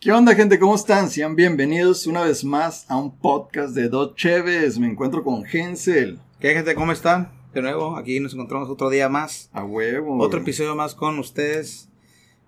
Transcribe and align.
¿Qué 0.00 0.12
onda, 0.12 0.34
gente? 0.34 0.58
¿Cómo 0.58 0.74
están? 0.76 1.10
Sean 1.10 1.34
bienvenidos 1.34 2.06
una 2.06 2.22
vez 2.22 2.44
más 2.44 2.88
a 2.88 2.96
un 2.96 3.16
podcast 3.16 3.74
de 3.74 3.88
Dos 3.88 4.14
Cheves. 4.14 4.78
Me 4.78 4.86
encuentro 4.86 5.24
con 5.24 5.44
Hensel. 5.44 6.20
¿Qué 6.40 6.54
gente? 6.54 6.74
¿Cómo 6.74 6.92
están? 6.92 7.32
De 7.52 7.62
nuevo, 7.62 7.96
aquí 7.96 8.20
nos 8.20 8.32
encontramos 8.34 8.68
otro 8.68 8.90
día 8.90 9.08
más. 9.08 9.50
A 9.52 9.64
huevo. 9.64 10.18
Otro 10.18 10.40
episodio 10.40 10.76
más 10.76 10.94
con 10.94 11.18
ustedes. 11.18 11.88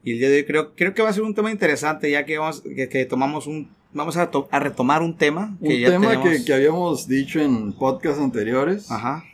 Y 0.05 0.13
el 0.13 0.19
día 0.21 0.31
de 0.31 0.37
hoy 0.37 0.45
creo, 0.45 0.75
creo 0.77 0.95
que 0.95 1.03
va 1.03 1.09
a 1.09 1.13
ser 1.13 1.25
un 1.25 1.35
tema 1.35 1.51
interesante, 1.51 2.11
ya 2.11 2.25
que 2.25 2.39
vamos, 2.39 2.63
que, 2.63 2.89
que 2.89 3.05
tomamos 3.05 3.47
un, 3.49 3.69
vamos 3.93 4.17
a, 4.17 4.31
to- 4.31 4.49
a 4.53 4.61
retomar 4.61 5.03
un 5.03 5.17
tema. 5.17 5.57
Un 5.61 5.71
ya 5.77 5.91
tema 5.91 6.09
tenemos- 6.11 6.29
que, 6.29 6.45
que 6.45 6.53
habíamos 6.55 7.09
dicho 7.09 7.41
en 7.41 7.73
podcasts 7.73 8.21
anteriores. 8.23 8.91
Ajá. 8.91 9.25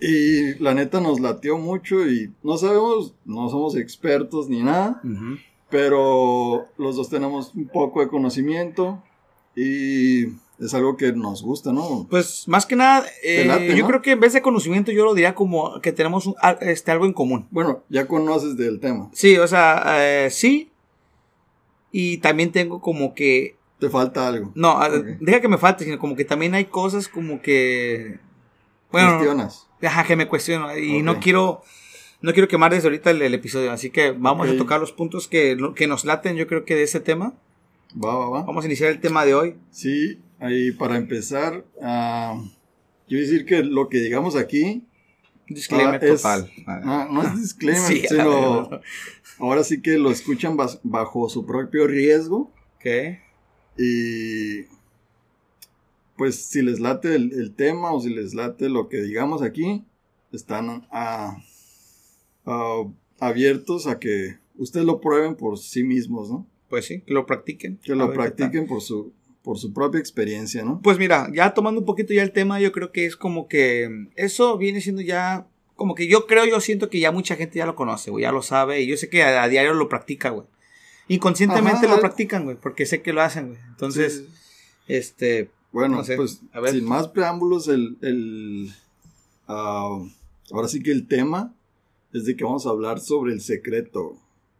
Y 0.00 0.54
la 0.62 0.74
neta 0.74 1.00
nos 1.00 1.20
latió 1.20 1.58
mucho 1.58 2.06
y 2.08 2.32
no 2.42 2.56
sabemos, 2.56 3.14
no 3.24 3.48
somos 3.50 3.76
expertos 3.76 4.48
ni 4.48 4.62
nada, 4.62 5.00
Ujú. 5.04 5.36
Pero 5.70 6.66
los 6.78 6.96
dos 6.96 7.08
tenemos 7.10 7.52
un 7.54 7.68
poco 7.68 8.00
de 8.00 8.08
conocimiento 8.08 9.02
y 9.54 10.26
es 10.58 10.74
algo 10.74 10.96
que 10.96 11.12
nos 11.12 11.42
gusta, 11.42 11.72
¿no? 11.72 12.06
Pues 12.10 12.48
más 12.48 12.66
que 12.66 12.74
nada, 12.76 13.04
eh, 13.22 13.44
late, 13.44 13.68
yo 13.76 13.82
¿no? 13.82 13.88
creo 13.88 14.02
que 14.02 14.12
en 14.12 14.20
vez 14.20 14.32
de 14.32 14.42
conocimiento 14.42 14.90
yo 14.92 15.04
lo 15.04 15.14
diría 15.14 15.34
como 15.34 15.80
que 15.80 15.92
tenemos 15.92 16.26
un- 16.26 16.34
este, 16.60 16.90
algo 16.90 17.06
en 17.06 17.12
común. 17.12 17.46
Bueno, 17.50 17.82
ya 17.88 18.06
conoces 18.08 18.56
del 18.56 18.80
tema. 18.80 19.10
Sí, 19.12 19.36
o 19.38 19.46
sea, 19.46 19.84
eh, 20.04 20.30
sí. 20.30 20.70
Y 21.92 22.18
también 22.18 22.52
tengo 22.52 22.80
como 22.80 23.14
que 23.14 23.56
Te 23.78 23.88
falta 23.88 24.26
algo. 24.26 24.50
No, 24.56 24.70
a- 24.72 24.88
Ok. 24.88 25.04
deja 25.20 25.40
que 25.40 25.46
me 25.48 25.56
falte, 25.58 25.84
sino 25.84 25.98
como 26.00 26.16
que 26.16 26.24
también 26.24 26.52
hay 26.54 26.64
cosas 26.64 27.06
como 27.08 27.40
que. 27.40 28.18
Bueno, 28.90 29.10
Cuestionas. 29.18 29.68
ajá, 29.82 30.02
que 30.04 30.16
me 30.16 30.26
cuestiono. 30.26 30.76
Y 30.76 31.02
no 31.02 31.20
quiero. 31.20 31.62
No 32.20 32.32
quiero 32.32 32.48
quemar 32.48 32.72
desde 32.72 32.88
ahorita 32.88 33.10
el, 33.10 33.22
el 33.22 33.34
episodio. 33.34 33.70
Así 33.70 33.90
que 33.90 34.10
vamos 34.12 34.48
a 34.48 34.56
tocar 34.56 34.80
los 34.80 34.92
puntos 34.92 35.28
que, 35.28 35.56
que 35.76 35.86
nos 35.86 36.04
laten, 36.04 36.36
yo 36.36 36.46
creo 36.46 36.64
que 36.64 36.74
de 36.74 36.82
ese 36.82 37.00
tema. 37.00 37.34
Va, 37.94 38.14
va, 38.16 38.28
va. 38.28 38.42
Vamos 38.42 38.64
a 38.64 38.66
iniciar 38.66 38.90
el 38.90 39.00
tema 39.00 39.24
de 39.24 39.34
hoy. 39.34 39.54
Sí, 39.70 40.20
ahí 40.40 40.72
para 40.72 40.96
empezar, 40.96 41.64
ah, 41.82 42.42
quiero 43.06 43.22
decir 43.22 43.44
que 43.46 43.62
lo 43.62 43.88
que 43.88 43.98
digamos 43.98 44.36
aquí 44.36 44.84
Disclaimer 45.48 45.94
Ah, 46.02 46.06
es- 46.06 46.20
total. 46.22 46.50
ah, 46.66 47.08
no 47.10 47.22
es 47.22 47.36
disclaimer, 47.40 47.82
Sí, 47.86 48.04
a 48.04 48.08
sino 48.08 48.70
ahora 49.38 49.64
sí 49.64 49.80
que 49.80 49.96
lo 49.96 50.10
escuchan 50.10 50.56
bajo 50.82 51.28
su 51.30 51.46
propio 51.46 51.86
riesgo 51.86 52.52
Ok. 52.76 53.18
y 53.78 54.64
pues 56.16 56.36
si 56.44 56.60
les 56.62 56.80
late 56.80 57.14
el, 57.14 57.32
el 57.32 57.54
tema 57.54 57.92
o 57.92 58.00
si 58.00 58.10
les 58.10 58.34
late 58.34 58.68
lo 58.68 58.88
que 58.88 59.00
digamos 59.00 59.40
aquí, 59.42 59.84
están 60.32 60.86
ah, 60.90 61.38
ah, 62.48 62.84
abiertos 63.20 63.86
a 63.86 63.98
que 63.98 64.36
ustedes 64.56 64.86
lo 64.86 65.00
prueben 65.00 65.34
por 65.36 65.58
sí 65.58 65.84
mismos, 65.84 66.30
¿no? 66.30 66.46
Pues 66.68 66.86
sí, 66.86 67.00
que 67.02 67.12
lo 67.14 67.26
practiquen. 67.26 67.78
Que 67.82 67.94
lo 67.94 68.12
practiquen 68.12 68.66
por 68.66 68.82
su, 68.82 69.12
por 69.42 69.58
su 69.58 69.72
propia 69.72 70.00
experiencia, 70.00 70.64
¿no? 70.64 70.80
Pues 70.82 70.98
mira, 70.98 71.28
ya 71.34 71.54
tomando 71.54 71.80
un 71.80 71.86
poquito 71.86 72.12
ya 72.12 72.22
el 72.22 72.32
tema, 72.32 72.60
yo 72.60 72.72
creo 72.72 72.92
que 72.92 73.06
es 73.06 73.16
como 73.16 73.48
que 73.48 74.08
eso 74.16 74.58
viene 74.58 74.80
siendo 74.80 75.00
ya, 75.02 75.46
como 75.76 75.94
que 75.94 76.08
yo 76.08 76.26
creo, 76.26 76.44
yo 76.44 76.60
siento 76.60 76.90
que 76.90 77.00
ya 77.00 77.12
mucha 77.12 77.36
gente 77.36 77.58
ya 77.58 77.66
lo 77.66 77.74
conoce, 77.74 78.10
güey, 78.10 78.22
ya 78.22 78.32
lo 78.32 78.42
sabe, 78.42 78.82
y 78.82 78.86
yo 78.86 78.96
sé 78.96 79.08
que 79.08 79.22
a, 79.22 79.42
a 79.42 79.48
diario 79.48 79.72
lo 79.74 79.88
practica, 79.88 80.30
güey. 80.30 80.46
Inconscientemente 81.08 81.86
Ajá. 81.86 81.94
lo 81.94 82.00
practican, 82.00 82.44
güey, 82.44 82.56
porque 82.60 82.84
sé 82.84 83.00
que 83.00 83.12
lo 83.14 83.22
hacen, 83.22 83.48
güey. 83.48 83.60
Entonces, 83.68 84.24
Sí. 84.26 84.28
este, 84.88 85.50
Bueno, 85.72 85.96
No 85.98 86.04
sé, 86.04 86.16
pues 86.16 86.40
a 86.52 86.60
ver. 86.60 86.74
sin 86.74 86.84
más 86.84 87.08
preámbulos, 87.08 87.68
el, 87.68 87.96
el 88.02 88.70
ah, 89.46 89.98
ahora 90.52 90.68
sí 90.68 90.82
que 90.82 90.90
el 90.92 91.06
tema 91.06 91.54
es 92.12 92.24
de 92.24 92.36
que 92.36 92.44
vamos 92.44 92.66
a 92.66 92.70
hablar 92.70 93.00
sobre 93.00 93.32
el 93.32 93.40
secreto, 93.40 94.16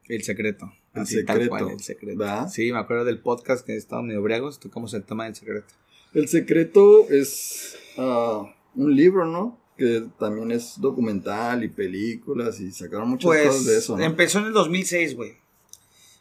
el 0.08 0.22
secreto. 0.22 0.70
El 0.94 1.02
Así, 1.02 1.24
tal 1.24 1.36
secreto, 1.36 1.50
cual, 1.50 1.70
el 1.70 1.80
secreto. 1.80 2.18
¿verdad? 2.18 2.48
Sí, 2.48 2.72
me 2.72 2.78
acuerdo 2.78 3.04
del 3.04 3.20
podcast 3.20 3.64
que 3.64 3.76
estábamos 3.76 4.08
medio 4.08 4.22
briagos, 4.22 4.58
tocamos 4.58 4.92
el 4.94 5.04
tema 5.04 5.24
del 5.26 5.34
secreto. 5.34 5.66
El 6.14 6.28
secreto 6.28 7.08
es 7.10 7.76
ah, 7.98 8.54
un 8.74 8.96
libro, 8.96 9.26
¿no? 9.26 9.60
Que 9.76 10.04
también 10.18 10.50
es 10.50 10.80
documental 10.80 11.62
y 11.62 11.68
películas 11.68 12.58
y 12.60 12.72
sacaron 12.72 13.10
muchas 13.10 13.26
Pues 13.28 13.46
cosas 13.46 13.66
de 13.66 13.78
eso, 13.78 13.96
¿no? 13.96 14.02
empezó 14.04 14.38
en 14.40 14.46
el 14.46 14.52
2006, 14.52 15.14
güey. 15.14 15.36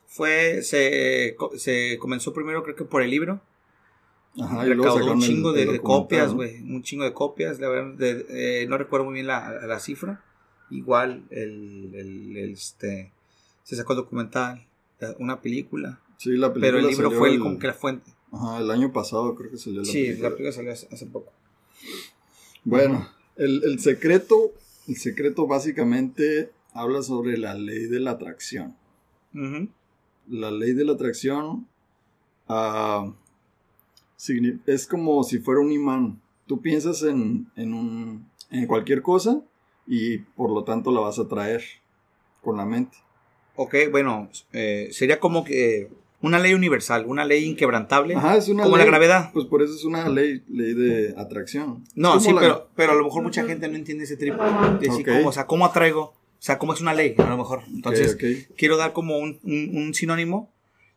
Fue, 0.05 0.61
se, 0.63 1.35
se 1.57 1.97
comenzó 1.99 2.33
primero 2.33 2.63
creo 2.63 2.75
que 2.75 2.85
por 2.85 3.01
el 3.01 3.09
libro. 3.09 3.41
Ajá, 4.39 4.65
y 4.67 4.69
recaudó 4.69 5.13
un 5.13 5.21
el- 5.21 5.27
chingo 5.27 5.49
el 5.49 5.55
de, 5.55 5.61
de 5.61 5.65
documental, 5.77 6.01
copias, 6.01 6.27
¿no? 6.29 6.35
güey. 6.35 6.61
Un 6.61 6.83
chingo 6.83 7.03
de 7.05 7.13
copias. 7.13 7.59
La 7.59 7.69
verdad, 7.69 7.93
de- 7.95 8.25
eh, 8.63 8.67
no 8.67 8.77
recuerdo 8.77 9.05
muy 9.05 9.15
bien 9.15 9.27
la, 9.27 9.65
la 9.65 9.79
cifra. 9.79 10.23
Igual, 10.69 11.23
el, 11.29 11.91
el- 11.93 12.37
el, 12.37 12.53
este, 12.53 13.11
se 13.63 13.75
sacó 13.75 13.93
el 13.93 13.97
documental, 13.97 14.65
una 15.19 15.41
película. 15.41 15.99
Sí, 16.17 16.31
la 16.31 16.53
película 16.53 16.61
Pero 16.61 16.79
el 16.79 16.87
libro 16.87 17.11
fue 17.11 17.29
el, 17.33 17.39
como 17.39 17.59
que 17.59 17.67
la 17.67 17.73
fuente. 17.73 18.11
Ajá, 18.31 18.59
el 18.59 18.69
año 18.71 18.91
pasado 18.91 19.35
creo 19.35 19.51
que 19.51 19.57
salió 19.57 19.79
la 19.81 19.85
sí, 19.85 20.03
película. 20.03 20.29
la 20.29 20.35
película 20.35 20.51
salió 20.51 20.71
hace, 20.73 20.87
hace 20.91 21.05
poco. 21.05 21.31
Bueno, 22.63 23.07
el, 23.37 23.63
el 23.63 23.79
secreto, 23.79 24.51
el 24.87 24.95
secreto 24.97 25.47
básicamente 25.47 26.51
habla 26.73 27.01
sobre 27.01 27.37
la 27.37 27.53
ley 27.53 27.85
de 27.85 27.99
la 27.99 28.11
atracción. 28.11 28.75
La 30.27 30.51
ley 30.51 30.73
de 30.73 30.83
la 30.83 30.93
atracción 30.93 31.67
ah, 32.49 33.13
es 34.65 34.87
como 34.87 35.23
si 35.23 35.39
fuera 35.39 35.61
un 35.61 35.71
imán. 35.71 36.21
Tú 36.47 36.61
piensas 36.61 37.03
en, 37.03 37.47
en, 37.55 37.73
un, 37.73 38.27
en 38.49 38.65
cualquier 38.67 39.01
cosa 39.01 39.41
y 39.87 40.17
por 40.19 40.49
lo 40.51 40.63
tanto 40.63 40.91
la 40.91 40.99
vas 41.01 41.17
a 41.19 41.27
traer 41.27 41.63
con 42.41 42.57
la 42.57 42.65
mente. 42.65 42.97
Ok, 43.55 43.75
bueno, 43.91 44.29
eh, 44.53 44.89
sería 44.91 45.19
como 45.19 45.43
que 45.43 45.89
una 46.21 46.39
ley 46.39 46.53
universal, 46.53 47.05
una 47.07 47.25
ley 47.25 47.45
inquebrantable. 47.45 48.15
Ajá, 48.15 48.37
es 48.37 48.47
una 48.49 48.63
como 48.63 48.75
ley. 48.77 48.85
la 48.85 48.91
gravedad. 48.91 49.29
Pues 49.33 49.45
por 49.45 49.61
eso 49.61 49.73
es 49.73 49.83
una 49.83 50.07
ley, 50.09 50.43
ley 50.49 50.73
de 50.73 51.13
atracción. 51.17 51.83
No, 51.95 52.19
sí, 52.19 52.31
la- 52.33 52.39
pero, 52.41 52.69
pero 52.75 52.91
a 52.91 52.95
lo 52.95 53.03
mejor 53.03 53.23
mucha 53.23 53.43
gente 53.45 53.67
no 53.67 53.75
entiende 53.75 54.03
ese 54.03 54.17
triple. 54.17 54.43
De 54.79 54.87
decir, 54.87 55.07
Ok. 55.09 55.15
cómo, 55.17 55.29
o 55.29 55.31
sea, 55.31 55.45
¿cómo 55.47 55.65
atraigo? 55.65 56.01
O 56.03 56.13
sea, 56.41 56.59
¿cómo 56.59 56.73
es 56.73 56.81
una 56.81 56.93
ley? 56.93 57.15
A 57.17 57.29
lo 57.29 57.37
mejor. 57.37 57.61
Entonces, 57.67 58.13
Ok, 58.15 58.23
ok. 58.49 58.55
quiero 58.57 58.77
dar 58.77 58.93
como 58.93 59.17
un, 59.17 59.39
un- 59.43 59.71
un 59.75 59.93
sinónimo 59.93 60.51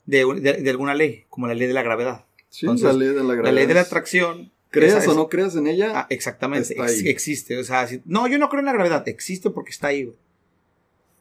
de, 0.05 0.25
de- 0.41 0.61
de 0.63 0.71
alguna 0.71 0.95
ley, 0.95 1.25
como 1.31 1.47
la 1.47 1.55
ley 1.55 1.67
de 1.67 1.75
la 1.75 1.83
gravedad. 1.83 2.25
Sí, 2.51 2.67
Entonces, 2.67 2.87
la 2.87 2.93
ley 2.93 3.09
de 3.09 3.15
la 3.15 3.23
gravedad. 3.23 3.45
La 3.45 3.53
ley 3.53 3.67
de 3.67 3.75
la 3.75 3.81
atracción. 3.83 4.53
Creas 4.71 5.07
o 5.09 5.15
no 5.15 5.29
creas 5.29 5.57
en 5.57 5.67
ella, 5.67 5.93
Ah, 6.01 6.07
exactamente, 6.11 6.73
está 6.75 6.85
ex- 6.85 7.03
ahí. 7.03 7.09
existe. 7.09 7.59
O 7.59 7.65
sea, 7.65 7.87
si- 7.89 8.03
no, 8.05 8.27
yo 8.29 8.39
no 8.39 8.49
creo 8.49 8.61
en 8.61 8.67
la 8.67 8.73
gravedad, 8.73 9.07
existe 9.09 9.51
porque 9.51 9.71
está 9.71 9.89
ahí, 9.89 10.05
güey. 10.05 10.17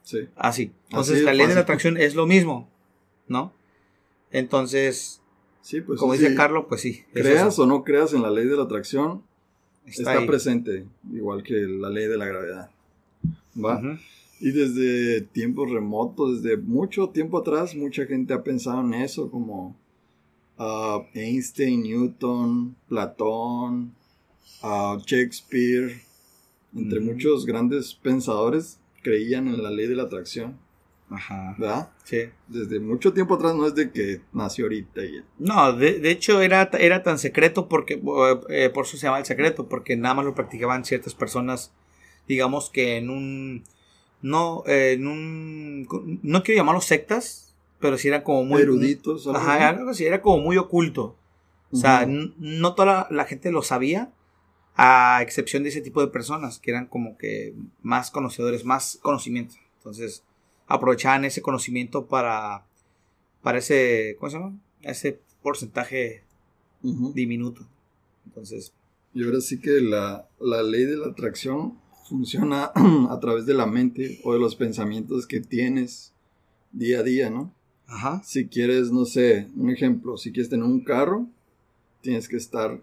sí. 0.03 0.27
Así. 0.35 0.71
Entonces, 0.89 1.15
Así 1.17 1.23
la 1.25 1.33
ley 1.33 1.47
de 1.47 1.55
la 1.55 1.61
atracción 1.61 1.97
es 1.97 2.15
lo 2.15 2.25
mismo, 2.25 2.69
¿no? 3.27 3.53
Entonces, 4.31 5.21
Sí, 5.61 5.81
pues 5.81 5.99
como 5.99 6.13
sí. 6.15 6.19
dice 6.21 6.35
Carlos, 6.35 6.65
pues 6.69 6.81
sí. 6.81 7.03
Creas 7.13 7.57
o 7.59 7.65
no 7.65 7.83
creas 7.83 8.13
en 8.13 8.21
la 8.21 8.31
ley 8.31 8.45
de 8.47 8.55
la 8.55 8.63
atracción, 8.63 9.23
está, 9.85 10.25
presente, 10.25 10.85
igual 11.11 11.43
que 11.43 11.53
la 11.53 11.89
ley 11.89 12.07
de 12.07 12.17
la 12.17 12.25
gravedad. 12.25 12.69
¿Va? 13.55 13.81
Y 14.39 14.51
desde 14.51 15.21
tiempos 15.21 15.69
remotos, 15.69 16.41
desde 16.41 16.57
mucho 16.57 17.09
tiempo 17.09 17.39
atrás, 17.39 17.75
mucha 17.75 18.05
gente 18.05 18.33
ha 18.33 18.41
pensado 18.43 18.81
en 18.81 18.93
eso, 18.93 19.29
como 19.29 19.75
ah, 20.59 21.01
Einstein, 21.15 21.81
Newton, 21.81 22.75
Platón, 22.87 23.95
ah, 24.61 24.97
Shakespeare, 25.05 26.01
entre 26.75 26.99
muchos 26.99 27.45
grandes 27.45 27.95
pensadores 27.95 28.79
creían 29.01 29.47
en 29.47 29.63
la 29.63 29.71
ley 29.71 29.87
de 29.87 29.95
la 29.95 30.03
atracción, 30.03 30.59
Ajá. 31.09 31.55
¿verdad? 31.57 31.89
Sí. 32.03 32.23
Desde 32.47 32.79
mucho 32.79 33.13
tiempo 33.13 33.35
atrás, 33.35 33.55
no 33.55 33.65
es 33.65 33.75
de 33.75 33.91
que 33.91 34.21
nació 34.33 34.65
ahorita 34.65 35.03
y 35.03 35.15
ya. 35.15 35.23
No, 35.39 35.73
de, 35.73 35.99
de 35.99 36.11
hecho 36.11 36.41
era, 36.41 36.69
era 36.79 37.01
tan 37.01 37.17
secreto 37.17 37.67
porque, 37.67 38.01
eh, 38.49 38.69
por 38.69 38.85
eso 38.85 38.97
se 38.97 39.07
llama 39.07 39.19
el 39.19 39.25
secreto, 39.25 39.67
porque 39.67 39.95
nada 39.95 40.15
más 40.15 40.25
lo 40.25 40.35
practicaban 40.35 40.85
ciertas 40.85 41.15
personas, 41.15 41.71
digamos 42.27 42.69
que 42.69 42.97
en 42.97 43.09
un, 43.09 43.63
no, 44.21 44.63
eh, 44.67 44.93
en 44.93 45.07
un, 45.07 46.19
no 46.21 46.43
quiero 46.43 46.59
llamarlos 46.59 46.85
sectas, 46.85 47.48
pero 47.79 47.97
sí 47.97 48.07
era 48.07 48.23
como 48.23 48.43
muy... 48.45 48.61
Eruditos, 48.61 49.27
Ajá, 49.27 49.69
algo 49.69 49.89
así, 49.91 50.05
era 50.05 50.21
como 50.21 50.43
muy 50.43 50.57
oculto. 50.57 51.15
O 51.71 51.75
sea, 51.75 52.01
Ujú. 52.03 52.11
n- 52.11 52.33
no 52.37 52.73
toda 52.75 52.85
la, 52.85 53.07
la 53.09 53.25
gente 53.25 53.51
lo 53.51 53.61
sabía, 53.61 54.11
a 54.75 55.19
excepción 55.21 55.63
de 55.63 55.69
ese 55.69 55.81
tipo 55.81 56.01
de 56.01 56.07
personas, 56.07 56.59
que 56.59 56.71
eran 56.71 56.87
como 56.87 57.17
que 57.17 57.53
más 57.81 58.11
conocedores, 58.11 58.63
más 58.65 58.97
conocimiento. 59.01 59.55
Entonces, 59.77 60.23
aprovechaban 60.67 61.25
ese 61.25 61.41
conocimiento 61.41 62.05
para, 62.07 62.65
para 63.41 63.57
ese, 63.59 64.15
¿cómo 64.19 64.29
se 64.29 64.37
llama? 64.37 64.57
Ese 64.81 65.19
porcentaje 65.43 66.23
Ujú. 66.83 67.11
diminuto. 67.13 67.67
Entonces, 68.25 68.73
Y 69.13 69.23
ahora 69.23 69.41
sí 69.41 69.59
que 69.59 69.81
la, 69.81 70.27
la 70.39 70.63
ley 70.63 70.85
de 70.85 70.97
la 70.97 71.07
atracción 71.07 71.77
funciona 72.07 72.71
a 73.09 73.19
través 73.19 73.45
de 73.45 73.53
la 73.53 73.65
mente 73.65 74.19
o 74.23 74.33
de 74.33 74.39
los 74.39 74.55
pensamientos 74.55 75.27
que 75.27 75.39
tienes 75.41 76.13
día 76.71 76.99
a 76.99 77.03
día, 77.03 77.29
¿no? 77.29 77.53
Ajá. 77.89 78.21
Si 78.23 78.47
quieres, 78.47 78.91
no 78.91 79.05
sé, 79.05 79.47
un 79.55 79.69
ejemplo, 79.69 80.17
si 80.17 80.31
quieres 80.31 80.49
tener 80.49 80.65
un 80.65 80.83
carro, 80.83 81.27
tienes 82.01 82.27
que 82.27 82.37
estar 82.37 82.79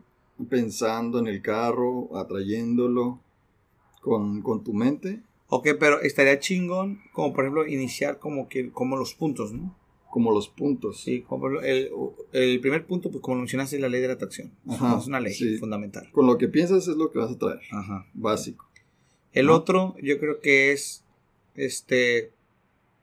pensando 0.48 1.18
en 1.18 1.26
el 1.26 1.40
carro, 1.42 2.16
atrayéndolo 2.16 3.20
con, 4.00 4.42
con 4.42 4.62
tu 4.62 4.72
mente. 4.72 5.22
Ok, 5.48 5.68
pero 5.78 6.00
estaría 6.00 6.38
chingón, 6.38 7.00
como 7.12 7.32
por 7.32 7.44
ejemplo, 7.44 7.66
iniciar 7.66 8.18
como 8.18 8.48
que, 8.48 8.70
como 8.70 8.96
los 8.96 9.14
puntos, 9.14 9.52
¿no? 9.52 9.74
como 10.16 10.32
los 10.32 10.48
puntos. 10.48 11.02
Sí, 11.02 11.20
como 11.20 11.60
el, 11.60 11.90
el 12.32 12.60
primer 12.60 12.86
punto, 12.86 13.10
pues 13.10 13.20
como 13.20 13.36
mencionaste, 13.36 13.76
es 13.76 13.82
la 13.82 13.90
ley 13.90 14.00
de 14.00 14.06
la 14.08 14.14
atracción. 14.14 14.50
Ajá, 14.66 14.96
es 14.98 15.06
una 15.06 15.20
ley 15.20 15.34
sí. 15.34 15.58
fundamental. 15.58 16.10
Con 16.10 16.26
lo 16.26 16.38
que 16.38 16.48
piensas 16.48 16.88
es 16.88 16.96
lo 16.96 17.12
que 17.12 17.18
vas 17.18 17.32
a 17.32 17.38
traer. 17.38 17.60
Ajá. 17.70 18.06
Básico. 18.14 18.66
El 19.34 19.48
¿No? 19.48 19.56
otro, 19.56 19.94
yo 20.02 20.18
creo 20.18 20.40
que 20.40 20.72
es, 20.72 21.04
este, 21.54 22.32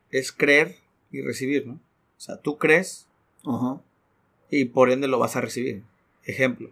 es 0.09 0.31
creer 0.31 0.77
y 1.11 1.21
recibir, 1.21 1.67
¿no? 1.67 1.79
O 2.23 2.25
sea, 2.25 2.37
tú 2.37 2.57
crees 2.57 3.09
Ajá. 3.45 3.81
y 4.49 4.63
por 4.63 4.89
ende 4.91 5.09
lo 5.09 5.19
vas 5.19 5.35
a 5.35 5.41
recibir. 5.41 5.83
Ejemplo, 6.23 6.69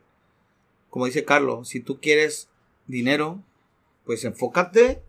como 0.90 1.08
dice 1.08 1.26
Carlos, 1.26 1.68
si 1.68 1.82
tú 1.82 2.00
quieres 2.00 2.48
dinero, 2.88 3.44
pues 4.06 4.24
enfócate 4.24 5.02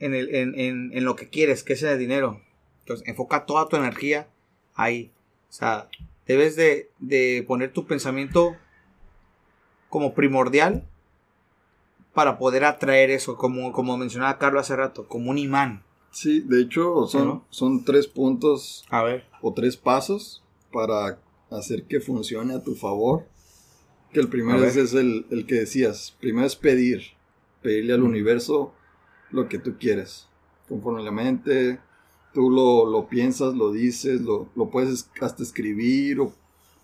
en, 0.00 0.16
el, 0.16 0.34
en, 0.34 0.58
en, 0.58 0.90
en 0.92 1.04
lo 1.04 1.14
que 1.14 1.28
quieres, 1.28 1.62
que 1.62 1.74
es 1.74 1.82
el 1.84 2.00
dinero. 2.00 2.40
Entonces, 2.80 3.06
enfoca 3.06 3.46
toda 3.46 3.68
tu 3.68 3.76
energía 3.76 4.26
ahí. 4.74 5.12
O 5.50 5.52
sea, 5.52 5.88
debes 6.26 6.56
de, 6.56 6.90
de 6.98 7.44
poner 7.46 7.72
tu 7.72 7.86
pensamiento 7.86 8.56
como 9.88 10.14
primordial 10.14 10.82
para 12.12 12.38
poder 12.38 12.64
atraer 12.64 13.10
eso, 13.10 13.36
como, 13.36 13.70
como 13.70 13.96
mencionaba 13.96 14.36
Carlos 14.38 14.62
hace 14.62 14.74
rato, 14.74 15.06
como 15.06 15.30
un 15.30 15.38
imán. 15.38 15.84
Sí, 16.10 16.40
de 16.40 16.62
hecho 16.62 17.06
son, 17.06 17.42
son 17.50 17.84
tres 17.84 18.06
puntos 18.06 18.84
A 18.90 19.02
ver. 19.02 19.24
o 19.42 19.52
tres 19.52 19.76
pasos 19.76 20.42
para 20.72 21.20
hacer 21.50 21.84
que 21.84 22.00
funcione 22.00 22.54
a 22.54 22.62
tu 22.62 22.74
favor. 22.74 23.26
Que 24.12 24.20
el 24.20 24.28
primero 24.28 24.64
es, 24.64 24.76
es 24.76 24.94
el, 24.94 25.26
el 25.30 25.46
que 25.46 25.56
decías. 25.56 26.16
Primero 26.20 26.46
es 26.46 26.56
pedir. 26.56 27.02
Pedirle 27.62 27.92
al 27.92 28.02
universo 28.02 28.72
lo 29.30 29.48
que 29.48 29.58
tú 29.58 29.76
quieres. 29.78 30.26
Conforme 30.68 31.02
la 31.02 31.10
mente, 31.10 31.78
tú 32.32 32.50
lo, 32.50 32.86
lo 32.86 33.08
piensas, 33.08 33.54
lo 33.54 33.72
dices, 33.72 34.20
lo, 34.22 34.48
lo 34.54 34.70
puedes 34.70 35.10
hasta 35.20 35.42
escribir 35.42 36.20
o 36.20 36.32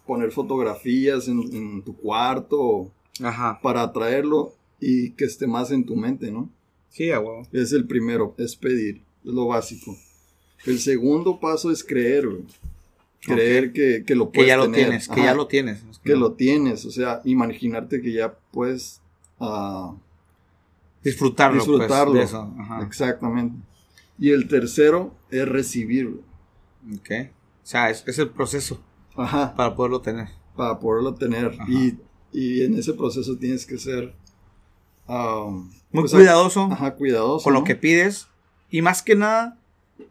poner 0.07 0.33
fotografías 0.33 1.29
en, 1.29 1.41
en 1.55 1.83
tu 1.83 1.97
cuarto 1.97 2.91
Ajá. 3.23 3.59
para 3.63 3.83
atraerlo 3.83 4.53
y 4.81 5.13
que 5.13 5.25
esté 5.25 5.47
más 5.47 5.71
en 5.71 5.87
tu 5.87 5.97
mente, 5.97 6.31
¿no? 6.31 6.51
Sí, 6.91 7.11
a. 7.11 7.21
Es 7.53 7.73
el 7.73 7.87
primero, 7.87 8.35
es 8.37 8.55
pedir, 8.57 9.03
es 9.25 9.33
lo 9.33 9.47
básico. 9.47 9.97
El 10.67 10.79
segundo 10.79 11.39
paso 11.41 11.71
es 11.71 11.83
creer, 11.85 12.27
güey. 12.29 12.45
Creer 13.23 13.73
que, 13.73 14.05
que 14.07 14.15
lo 14.15 14.31
Que 14.31 14.39
puedes 14.41 14.49
ya 14.49 14.57
lo 14.59 14.71
tienes, 14.71 15.09
que 15.09 15.23
ya 15.23 15.35
lo 15.35 15.47
tienes. 15.47 15.83
que 16.03 16.15
lo 16.15 16.33
tienes, 16.33 16.85
o 16.85 16.91
sea, 16.91 17.23
imaginarte 17.25 18.03
que 18.03 18.13
ya 18.13 18.35
puedes 18.53 19.01
ah, 19.41 19.95
Disfrutarlo, 21.03 21.65
pues, 21.65 21.79
disfrutarlo. 21.79 22.15
de 22.15 22.23
eso. 22.23 22.55
Ajá. 22.59 22.83
Exactamente. 22.83 23.57
Y 24.19 24.31
el 24.31 24.47
tercero 24.49 25.15
es 25.31 25.47
recibir, 25.49 26.09
güey. 26.11 26.97
Ok. 26.99 27.31
O 27.63 27.67
sea, 27.67 27.89
es, 27.91 28.05
es 28.07 28.19
el 28.19 28.29
proceso 28.31 28.81
Ajá, 29.17 29.55
para 29.55 29.75
poderlo 29.75 30.01
tener. 30.03 30.29
para 30.57 30.79
poderlo 30.79 31.15
tener. 31.15 31.57
Y, 31.69 31.95
y 32.33 32.63
en 32.63 32.79
ese 32.79 32.93
proceso 32.93 33.37
tienes 33.39 33.65
que 33.67 33.79
ser 33.79 34.15
ah, 35.09 35.47
Muy 35.93 36.03
pues, 36.03 36.13
cuidadoso 36.13 36.69
Ajá, 36.71 36.95
cuidadoso. 36.95 37.43
con 37.45 37.55
lo 37.55 37.65
que 37.65 37.75
pides. 37.75 38.29
Y 38.75 38.83
más 38.83 39.03
que 39.05 39.15
nada, 39.15 39.57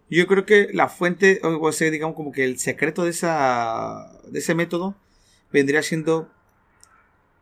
yo 0.09 0.25
creo 0.25 0.45
que 0.45 0.69
la 0.71 0.87
fuente, 0.87 1.41
o 1.43 1.71
sea, 1.73 1.91
digamos 1.91 2.15
como 2.15 2.31
que 2.31 2.45
el 2.45 2.59
secreto 2.59 3.03
de, 3.03 3.09
esa, 3.09 4.09
de 4.29 4.39
ese 4.39 4.55
método 4.55 4.95
vendría 5.51 5.83
siendo 5.83 6.31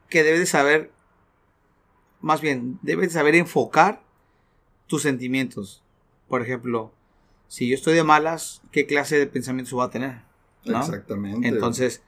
que 0.10 0.24
debes 0.24 0.40
de 0.40 0.46
saber, 0.48 0.90
más 2.22 2.42
bien, 2.42 2.80
debes 2.82 3.10
de 3.10 3.14
saber 3.14 3.36
enfocar 3.36 4.02
tus 4.88 5.04
sentimientos. 5.04 5.84
Por 6.28 6.42
ejemplo, 6.42 6.92
si 7.48 7.70
yo 7.70 7.76
estoy 7.76 7.94
de 7.94 8.04
malas, 8.04 8.64
¿qué 8.72 8.88
clase 8.88 9.20
de 9.20 9.28
pensamientos 9.28 9.74
voy 9.74 9.86
a 9.86 9.92
tener? 9.92 10.22
¿no? 10.66 10.80
Exactamente. 10.80 11.48
Entonces, 11.48 12.02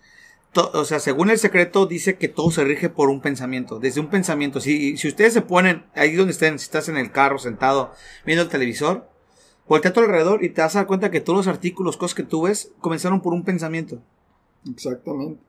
to- 0.54 0.72
o 0.74 0.86
sea, 0.86 1.00
según 1.00 1.30
el 1.30 1.38
secreto 1.38 1.86
dice 1.86 2.18
que 2.18 2.28
todo 2.30 2.50
se 2.52 2.64
rige 2.64 2.90
por 2.90 3.10
un 3.10 3.20
pensamiento, 3.22 3.80
desde 3.80 4.00
un 4.00 4.08
pensamiento. 4.08 4.62
Si, 4.62 4.96
si 4.98 5.08
ustedes 5.08 5.34
se 5.34 5.42
ponen 5.42 5.84
ahí 5.96 6.14
donde 6.16 6.32
estén, 6.32 6.58
si 6.60 6.64
estás 6.64 6.88
en 6.90 6.98
el 6.98 7.12
carro 7.12 7.38
sentado 7.40 7.92
viendo 8.26 8.44
el 8.44 8.50
televisor, 8.50 9.10
voltea 9.68 9.92
a 9.92 9.94
tu 9.94 10.00
alrededor 10.00 10.44
y 10.44 10.50
te 10.50 10.62
vas 10.62 10.76
a 10.76 10.80
dar 10.80 10.88
cuenta 10.88 11.12
que 11.12 11.20
todos 11.22 11.38
los 11.38 11.48
artículos, 11.48 11.98
cosas 11.98 12.16
que 12.16 12.24
tú 12.24 12.44
ves, 12.44 12.72
comenzaron 12.80 13.22
por 13.22 13.34
un 13.34 13.44
pensamiento. 13.44 14.02
Exactamente. 14.70 15.42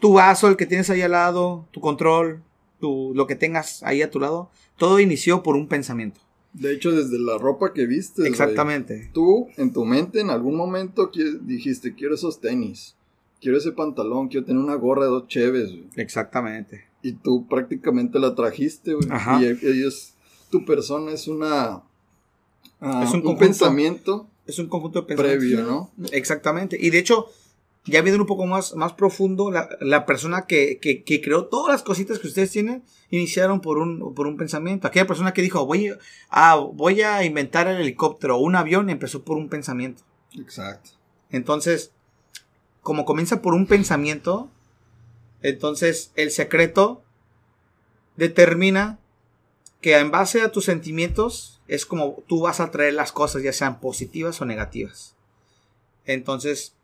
Tu 0.00 0.12
vaso, 0.12 0.48
el 0.48 0.56
que 0.56 0.66
tienes 0.66 0.90
ahí 0.90 1.02
al 1.02 1.12
lado, 1.12 1.66
tu 1.70 1.80
control, 1.80 2.42
tu, 2.80 3.12
lo 3.14 3.26
que 3.26 3.34
tengas 3.34 3.82
ahí 3.82 4.02
a 4.02 4.10
tu 4.10 4.20
lado, 4.20 4.50
todo 4.76 5.00
inició 5.00 5.42
por 5.42 5.56
un 5.56 5.68
pensamiento. 5.68 6.20
De 6.52 6.72
hecho, 6.72 6.92
desde 6.92 7.18
la 7.18 7.36
ropa 7.38 7.72
que 7.74 7.86
viste. 7.86 8.26
Exactamente. 8.26 9.10
Tú, 9.12 9.48
en 9.56 9.72
tu 9.72 9.84
mente, 9.84 10.20
en 10.20 10.30
algún 10.30 10.56
momento 10.56 11.10
dijiste, 11.42 11.94
quiero 11.94 12.14
esos 12.14 12.40
tenis, 12.40 12.95
quiero 13.46 13.58
ese 13.58 13.70
pantalón, 13.70 14.26
quiero 14.26 14.44
tener 14.44 14.60
una 14.60 14.74
gorra 14.74 15.04
de 15.04 15.10
dos 15.10 15.28
cheves, 15.28 15.70
güey. 15.70 15.88
Exactamente. 15.94 16.86
Y 17.00 17.12
tú 17.12 17.46
prácticamente 17.46 18.18
la 18.18 18.34
trajiste, 18.34 18.94
güey. 18.94 19.06
Ajá. 19.08 19.40
Y 19.40 19.44
ellos, 19.64 20.14
tu 20.50 20.64
persona 20.64 21.12
es 21.12 21.28
una... 21.28 21.82
ah, 22.80 23.04
Es 23.04 23.12
un 23.14 23.24
un, 23.24 23.38
pensamiento 23.38 24.28
Es 24.48 24.58
un 24.58 24.66
conjunto 24.66 25.02
de 25.02 25.06
pensamientos. 25.06 25.38
previo, 25.46 25.62
¿no? 25.64 25.92
Exactamente. 26.10 26.76
Y 26.80 26.90
de 26.90 26.98
hecho, 26.98 27.26
ya 27.84 28.02
viendo 28.02 28.20
un 28.20 28.26
poco 28.26 28.46
más, 28.46 28.74
más 28.74 28.94
profundo, 28.94 29.52
la, 29.52 29.68
la 29.80 30.06
persona 30.06 30.46
que, 30.46 30.78
que, 30.80 31.04
que 31.04 31.20
creó 31.20 31.44
todas 31.46 31.72
las 31.72 31.84
cositas 31.84 32.18
que 32.18 32.26
ustedes 32.26 32.50
tienen, 32.50 32.82
iniciaron 33.10 33.60
por 33.60 33.78
un, 33.78 34.12
por 34.12 34.26
un 34.26 34.36
pensamiento. 34.36 34.88
Aquella 34.88 35.06
persona 35.06 35.32
que 35.32 35.42
dijo, 35.42 35.64
voy, 35.64 35.86
a- 35.90 35.98
ah, 36.30 36.56
voy 36.74 37.02
a 37.02 37.22
inventar 37.24 37.68
el 37.68 37.80
helicóptero 37.80 38.38
o 38.38 38.40
un 38.40 38.56
avión, 38.56 38.90
empezó 38.90 39.22
por 39.22 39.36
un 39.36 39.48
pensamiento. 39.48 40.02
Exacto. 40.36 40.90
Entonces, 41.30 41.92
como 42.86 43.04
comienza 43.04 43.42
por 43.42 43.52
un 43.54 43.66
pensamiento, 43.66 44.48
entonces 45.42 46.12
el 46.14 46.30
secreto 46.30 47.02
determina 48.16 49.00
que 49.80 49.98
en 49.98 50.12
base 50.12 50.40
a 50.42 50.52
tus 50.52 50.66
sentimientos 50.66 51.60
es 51.66 51.84
como 51.84 52.22
tú 52.28 52.42
vas 52.42 52.60
a 52.60 52.70
traer 52.70 52.94
las 52.94 53.10
cosas, 53.10 53.42
ya 53.42 53.52
sean 53.52 53.80
positivas 53.80 54.40
o 54.40 54.44
negativas. 54.44 55.16
Entonces, 56.04 56.74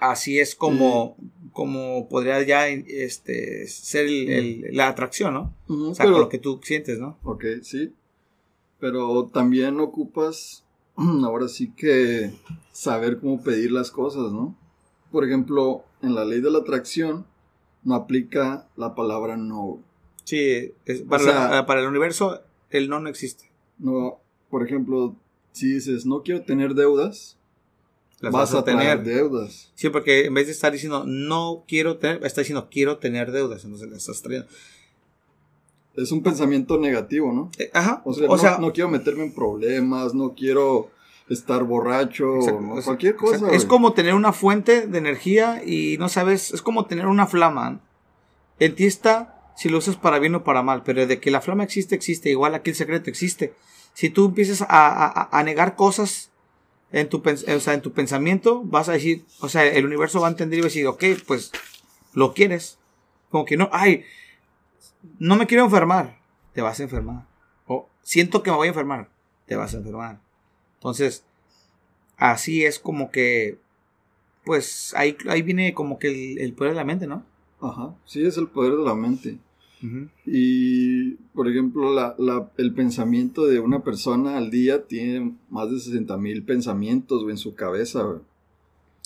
así 0.00 0.40
es 0.40 0.54
como, 0.54 1.14
como 1.52 2.08
podría 2.08 2.42
ya 2.42 2.68
este, 2.68 3.66
ser 3.68 4.06
el- 4.06 4.30
el- 4.30 4.66
la 4.76 4.88
atracción, 4.88 5.34
¿no? 5.34 5.54
O 5.68 5.94
sea, 5.94 6.04
pero- 6.04 6.12
con 6.14 6.20
lo 6.22 6.28
que 6.30 6.38
tú 6.38 6.58
sientes, 6.62 6.98
¿no? 6.98 7.18
Ok, 7.22 7.44
sí. 7.62 7.92
Pero 8.80 9.26
también 9.32 9.78
ocupas, 9.78 10.64
ahora 10.96 11.48
sí 11.48 11.70
que 11.76 12.32
saber 12.72 13.20
cómo 13.20 13.42
pedir 13.42 13.70
las 13.72 13.90
cosas, 13.90 14.32
¿no? 14.32 14.56
Por 15.12 15.24
ejemplo, 15.24 15.84
en 16.02 16.14
la 16.14 16.24
ley 16.24 16.40
de 16.40 16.50
la 16.50 16.58
atracción 16.58 17.26
no 17.84 17.94
aplica 17.94 18.66
la 18.76 18.94
palabra 18.94 19.36
no. 19.36 19.78
Sí, 20.24 20.72
es- 20.86 21.02
para, 21.02 21.22
O 21.22 21.26
sea- 21.26 21.50
la- 21.50 21.66
para 21.66 21.80
el 21.82 21.86
universo 21.86 22.40
el 22.70 22.88
no 22.88 22.98
no 23.00 23.08
existe. 23.08 23.50
No, 23.78 24.18
por 24.50 24.64
ejemplo, 24.66 25.14
si 25.52 25.74
dices 25.74 26.06
no 26.06 26.22
quiero 26.22 26.42
tener 26.42 26.74
deudas, 26.74 27.36
Las 28.20 28.32
vas, 28.32 28.54
a 28.54 28.64
tener 28.64 29.02
deudas. 29.02 29.72
Sí, 29.74 29.88
porque 29.90 30.26
en 30.26 30.34
vez 30.34 30.46
de 30.46 30.52
estar 30.52 30.72
diciendo 30.72 31.04
no 31.06 31.64
quiero 31.66 31.98
tener, 31.98 32.24
está 32.24 32.40
diciendo 32.40 32.68
quiero 32.70 32.98
tener 32.98 33.32
deudas. 33.32 33.64
Entonces 33.64 33.90
le 33.90 33.96
estás 33.96 34.22
trayendo. 34.22 34.48
Es 35.96 36.10
un 36.12 36.22
pensamiento 36.22 36.78
negativo, 36.78 37.32
¿no? 37.32 37.50
Eh, 37.58 37.70
ajá. 37.74 38.00
O 38.06 38.14
sea, 38.14 38.26
o 38.28 38.36
no, 38.36 38.38
sea, 38.38 38.58
no 38.58 38.72
quiero 38.72 38.88
meterme 38.88 39.24
en 39.24 39.34
problemas, 39.34 40.14
no 40.14 40.34
quiero 40.34 40.90
estar 41.34 41.64
borracho, 41.64 42.30
o 42.72 42.78
cualquier 42.84 43.16
cosa. 43.16 43.36
exacto. 43.36 43.56
Es 43.56 43.64
como 43.64 43.92
tener 43.92 44.14
una 44.14 44.32
fuente 44.32 44.86
de 44.86 44.98
energía 44.98 45.62
y 45.64 45.96
no 45.98 46.08
sabes, 46.08 46.52
es 46.52 46.62
como 46.62 46.86
tener 46.86 47.06
una 47.06 47.26
flama. 47.26 47.80
En 48.58 48.74
ti 48.74 48.84
está 48.84 49.38
si 49.56 49.68
lo 49.68 49.78
usas 49.78 49.96
para 49.96 50.18
bien 50.18 50.34
o 50.34 50.44
para 50.44 50.62
mal, 50.62 50.82
pero 50.82 51.06
de 51.06 51.20
que 51.20 51.30
la 51.30 51.40
flama 51.40 51.62
existe, 51.64 51.94
existe. 51.94 52.30
Igual 52.30 52.54
aquí 52.54 52.70
el 52.70 52.76
secreto 52.76 53.10
existe. 53.10 53.52
Si 53.94 54.08
tú 54.08 54.26
empiezas 54.26 54.62
a, 54.62 54.66
a- 54.68 55.28
a 55.30 55.42
negar 55.42 55.76
cosas 55.76 56.30
en 56.90 57.08
tu, 57.08 57.22
pens- 57.22 57.46
o 57.54 57.60
sea, 57.60 57.74
en 57.74 57.82
tu 57.82 57.92
pensamiento, 57.92 58.62
vas 58.64 58.88
a 58.88 58.92
decir, 58.92 59.24
o 59.40 59.48
sea, 59.48 59.64
el 59.66 59.84
universo 59.84 60.20
va 60.20 60.28
a 60.28 60.30
entender 60.30 60.58
y 60.58 60.62
va 60.62 60.66
a 60.66 60.68
decir, 60.68 60.86
ok, 60.86 61.04
pues 61.26 61.52
lo 62.14 62.32
quieres. 62.34 62.78
Como 63.30 63.44
que 63.44 63.56
no, 63.56 63.68
ay, 63.72 64.04
no 65.18 65.36
me 65.36 65.46
quiero 65.46 65.64
enfermar, 65.64 66.18
te 66.54 66.62
vas 66.62 66.80
a 66.80 66.82
enfermar. 66.84 67.26
O 67.66 67.88
siento 68.02 68.42
que 68.42 68.50
me 68.50 68.56
voy 68.56 68.66
a 68.68 68.70
enfermar, 68.70 69.08
te 69.46 69.56
vas 69.56 69.74
a 69.74 69.78
enfermar. 69.78 70.20
Entonces, 70.82 71.24
así 72.16 72.64
es 72.64 72.80
como 72.80 73.12
que, 73.12 73.56
pues 74.44 74.92
ahí, 74.96 75.16
ahí 75.28 75.42
viene 75.42 75.74
como 75.74 76.00
que 76.00 76.08
el, 76.08 76.38
el 76.40 76.52
poder 76.54 76.72
de 76.72 76.78
la 76.78 76.84
mente, 76.84 77.06
¿no? 77.06 77.24
Ajá, 77.60 77.94
sí, 78.04 78.24
es 78.26 78.36
el 78.36 78.48
poder 78.48 78.72
de 78.76 78.84
la 78.84 78.94
mente. 78.96 79.38
Y, 80.26 81.14
por 81.34 81.48
ejemplo, 81.48 81.92
la, 81.92 82.14
la- 82.18 82.50
el 82.56 82.72
pensamiento 82.74 83.46
de 83.46 83.58
una 83.60 83.82
persona 83.82 84.36
al 84.36 84.50
día 84.50 84.86
tiene 84.86 85.36
más 85.50 85.70
de 85.70 85.78
60 85.80 86.16
mil 86.18 86.44
pensamientos 86.44 87.22
güey, 87.22 87.32
en 87.32 87.38
su 87.38 87.54
cabeza. 87.54 88.02
güey. 88.02 88.18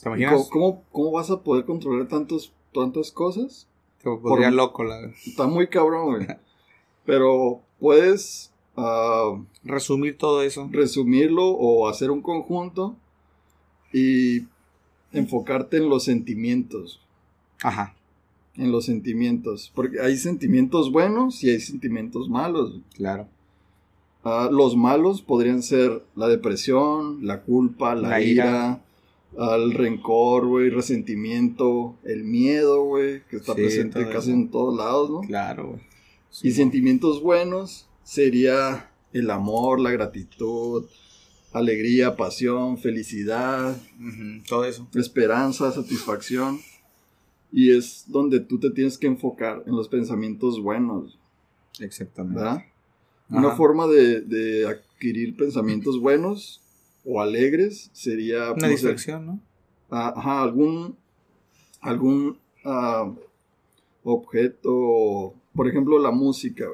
¿Te 0.02 0.09
¿Y 0.11 0.12
imaginas? 0.12 0.49
¿Cómo, 0.50 0.50
cómo, 0.50 0.85
cómo 0.92 1.12
vas 1.12 1.30
a 1.30 1.40
poder 1.42 1.64
controlar 1.64 2.09
tantos, 2.09 2.52
tantas 2.75 3.11
cosas? 3.11 3.66
Te 4.02 4.11
loco 4.50 4.85
la- 4.85 5.11
Está 5.26 5.47
muy 5.47 5.66
cabrón, 5.68 6.14
güey. 6.16 6.26
Pero 7.06 7.62
puedes 7.80 8.52
ah, 8.76 9.40
resumir 9.64 10.16
todo 10.18 10.42
eso. 10.42 10.68
resumirlo 10.73 11.49
o 11.49 11.88
hacer 11.88 12.11
un 12.11 12.23
conjunto 12.23 12.97
y 13.92 14.42
enfocarte 15.12 15.78
en 15.78 15.88
los 15.88 16.04
sentimientos. 16.04 17.00
Ajá. 17.62 17.95
En 18.56 18.73
los 18.73 18.87
sentimientos. 18.87 19.73
Porque 19.75 20.00
hay 20.00 20.16
sentimientos 20.16 20.90
buenos 20.90 21.42
y 21.45 21.50
hay 21.50 21.61
sentimientos 21.61 22.28
malos. 22.28 22.80
Claro. 22.95 23.28
Ah, 24.25 24.49
los 24.50 24.76
malos 24.76 25.23
podrían 25.23 25.62
ser 25.62 26.02
la 26.16 26.26
depresión, 26.28 27.25
la 27.26 27.42
culpa, 27.42 27.95
la, 27.95 28.09
La 28.09 28.21
ira. 28.21 28.45
ira, 28.45 28.83
ah, 29.38 29.56
el 29.56 29.73
rencor, 29.73 30.47
güey, 30.47 30.68
resentimiento, 30.71 31.95
el 32.04 32.25
miedo, 32.25 32.83
güey, 32.85 33.23
que 33.30 33.37
está 33.37 33.54
Sí, 33.54 33.61
presente 33.62 34.09
casi 34.09 34.33
en 34.33 34.49
todos 34.50 34.76
lados, 34.76 35.11
¿no? 35.11 35.21
Claro, 35.21 35.68
güey. 35.68 35.80
Y 36.42 36.50
sentimientos 36.50 37.23
buenos 37.23 37.86
sería 38.07 38.89
el 39.13 39.31
amor, 39.31 39.81
la 39.81 39.91
gratitud, 39.91 40.87
alegría, 41.53 42.17
pasión, 42.17 42.79
felicidad, 42.79 43.77
Todo 44.49 44.65
eso. 44.65 44.87
esperanza, 44.95 45.73
satisfacción. 45.73 46.61
Y 47.51 47.73
es 47.73 48.05
donde 48.07 48.41
tú 48.41 48.61
te 48.61 48.71
tienes 48.71 48.97
que 48.97 49.07
enfocar 49.09 49.65
en 49.67 49.75
los 49.77 49.89
pensamientos 49.89 50.63
buenos, 50.63 51.19
Exactamente. 51.81 52.65
Una 53.29 53.51
forma 53.57 53.87
de, 53.87 54.21
de 54.23 54.67
adquirir 54.67 55.37
pensamientos 55.37 56.01
buenos 56.01 56.63
o 57.05 57.21
alegres 57.21 57.91
sería 57.93 58.53
Una 58.53 58.69
distracción, 58.69 59.27
¿no? 59.27 59.41
ajá, 59.91 60.43
algún 60.43 60.97
algún 61.81 62.39
ah, 62.65 63.13
objeto, 64.05 65.35
por 65.55 65.69
ejemplo 65.69 65.99
la 65.99 66.13
música. 66.13 66.67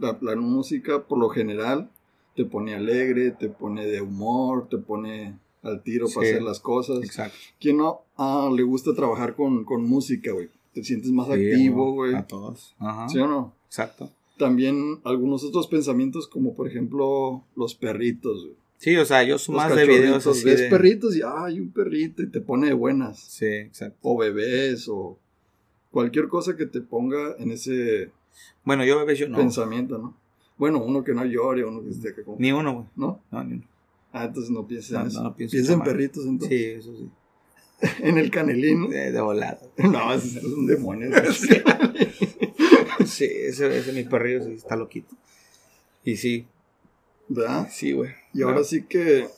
La, 0.00 0.18
la 0.20 0.36
música 0.36 1.04
por 1.06 1.18
lo 1.18 1.28
general 1.28 1.90
te 2.34 2.44
pone 2.44 2.74
alegre, 2.74 3.32
te 3.32 3.48
pone 3.48 3.86
de 3.86 4.00
humor, 4.00 4.68
te 4.68 4.78
pone 4.78 5.38
al 5.62 5.82
tiro 5.82 6.06
para 6.14 6.26
hacer 6.26 6.42
las 6.42 6.60
cosas. 6.60 7.02
Exacto. 7.02 7.36
¿Quién 7.60 7.78
no 7.78 8.02
ah, 8.16 8.50
le 8.54 8.62
gusta 8.62 8.94
trabajar 8.94 9.34
con, 9.34 9.64
con 9.64 9.84
música, 9.84 10.32
güey? 10.32 10.48
Te 10.72 10.82
sientes 10.84 11.10
más 11.10 11.26
Sí, 11.26 11.32
activo, 11.32 11.92
güey. 11.92 12.14
A 12.14 12.26
todos. 12.26 12.74
Ajá. 12.78 13.08
¿Sí 13.08 13.18
o 13.18 13.26
no? 13.26 13.54
Exacto. 13.66 14.10
También 14.38 15.00
algunos 15.04 15.44
otros 15.44 15.66
pensamientos 15.66 16.26
como 16.28 16.54
por 16.54 16.66
ejemplo 16.66 17.44
los 17.56 17.74
perritos, 17.74 18.44
güey. 18.44 18.56
Sí, 18.78 18.96
o 18.96 19.04
sea, 19.04 19.22
yo 19.24 19.36
soy 19.36 19.56
Los 19.56 19.64
más 19.64 19.76
de 19.76 19.86
videos 19.86 20.26
así 20.26 20.42
Ves 20.42 20.60
de... 20.60 20.70
perritos 20.70 21.14
y 21.14 21.20
ay, 21.22 21.60
un 21.60 21.70
perrito 21.70 22.22
y 22.22 22.30
te 22.30 22.40
pone 22.40 22.68
de 22.68 22.72
buenas. 22.72 23.20
Sí, 23.20 23.44
exacto. 23.44 23.98
O 24.00 24.16
bebés 24.16 24.88
o 24.88 25.18
cualquier 25.90 26.28
cosa 26.28 26.56
que 26.56 26.64
te 26.64 26.80
ponga 26.80 27.34
en 27.38 27.50
ese 27.50 28.10
Bueno, 28.64 28.84
yo 28.84 28.98
bebés 28.98 29.18
yo 29.18 29.28
no. 29.28 29.36
pensamiento, 29.38 29.98
¿no? 29.98 30.16
Bueno, 30.58 30.82
uno 30.82 31.02
que 31.02 31.14
no 31.14 31.24
llore, 31.24 31.64
uno 31.64 31.82
que 31.82 31.90
esté 31.90 32.10
acá 32.10 32.22
como, 32.24 32.36
Ni 32.38 32.52
uno, 32.52 32.72
güey. 32.74 32.86
¿no? 32.96 33.20
No, 33.30 33.44
ni 33.44 33.54
uno. 33.54 33.64
Ah, 34.12 34.24
entonces 34.24 34.50
no 34.50 34.66
pienses 34.66 34.92
No, 34.92 35.00
en 35.02 35.06
eso. 35.06 35.18
no, 35.22 35.28
no 35.30 35.36
pienso 35.36 35.52
Piensa 35.52 35.72
en 35.72 35.82
perritos 35.82 36.26
entonces. 36.26 36.58
Sí, 36.58 36.64
eso 36.66 36.96
sí. 36.96 37.10
En 38.02 38.18
el 38.18 38.30
canelín. 38.30 38.90
De, 38.90 39.10
de 39.12 39.20
volada. 39.20 39.60
No, 39.78 40.12
es 40.12 40.36
un 40.44 40.66
demonio. 40.66 41.10
Sí, 43.06 43.24
ese, 43.24 43.76
ese 43.78 43.92
mi 43.92 44.04
perrillo 44.04 44.44
sí 44.44 44.52
está 44.52 44.76
loquito. 44.76 45.14
Y 46.04 46.16
sí, 46.16 46.46
¿Verdad? 47.28 47.68
sí, 47.70 47.92
güey. 47.92 48.10
Y 48.34 48.42
ahora 48.42 48.62
sí 48.64 48.84
que 48.84 49.28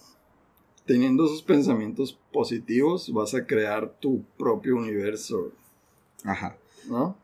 teniendo 0.85 1.25
esos 1.27 1.43
pensamientos 1.43 2.19
positivos 2.33 3.13
vas 3.13 3.35
a 3.35 3.47
crear 3.47 3.95
tu 4.01 4.25
propio 4.37 4.77
universo, 4.77 5.53
Ajá. 6.25 6.57
¿no? 6.89 7.17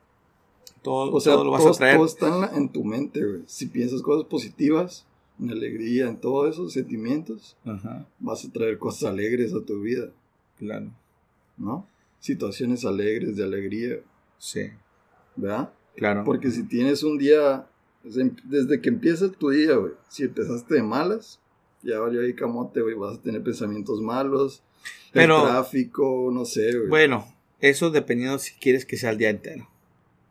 Todo, 0.82 1.12
O 1.12 1.20
sea, 1.20 1.34
todo 1.34 1.44
lo 1.44 1.50
vas 1.50 1.62
todo, 1.62 1.72
a 1.72 1.76
traer. 1.76 1.96
todo 1.96 2.06
está 2.06 2.28
en, 2.28 2.40
la- 2.40 2.50
en 2.56 2.68
tu 2.70 2.84
mente, 2.84 3.25
güey. 3.25 3.42
Si 3.46 3.66
piensas 3.66 4.02
cosas 4.02 4.26
positivas, 4.28 5.06
en 5.40 5.50
alegría, 5.50 6.08
en 6.08 6.16
todos 6.16 6.50
esos 6.54 6.72
sentimientos, 6.72 7.56
Ajá, 7.64 8.06
vas 8.18 8.44
a 8.44 8.50
traer 8.52 8.78
cosas 8.78 9.04
alegres 9.10 9.52
a 9.54 9.60
tu 9.64 9.80
vida, 9.80 10.08
claro. 10.58 10.90
¿no? 11.56 11.87
Situaciones 12.20 12.84
alegres, 12.84 13.37
de 13.37 13.44
alegría, 13.44 13.96
Sí, 14.38 14.70
¿verdad? 15.37 15.72
claro. 15.96 16.25
Porque 16.25 16.50
si 16.50 16.64
tienes 16.64 17.02
un 17.04 17.18
día, 17.18 17.66
desde 18.02 18.80
que 18.80 18.88
empieza 18.88 19.30
tu 19.30 19.50
día, 19.50 19.75
güey, 19.76 19.92
si 20.08 20.25
empezaste 20.25 20.75
de 20.75 20.82
malas, 20.82 21.38
ya 21.82 22.00
valió 22.00 22.20
ahí 22.22 22.34
camote, 22.34 22.80
güey, 22.82 22.94
vas 22.94 23.18
a 23.18 23.22
tener 23.22 23.42
pensamientos 23.42 24.00
malos, 24.00 24.62
Pero- 25.12 25.42
el 25.42 25.48
tráfico, 25.52 26.30
no 26.32 26.44
sé, 26.44 26.76
güey. 26.76 26.88
Bueno, 26.88 27.26
eso 27.60 27.90
dependiendo 27.90 28.38
si 28.38 28.54
quieres 28.54 28.84
que 28.84 28.96
sea 28.96 29.10
el 29.10 29.18
día 29.18 29.30
entero. 29.30 29.68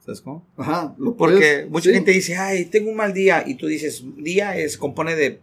¿Sabes 0.08 0.22
cómo? 0.22 0.48
Ajá, 0.56 0.96
Porque 0.98 1.16
puedes- 1.18 1.70
mucha 1.70 1.90
sí. 1.90 1.96
gente 1.96 2.12
dice, 2.12 2.38
ay, 2.38 2.64
tengo 2.66 2.90
un 2.90 2.96
mal 2.96 3.14
día. 3.14 3.44
Y 3.46 3.56
tú 3.56 3.68
dices, 3.68 4.06
día 4.16 4.58
es, 4.58 4.78
compone 4.78 5.16
de, 5.18 5.42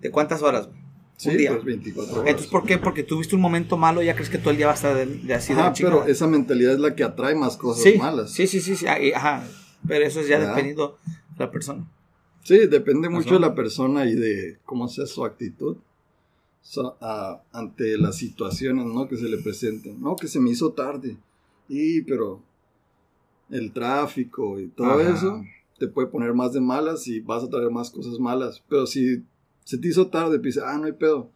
de 0.00 0.10
cuántas 0.12 0.40
horas. 0.40 0.68
güey? 0.68 0.78
Sí, 1.16 1.30
un 1.30 1.36
día. 1.36 1.50
pues 1.50 1.64
24 1.64 2.12
horas. 2.14 2.26
Entonces, 2.28 2.48
¿por 2.50 2.64
qué? 2.64 2.78
Porque 2.78 3.02
tuviste 3.02 3.34
un 3.34 3.40
momento 3.42 3.76
malo 3.76 4.02
y 4.02 4.06
ya 4.06 4.14
crees 4.14 4.30
que 4.30 4.38
todo 4.38 4.50
el 4.52 4.56
día 4.56 4.66
va 4.66 4.72
a 4.72 4.76
estar 4.76 4.94
de, 4.94 5.06
de 5.06 5.34
así 5.34 5.52
de 5.52 5.60
Ajá, 5.60 5.72
chingada. 5.72 5.96
pero 6.02 6.12
esa 6.12 6.28
mentalidad 6.28 6.74
es 6.74 6.78
la 6.78 6.94
que 6.94 7.02
atrae 7.02 7.34
más 7.34 7.56
cosas 7.56 7.82
sí, 7.82 7.98
malas. 7.98 8.30
Sí, 8.32 8.46
sí, 8.46 8.60
sí, 8.60 8.76
sí, 8.76 8.86
ahí, 8.86 9.10
ajá. 9.12 9.44
Pero 9.88 10.04
eso 10.06 10.20
es 10.20 10.28
ya 10.28 10.38
dependiendo 10.38 10.96
de 11.36 11.44
la 11.44 11.50
persona. 11.50 11.84
Sí, 12.44 12.66
depende 12.68 13.08
mucho 13.08 13.30
Ajá. 13.30 13.34
de 13.34 13.40
la 13.40 13.54
persona 13.56 14.04
y 14.06 14.14
de 14.14 14.58
cómo 14.64 14.86
sea 14.88 15.06
su 15.06 15.24
actitud 15.24 15.76
so- 16.62 16.96
a- 17.00 17.42
ante 17.52 17.98
las 17.98 18.16
situaciones 18.16 18.84
¿no? 18.86 19.08
que 19.08 19.16
se 19.16 19.24
le 19.24 19.38
presenten. 19.38 20.00
No, 20.00 20.14
que 20.16 20.28
se 20.28 20.38
me 20.40 20.50
hizo 20.50 20.72
tarde. 20.72 21.16
Y, 21.68 22.02
pero 22.02 22.42
el 23.50 23.72
tráfico 23.72 24.58
y 24.60 24.68
todo 24.68 24.98
Ajá. 24.98 25.14
eso 25.14 25.44
te 25.78 25.88
puede 25.88 26.08
poner 26.08 26.32
más 26.34 26.52
de 26.52 26.60
malas 26.60 27.06
y 27.08 27.20
vas 27.20 27.42
a 27.44 27.48
traer 27.50 27.70
más 27.70 27.90
cosas 27.90 28.18
malas. 28.18 28.62
Pero 28.68 28.86
si 28.86 29.24
se 29.64 29.78
te 29.78 29.88
hizo 29.88 30.08
tarde, 30.08 30.38
pues 30.38 30.58
ah, 30.58 30.76
no 30.78 30.84
hay 30.84 30.92
pedo. 30.92 31.30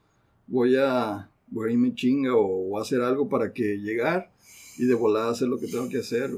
Voy 0.47 0.77
a, 0.77 1.29
voy 1.49 1.69
a 1.69 1.73
irme 1.73 1.95
chinga 1.95 2.35
o 2.35 2.69
voy 2.69 2.79
a 2.79 2.83
hacer 2.83 3.01
algo 3.03 3.29
para 3.29 3.53
que 3.53 3.79
llegar 3.79 4.31
y 4.79 4.87
de 4.87 4.95
volada 4.95 5.31
hacer 5.31 5.49
lo 5.49 5.59
que 5.59 5.67
tengo 5.67 5.89
que 5.89 5.99
hacer. 5.99 6.31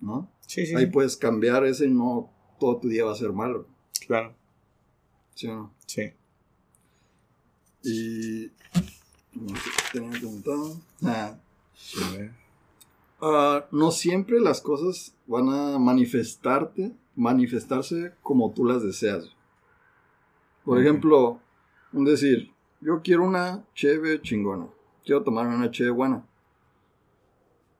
¿no? 0.00 0.28
Sí, 0.46 0.66
sí, 0.66 0.74
Ahí 0.74 0.86
puedes 0.86 1.16
cambiar 1.16 1.64
ese 1.66 1.86
y 1.86 1.90
no 1.90 2.30
todo 2.58 2.78
tu 2.78 2.88
día 2.88 3.04
va 3.04 3.12
a 3.12 3.16
ser 3.16 3.32
malo. 3.32 3.66
Claro. 4.06 4.34
¿Sí 5.34 5.46
o 5.46 5.54
no? 5.54 5.74
Sí. 5.86 6.10
Y. 7.82 8.50
no 9.34 9.56
sé 9.56 9.70
tenía 9.92 10.10
preguntado. 10.10 10.80
Ah, 11.02 11.36
Sí, 11.74 11.98
ah, 13.20 13.66
no 13.70 13.90
siempre 13.90 14.40
las 14.40 14.60
cosas 14.60 15.14
van 15.26 15.48
a 15.48 15.78
manifestarte, 15.78 16.92
manifestarse 17.16 18.12
como 18.22 18.52
tú 18.52 18.64
las 18.64 18.82
deseas. 18.82 19.30
Por 20.64 20.80
ejemplo, 20.80 21.40
un 21.92 22.04
decir, 22.04 22.52
yo 22.80 23.00
quiero 23.02 23.24
una 23.24 23.64
cheve 23.74 24.20
chingona, 24.20 24.68
quiero 25.04 25.22
tomarme 25.22 25.56
una 25.56 25.70
cheve 25.70 25.90
buena. 25.90 26.26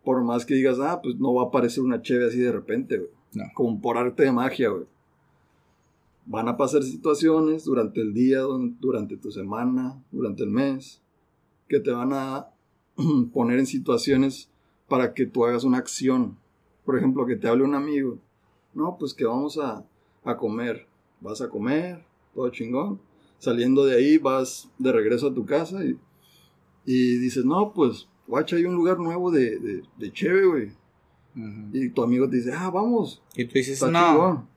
Por 0.05 0.23
más 0.25 0.47
que 0.47 0.55
digas, 0.55 0.79
ah, 0.81 1.01
pues 1.03 1.17
no 1.17 1.35
va 1.35 1.43
a 1.43 1.47
aparecer 1.47 1.85
una 1.85 2.03
cheve 2.03 2.27
así 2.27 2.39
de 2.39 2.53
repente, 2.53 2.99
güey. 2.99 3.11
No. 3.35 3.45
Como 3.55 3.81
por 3.81 3.97
arte 3.97 4.25
de 4.25 4.33
magia, 4.33 4.71
güey. 4.71 4.87
Van 6.27 6.49
a 6.49 6.57
pasar 6.57 6.83
situaciones 6.83 7.65
durante 7.65 8.01
el 8.01 8.15
día, 8.15 8.41
durante 8.41 9.17
tu 9.17 9.31
semana, 9.31 10.03
durante 10.11 10.43
el 10.43 10.51
mes, 10.51 11.03
que 11.69 11.81
te 11.81 11.91
van 11.91 12.13
a 12.13 12.49
poner 13.33 13.59
en 13.59 13.67
situaciones 13.67 14.50
para 14.91 15.15
que 15.15 15.25
tú 15.25 15.47
hagas 15.47 15.63
una 15.65 15.79
acción. 15.79 16.37
Por 16.85 16.99
ejemplo, 16.99 17.25
que 17.25 17.37
te 17.37 17.47
hable 17.49 17.63
un 17.65 17.75
amigo. 17.77 18.19
No, 18.75 18.97
pues 18.99 19.15
que 19.15 19.25
vamos 19.25 19.57
a, 19.57 19.87
a 20.25 20.37
comer. 20.37 20.87
Vas 21.21 21.41
a 21.41 21.49
comer, 21.49 22.05
todo 22.35 22.51
chingón. 22.51 23.01
Saliendo 23.39 23.85
de 23.87 23.97
ahí 23.97 24.19
vas 24.19 24.69
de 24.79 24.93
regreso 24.93 25.29
a 25.29 25.35
tu 25.35 25.47
casa 25.47 25.83
y, 25.85 25.97
y 26.85 27.19
dices, 27.19 27.45
no, 27.45 27.73
pues, 27.73 28.09
guacha, 28.27 28.57
hay 28.57 28.65
un 28.65 28.75
lugar 28.75 28.99
nuevo 28.99 29.31
de, 29.31 29.59
de, 29.61 29.83
de 29.97 30.13
cheve, 30.13 30.45
güey. 30.47 30.73
Y 31.73 31.89
tu 31.91 32.03
amigo 32.03 32.29
te 32.29 32.37
dice, 32.37 32.53
ah, 32.53 32.69
vamos, 32.71 33.23
Y 33.37 33.45
tú 33.45 33.53
dices, 33.55 33.81
no. 33.83 33.89
chingón. 33.89 34.49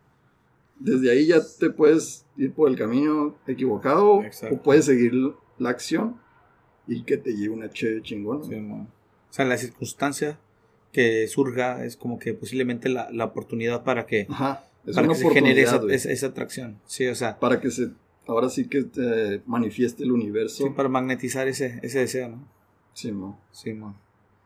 Desde 0.80 1.12
ahí 1.12 1.28
ya 1.28 1.40
te 1.60 1.70
puedes 1.70 2.26
ir 2.36 2.52
por 2.54 2.68
el 2.68 2.76
camino 2.76 3.36
equivocado 3.46 4.24
Exacto. 4.24 4.56
o 4.56 4.62
puedes 4.62 4.86
seguir 4.86 5.14
la 5.60 5.70
acción 5.70 6.18
y 6.88 7.04
que 7.04 7.18
te 7.18 7.36
lleve 7.36 7.54
una 7.54 7.70
cheve 7.70 8.02
chingona. 8.02 8.44
Sí. 8.44 8.56
O 9.34 9.36
sea, 9.36 9.46
la 9.46 9.58
circunstancia 9.58 10.38
que 10.92 11.28
surja 11.28 11.84
es 11.86 11.98
como 11.98 12.20
que 12.20 12.36
posiblemente 12.36 12.88
la, 12.88 13.10
la 13.10 13.26
oportunidad 13.26 13.84
para 13.84 14.06
que, 14.06 14.28
Ajá, 14.30 14.64
es 14.86 14.94
para 14.94 15.08
una 15.08 15.16
que 15.16 15.22
se 15.22 15.30
genere 15.32 15.64
esa, 15.64 15.82
esa, 15.90 16.12
esa 16.12 16.28
atracción. 16.28 16.80
Sí, 16.86 17.08
o 17.08 17.16
sea, 17.16 17.40
para 17.40 17.60
que 17.60 17.72
se 17.72 17.90
ahora 18.28 18.48
sí 18.48 18.68
que 18.68 18.84
te 18.84 19.42
manifieste 19.48 20.04
el 20.04 20.12
universo. 20.12 20.64
sí, 20.68 20.70
para 20.70 20.88
magnetizar 20.90 21.48
ese, 21.48 21.80
ese 21.82 21.98
deseo, 21.98 22.30
¿no? 22.30 22.48
Sí, 22.94 23.12
no. 23.12 23.40
Sí, 23.52 23.74
mo. 23.74 23.96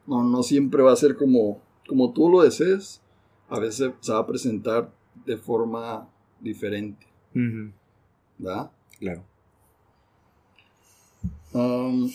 no, 0.06 0.24
no 0.24 0.42
siempre 0.42 0.82
va 0.82 0.94
a 0.94 0.96
ser 0.96 1.18
como, 1.18 1.62
como 1.86 2.14
tú 2.14 2.30
lo 2.30 2.44
desees. 2.44 3.02
A 3.50 3.60
veces 3.60 3.92
se 4.00 4.14
va 4.14 4.20
a 4.20 4.26
presentar 4.26 4.90
de 5.26 5.36
forma 5.36 6.10
diferente, 6.40 7.06
Ujú. 7.36 7.74
¿verdad? 8.38 8.72
Claro. 9.00 9.26
Um, 11.52 12.10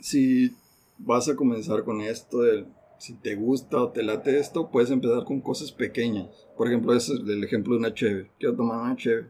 si 0.00 0.54
vas 0.98 1.28
a 1.28 1.36
comenzar 1.36 1.84
con 1.84 2.00
esto, 2.00 2.42
de- 2.42 2.66
si 2.98 3.14
te 3.14 3.34
gusta 3.34 3.82
o 3.82 3.90
te 3.90 4.02
late 4.02 4.38
esto, 4.38 4.70
puedes 4.70 4.90
empezar 4.90 5.24
con 5.24 5.40
cosas 5.40 5.72
pequeñas. 5.72 6.28
Por 6.56 6.68
ejemplo, 6.68 6.94
ese 6.94 7.14
es 7.14 7.20
el 7.20 7.42
ejemplo 7.44 7.74
de 7.74 7.80
una 7.80 7.92
cheve. 7.94 8.30
Quiero 8.38 8.54
tomar 8.56 8.80
una 8.80 8.96
cheve. 8.96 9.26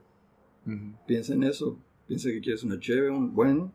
Ujú. 0.66 0.92
Piensa 1.06 1.34
en 1.34 1.42
eso. 1.44 1.76
Piensa 2.06 2.28
que 2.30 2.40
quieres 2.40 2.62
una 2.62 2.78
cheve, 2.78 3.10
un 3.10 3.34
bueno, 3.34 3.72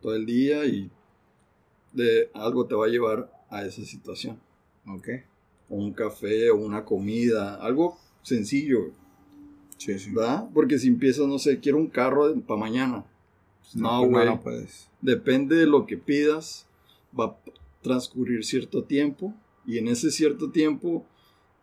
todo 0.00 0.14
el 0.14 0.24
día 0.26 0.64
y 0.64 0.90
de 1.92 2.30
algo 2.34 2.66
te 2.66 2.74
va 2.74 2.86
a 2.86 2.88
llevar 2.88 3.30
a 3.50 3.64
esa 3.64 3.82
situación. 3.84 4.40
Ok. 4.88 5.08
O 5.68 5.76
un 5.76 5.92
café, 5.92 6.50
o 6.50 6.56
una 6.56 6.84
comida, 6.84 7.56
algo 7.56 7.98
sencillo, 8.22 8.90
Sí, 9.78 9.98
sí. 9.98 10.10
¿verdad? 10.10 10.48
Porque 10.54 10.78
si 10.78 10.88
empiezas, 10.88 11.26
no 11.26 11.38
sé, 11.38 11.60
quiero 11.60 11.76
un 11.78 11.88
carro 11.88 12.34
para 12.46 12.58
mañana. 12.58 13.04
Pues 13.72 13.76
no, 13.76 13.98
pues 14.00 14.10
güey. 14.10 14.24
No, 14.26 14.30
no 14.36 14.42
puedes. 14.42 14.90
Depende 15.00 15.56
de 15.56 15.66
lo 15.66 15.86
que 15.86 15.96
pidas, 15.96 16.66
va 17.18 17.24
a 17.26 17.36
transcurrir 17.82 18.44
cierto 18.44 18.84
tiempo 18.84 19.34
y 19.66 19.78
en 19.78 19.88
ese 19.88 20.10
cierto 20.10 20.50
tiempo 20.50 21.04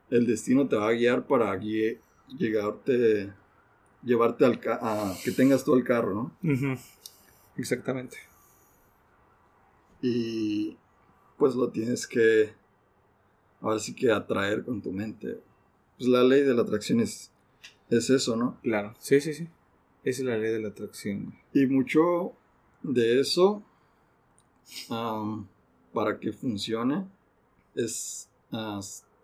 el 0.09 0.25
destino 0.27 0.67
te 0.67 0.75
va 0.75 0.89
a 0.89 0.93
guiar 0.93 1.25
para 1.27 1.53
guie- 1.57 1.99
llegarte, 2.37 3.33
llevarte 4.03 4.45
al 4.45 4.59
ca- 4.59 4.79
a 4.81 5.15
que 5.23 5.31
tengas 5.31 5.63
todo 5.63 5.75
el 5.77 5.83
carro, 5.83 6.13
¿no? 6.13 6.37
Exactamente. 7.57 8.17
Y 10.01 10.77
pues 11.37 11.55
lo 11.55 11.69
tienes 11.69 12.07
que, 12.07 12.53
ahora 13.61 13.79
sí 13.79 13.93
que 13.95 14.11
atraer 14.11 14.63
con 14.63 14.81
tu 14.81 14.91
mente. 14.91 15.39
Pues 15.97 16.09
la 16.09 16.23
ley 16.23 16.41
de 16.41 16.53
la 16.53 16.63
atracción 16.63 16.99
es, 16.99 17.31
es 17.89 18.09
eso, 18.09 18.35
¿no? 18.35 18.59
Claro. 18.61 18.93
Sí, 18.99 19.21
sí, 19.21 19.33
sí. 19.33 19.47
Esa 20.03 20.21
es 20.21 20.27
la 20.27 20.37
ley 20.37 20.51
de 20.51 20.59
la 20.59 20.69
atracción. 20.69 21.33
Y 21.53 21.65
mucho 21.65 22.33
de 22.81 23.19
eso, 23.21 23.63
para 25.93 26.19
que 26.19 26.33
funcione, 26.33 27.05
es 27.75 28.29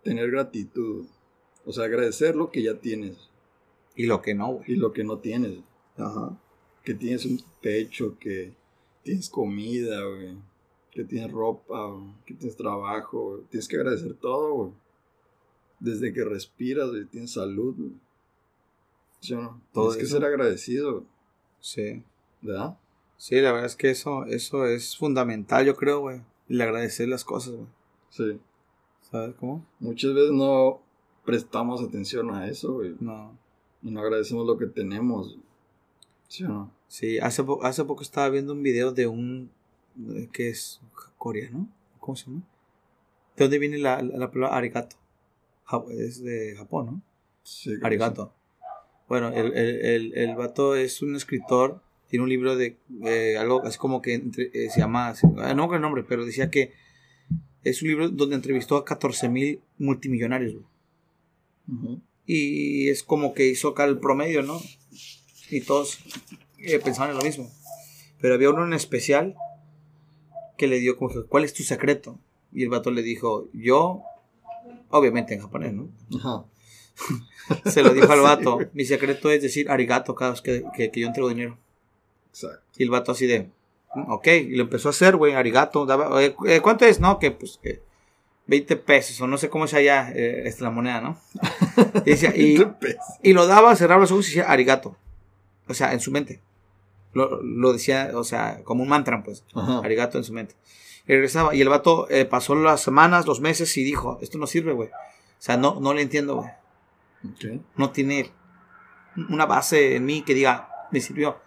tener 0.04 0.32
gratitud. 0.32 1.06
O 1.66 1.72
sea, 1.72 1.86
agradecer 1.86 2.36
lo 2.36 2.50
que 2.50 2.64
ya 2.64 2.80
tienes 2.80 3.30
Y 3.96 4.06
lo 4.06 4.22
que 4.22 4.34
no, 4.34 4.54
güey. 4.54 4.72
y 4.72 4.76
lo 4.76 4.92
que 4.94 5.04
no 5.04 5.20
tienes. 5.20 5.60
Ajá. 5.98 6.40
Que 6.84 6.94
tienes 6.94 7.26
un 7.26 7.40
techo, 7.62 8.18
que 8.18 8.54
tienes 9.04 9.30
comida, 9.30 10.02
güey. 10.06 10.38
Que 10.92 11.04
tienes 11.04 11.30
ropa, 11.32 11.88
güey, 11.88 12.14
que 12.26 12.34
tienes 12.36 12.56
trabajo. 12.56 13.32
güey. 13.32 13.44
Tienes 13.50 13.68
que 13.68 13.76
agradecer 13.76 14.14
todo, 14.16 14.54
güey. 14.54 14.72
Desde 15.80 16.14
que 16.14 16.24
respiras, 16.24 16.90
güey, 16.90 17.06
tienes 17.06 17.32
salud, 17.34 17.76
güey. 17.78 17.92
¿Sí 19.20 19.34
o 19.34 19.42
no? 19.42 19.62
Todo 19.74 19.90
tienes 19.90 19.98
que 19.98 20.04
eso. 20.06 20.18
ser 20.18 20.26
agradecido, 20.26 21.04
Sí. 21.60 22.04
¿verdad? 22.42 22.78
Sí, 23.18 23.36
la 23.42 23.52
verdad 23.52 23.66
es 23.66 23.76
que 23.76 23.90
eso, 23.90 24.26
eso 24.26 24.66
es 24.66 24.96
fundamental, 24.98 25.66
yo 25.66 25.76
creo, 25.76 26.00
güey. 26.00 26.22
El 26.48 26.62
agradecer 26.62 27.08
las 27.10 27.26
cosas, 27.26 27.54
güey. 27.56 27.68
Sí. 28.10 28.40
¿Sabes 29.02 29.36
cómo? 29.36 29.66
Muchas 29.80 30.14
veces 30.14 30.32
no 30.32 30.82
prestamos 31.26 31.82
atención 31.82 32.32
a 32.34 32.48
eso, 32.48 32.74
güey. 32.76 32.96
No. 33.00 33.38
Y 33.84 33.92
no 33.92 34.00
agradecemos 34.00 34.46
lo 34.48 34.58
que 34.58 34.68
tenemos. 34.68 35.38
¿Sí 36.28 36.44
o 36.46 36.48
no? 36.50 36.72
Sí, 36.88 37.20
hace, 37.20 37.44
po- 37.44 37.64
hace 37.64 37.84
poco 37.84 38.02
estaba 38.04 38.30
viendo 38.30 38.54
un 38.54 38.64
video 38.64 38.92
de 38.92 39.08
un... 39.08 39.52
eh, 40.16 40.30
que 40.32 40.50
es 40.50 40.80
coreano? 41.18 41.68
¿Cómo 42.00 42.16
se 42.16 42.26
llama? 42.28 42.42
¿De 43.36 43.44
dónde 43.46 43.60
viene 43.60 43.78
la, 43.78 44.02
la, 44.02 44.18
la 44.18 44.32
palabra 44.32 44.58
arigato? 44.58 44.96
Ja- 45.66 45.84
es 45.90 46.24
de 46.24 46.56
Japón, 46.58 46.86
¿no? 46.86 47.02
Sí, 47.44 47.74
Arigato. 47.84 48.34
Bueno, 49.10 49.30
el, 49.30 49.54
el, 49.58 49.86
el, 49.86 50.18
el 50.18 50.36
vato 50.36 50.76
es 50.76 51.02
un 51.02 51.16
escritor, 51.16 51.82
tiene 52.10 52.24
un 52.24 52.30
libro 52.30 52.56
de 52.56 52.78
eh, 53.04 53.38
algo 53.38 53.64
así 53.66 53.78
como 53.78 54.02
que 54.02 54.14
entre- 54.14 54.52
eh, 54.54 54.70
se 54.70 54.80
llama, 54.80 55.14
ah, 55.38 55.54
no 55.54 55.64
acuerdo 55.64 55.76
el 55.76 55.82
nombre, 55.82 56.04
pero 56.08 56.26
decía 56.26 56.50
que 56.50 56.72
es 57.64 57.82
un 57.82 57.88
libro 57.90 58.10
donde 58.10 58.36
entrevistó 58.36 58.78
a 58.78 58.86
14 58.86 59.28
mil 59.30 59.60
multimillonarios. 59.78 60.62
Y 62.26 62.90
es 62.90 63.04
como 63.04 63.34
que 63.34 63.48
hizo 63.48 63.70
acá 63.70 63.86
el 63.86 64.00
promedio, 64.00 64.44
¿no? 64.44 64.62
Y 65.50 65.62
todos 65.62 66.00
eh, 66.60 66.80
pensaban 66.80 67.12
en 67.12 67.18
lo 67.18 67.24
mismo. 67.24 67.50
Pero 68.22 68.36
había 68.36 68.50
uno 68.52 68.66
en 68.66 68.74
especial 68.74 69.36
que 70.58 70.68
le 70.68 70.80
dio 70.80 70.98
como 70.98 71.10
que, 71.12 71.24
¿cuál 71.28 71.44
es 71.44 71.54
tu 71.54 71.64
secreto? 71.64 72.20
Y 72.54 72.64
el 72.64 72.70
vato 72.70 72.92
le 72.92 73.02
dijo, 73.02 73.50
yo, 73.54 74.02
obviamente 74.90 75.34
en 75.34 75.42
japonés, 75.42 75.74
¿no? 75.74 75.90
Ajá. 76.18 76.46
Se 77.66 77.82
lo 77.84 77.94
dijo 77.94 78.12
al 78.12 78.22
vato, 78.22 78.60
mi 78.74 78.86
secreto 78.86 79.30
es 79.32 79.42
decir 79.42 79.70
arigato 79.72 80.14
cada 80.16 80.32
vez 80.32 80.42
que, 80.42 80.64
que, 80.76 80.92
que 80.92 81.00
yo 81.00 81.08
entrego 81.08 81.30
dinero. 81.30 81.58
Exacto. 82.32 82.62
Y 82.78 82.84
el 82.84 82.90
vato 82.92 83.12
así 83.12 83.26
de, 83.26 83.50
"Mm, 83.96 84.12
ok, 84.12 84.28
y 84.28 84.56
lo 84.56 84.64
empezó 84.64 84.90
a 84.90 84.92
hacer, 84.92 85.16
güey, 85.16 85.34
arigato. 85.34 85.86
daba- 85.86 86.22
eh, 86.24 86.36
eh, 86.48 86.60
¿Cuánto 86.62 86.86
es? 86.86 87.00
No, 87.00 87.18
que 87.20 87.32
pues 87.32 87.60
que 87.62 87.82
20 88.48 88.76
pesos, 88.78 89.20
o 89.22 89.28
no 89.28 89.38
sé 89.38 89.50
cómo 89.50 89.66
es 89.66 89.74
allá 89.74 90.12
eh, 90.16 90.44
esta 90.46 90.64
la 90.66 90.70
moneda, 90.72 91.02
¿no? 91.02 91.20
Y, 92.06 92.10
decía- 92.12 92.36
y, 92.36 92.64
y 93.24 93.34
lo 93.34 93.48
daba, 93.48 93.76
cerraba 93.76 94.02
los 94.02 94.12
ojos 94.12 94.26
y 94.28 94.30
decía 94.36 94.50
arigato. 94.52 94.96
O 95.68 95.74
sea, 95.74 95.94
en 95.94 96.00
su 96.00 96.12
mente. 96.12 96.42
Lo, 97.14 97.42
lo 97.42 97.74
decía, 97.74 98.12
o 98.14 98.24
sea, 98.24 98.62
como 98.64 98.84
un 98.84 98.90
mantra, 98.90 99.24
pues. 99.24 99.44
Ajá. 99.56 99.80
Arigato 99.80 100.18
en 100.20 100.24
su 100.24 100.34
mente. 100.34 100.56
Y 101.08 101.14
regresaba. 101.14 101.56
Y 101.56 101.62
el 101.62 101.70
vato 101.70 102.08
eh, 102.12 102.26
pasó 102.26 102.54
las 102.56 102.82
semanas, 102.82 103.26
los 103.26 103.42
meses 103.42 103.76
y 103.78 103.84
dijo, 103.84 104.20
esto 104.22 104.38
no 104.38 104.46
sirve, 104.46 104.74
güey. 104.74 104.90
O 104.90 105.42
sea, 105.42 105.58
no, 105.58 105.80
no 105.80 105.94
le 105.96 106.02
entiendo, 106.04 106.36
güey. 106.38 106.50
No 107.76 107.92
tiene 107.92 108.32
una 109.30 109.46
base 109.46 109.96
en 109.96 110.06
mí 110.06 110.22
que 110.22 110.34
diga, 110.34 110.70
me 110.92 111.02
sirvió. 111.02 111.38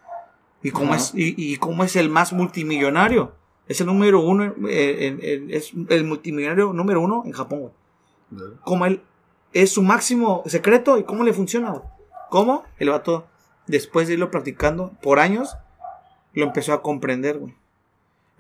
Y 0.62 0.70
como, 0.70 0.92
Ajá. 0.92 1.02
es, 1.02 1.12
y, 1.14 1.34
y 1.36 1.56
como 1.56 1.84
es 1.84 1.96
el 1.96 2.08
más 2.08 2.32
multimillonario. 2.32 3.34
Es 3.68 3.80
el 3.80 3.86
número 3.86 4.20
uno, 4.20 4.44
eh, 4.68 5.06
en- 5.06 5.18
en- 5.22 5.50
es 5.50 5.72
el 5.88 6.04
multimillonario 6.04 6.72
número 6.72 7.00
uno 7.00 7.22
en 7.24 7.32
Japón, 7.32 7.60
güey. 8.30 8.50
Como 8.64 8.86
él 8.86 9.02
es 9.52 9.70
su 9.72 9.82
máximo 9.82 10.42
secreto 10.46 10.98
y 10.98 11.04
cómo 11.04 11.24
le 11.24 11.32
funciona, 11.32 11.70
güey. 11.70 11.82
¿Cómo? 12.30 12.64
El 12.78 12.90
vato, 12.90 13.26
después 13.66 14.08
de 14.08 14.14
irlo 14.14 14.30
practicando 14.30 14.92
por 15.02 15.18
años, 15.18 15.56
lo 16.32 16.44
empezó 16.44 16.72
a 16.72 16.82
comprender, 16.82 17.38
güey. 17.38 17.54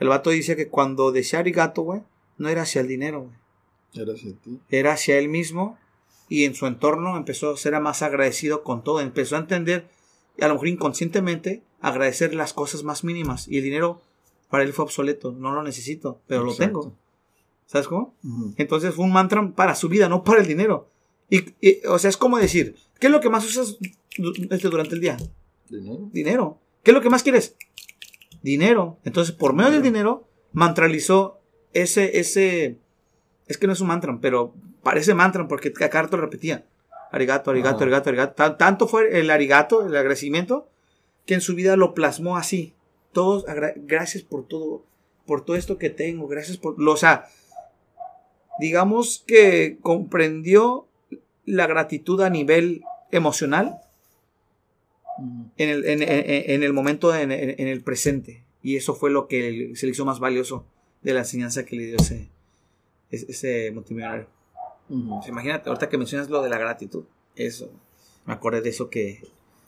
El 0.00 0.08
vato 0.08 0.30
dice 0.30 0.56
que 0.56 0.68
cuando 0.68 1.12
decía 1.12 1.38
arigato, 1.40 1.82
güey, 1.82 2.02
no 2.38 2.48
era 2.48 2.62
hacia 2.62 2.80
el 2.80 2.88
dinero, 2.88 3.20
güey. 3.22 3.34
Era 3.94 4.12
hacia 4.14 4.32
ti. 4.34 4.60
Era 4.70 4.92
hacia 4.92 5.18
él 5.18 5.28
mismo 5.28 5.78
y 6.32 6.46
en 6.46 6.54
su 6.54 6.66
entorno 6.66 7.18
empezó 7.18 7.50
a 7.50 7.56
ser 7.58 7.78
más 7.78 8.00
agradecido 8.00 8.62
con 8.62 8.82
todo. 8.82 9.00
Empezó 9.00 9.36
a 9.36 9.40
entender, 9.40 9.90
a 10.40 10.48
lo 10.48 10.54
mejor 10.54 10.68
inconscientemente, 10.68 11.62
agradecer 11.82 12.34
las 12.34 12.54
cosas 12.54 12.84
más 12.84 13.04
mínimas. 13.04 13.48
Y 13.48 13.58
el 13.58 13.64
dinero 13.64 14.00
para 14.48 14.64
él 14.64 14.72
fue 14.72 14.86
obsoleto. 14.86 15.32
No 15.32 15.52
lo 15.52 15.62
necesito, 15.62 16.22
pero 16.26 16.42
lo 16.42 16.56
tengo. 16.56 16.96
¿Sabes 17.66 17.86
cómo? 17.86 18.14
Entonces 18.56 18.94
fue 18.94 19.04
un 19.04 19.12
mantra 19.12 19.46
para 19.54 19.74
su 19.74 19.90
vida, 19.90 20.08
no 20.08 20.24
para 20.24 20.40
el 20.40 20.46
dinero. 20.46 20.88
Y, 21.28 21.52
y, 21.60 21.84
o 21.86 21.98
sea, 21.98 22.08
es 22.08 22.16
como 22.16 22.38
decir, 22.38 22.76
¿qué 22.98 23.08
es 23.08 23.12
lo 23.12 23.20
que 23.20 23.28
más 23.28 23.44
usas 23.44 23.76
este, 24.48 24.68
durante 24.70 24.94
el 24.94 25.02
día? 25.02 25.18
¿Dinero? 25.68 26.08
Dinero. 26.14 26.58
¿Qué 26.82 26.92
es 26.92 26.94
lo 26.94 27.02
que 27.02 27.10
más 27.10 27.22
quieres? 27.22 27.56
Dinero. 28.42 28.96
Entonces, 29.04 29.34
por 29.34 29.52
medio 29.52 29.72
del 29.72 29.82
dinero, 29.82 30.26
mantralizó 30.54 31.40
ese, 31.74 32.18
ese, 32.18 32.78
es 33.48 33.58
que 33.58 33.66
no 33.66 33.74
es 33.74 33.82
un 33.82 33.88
mantra, 33.88 34.18
pero 34.18 34.54
parece 34.82 35.14
mantra 35.14 35.46
porque 35.48 35.70
lo 36.16 36.22
repetía. 36.22 36.64
Arigato, 37.10 37.50
arigato, 37.50 37.76
Ajá. 37.76 37.84
arigato, 37.84 38.08
arigato. 38.10 38.34
Tan- 38.34 38.56
tanto 38.58 38.88
fue 38.88 39.18
el 39.20 39.30
arigato, 39.30 39.86
el 39.86 39.94
agradecimiento, 39.96 40.68
que 41.26 41.34
en 41.34 41.40
su 41.40 41.54
vida 41.54 41.76
lo 41.76 41.94
plasmó 41.94 42.36
así. 42.36 42.74
Todos, 43.12 43.44
gracias 43.76 44.22
por 44.22 44.46
todo, 44.48 44.84
por 45.26 45.44
todo 45.44 45.56
esto 45.56 45.76
que 45.78 45.90
tengo, 45.90 46.26
gracias 46.26 46.56
por, 46.56 46.80
lo, 46.80 46.92
o 46.92 46.96
sea, 46.96 47.26
digamos 48.58 49.22
que 49.26 49.78
comprendió 49.80 50.86
la 51.44 51.66
gratitud 51.66 52.20
a 52.22 52.30
nivel 52.30 52.82
emocional 53.10 53.78
en 55.58 55.68
el, 55.68 55.84
en, 55.84 56.02
en- 56.02 56.50
en 56.50 56.62
el 56.62 56.72
momento, 56.72 57.14
en, 57.14 57.30
el 57.32 57.82
presente. 57.82 58.44
Y 58.62 58.76
eso 58.76 58.94
fue 58.94 59.10
lo 59.10 59.26
que 59.28 59.72
se 59.74 59.86
le 59.86 59.92
hizo 59.92 60.04
más 60.04 60.18
valioso 60.20 60.66
de 61.02 61.14
la 61.14 61.20
enseñanza 61.20 61.64
que 61.66 61.76
le 61.76 61.86
dio 61.86 61.96
ese, 61.96 62.30
ese, 63.10 63.26
ese 63.30 63.70
Pues 64.92 65.28
imagínate, 65.28 65.68
ahorita 65.70 65.88
que 65.88 65.96
mencionas 65.98 66.28
lo 66.28 66.42
de 66.42 66.50
la 66.50 66.58
gratitud, 66.58 67.04
eso, 67.36 67.70
me 68.26 68.32
acordé 68.34 68.60
de 68.60 68.70
eso 68.70 68.90
que... 68.90 69.22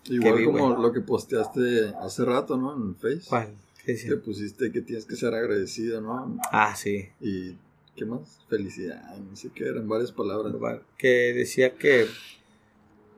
Igual 0.06 0.37
vi, 0.37 0.44
como 0.44 0.76
lo 0.76 0.92
que 0.92 1.00
posteaste 1.00 1.94
hace 2.00 2.24
rato, 2.26 2.56
¿no? 2.58 2.76
En 2.76 2.94
Face. 2.94 3.22
¿Cuál? 3.28 3.54
¿Qué 3.84 3.92
decía? 3.92 4.10
Que 4.10 4.16
pusiste 4.16 4.70
que 4.70 4.82
tienes 4.82 5.06
que 5.06 5.16
ser 5.16 5.32
agradecido, 5.34 6.00
¿no? 6.02 6.38
Ah, 6.52 6.74
sí. 6.76 7.08
Y, 7.20 7.56
¿qué 7.96 8.04
más? 8.04 8.40
Felicidad, 8.48 9.16
no 9.16 9.34
sé 9.34 9.48
qué, 9.54 9.66
eran 9.66 9.88
varias 9.88 10.12
palabras. 10.12 10.52
Que 10.98 11.32
decía 11.34 11.74
que, 11.76 12.06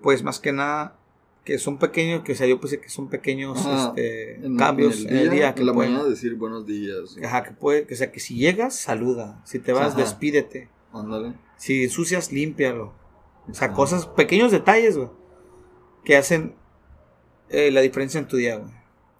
pues 0.01 0.23
más 0.23 0.39
que 0.39 0.53
nada, 0.53 0.97
que 1.45 1.59
son 1.59 1.79
pequeños, 1.79 2.23
que 2.23 2.33
o 2.33 2.35
sea, 2.37 2.47
yo 2.47 2.61
puse 2.61 2.81
que 2.81 2.89
son 2.89 3.09
pequeños 3.09 3.59
Ajá. 3.59 3.89
este, 3.89 4.45
En, 4.47 4.57
cambios 4.57 5.05
en 5.07 5.17
el 5.17 5.31
día, 5.31 5.55
que 5.55 5.61
en 5.63 5.67
la 5.67 5.73
pueden- 5.73 5.93
mañana 5.93 6.09
decir 6.09 6.35
buenos 6.37 6.67
días. 6.67 7.17
Ajá, 7.25 7.43
que 7.45 7.51
puede, 7.53 7.87
que, 7.87 7.95
o 7.95 7.97
sea, 7.97 8.11
que 8.13 8.21
si 8.21 8.37
llegas, 8.37 8.77
saluda. 8.77 9.41
Si 9.45 9.59
te 9.59 9.73
vas, 9.73 9.93
Ajá. 9.93 10.01
despídete. 10.03 10.69
Ándale. 10.99 11.35
Si 11.57 11.85
ensucias, 11.85 12.33
límpialo. 12.33 12.93
O 13.49 13.55
sea, 13.55 13.69
Ajá. 13.69 13.77
cosas, 13.77 14.07
pequeños 14.07 14.53
detalles, 14.53 14.97
güey. 14.97 15.09
Que 16.05 16.17
hacen 16.17 16.55
eh, 17.49 17.71
la 17.71 17.81
diferencia 17.81 18.19
en 18.19 18.29
tu 18.29 18.37
día, 18.37 18.57
güey. 18.57 18.73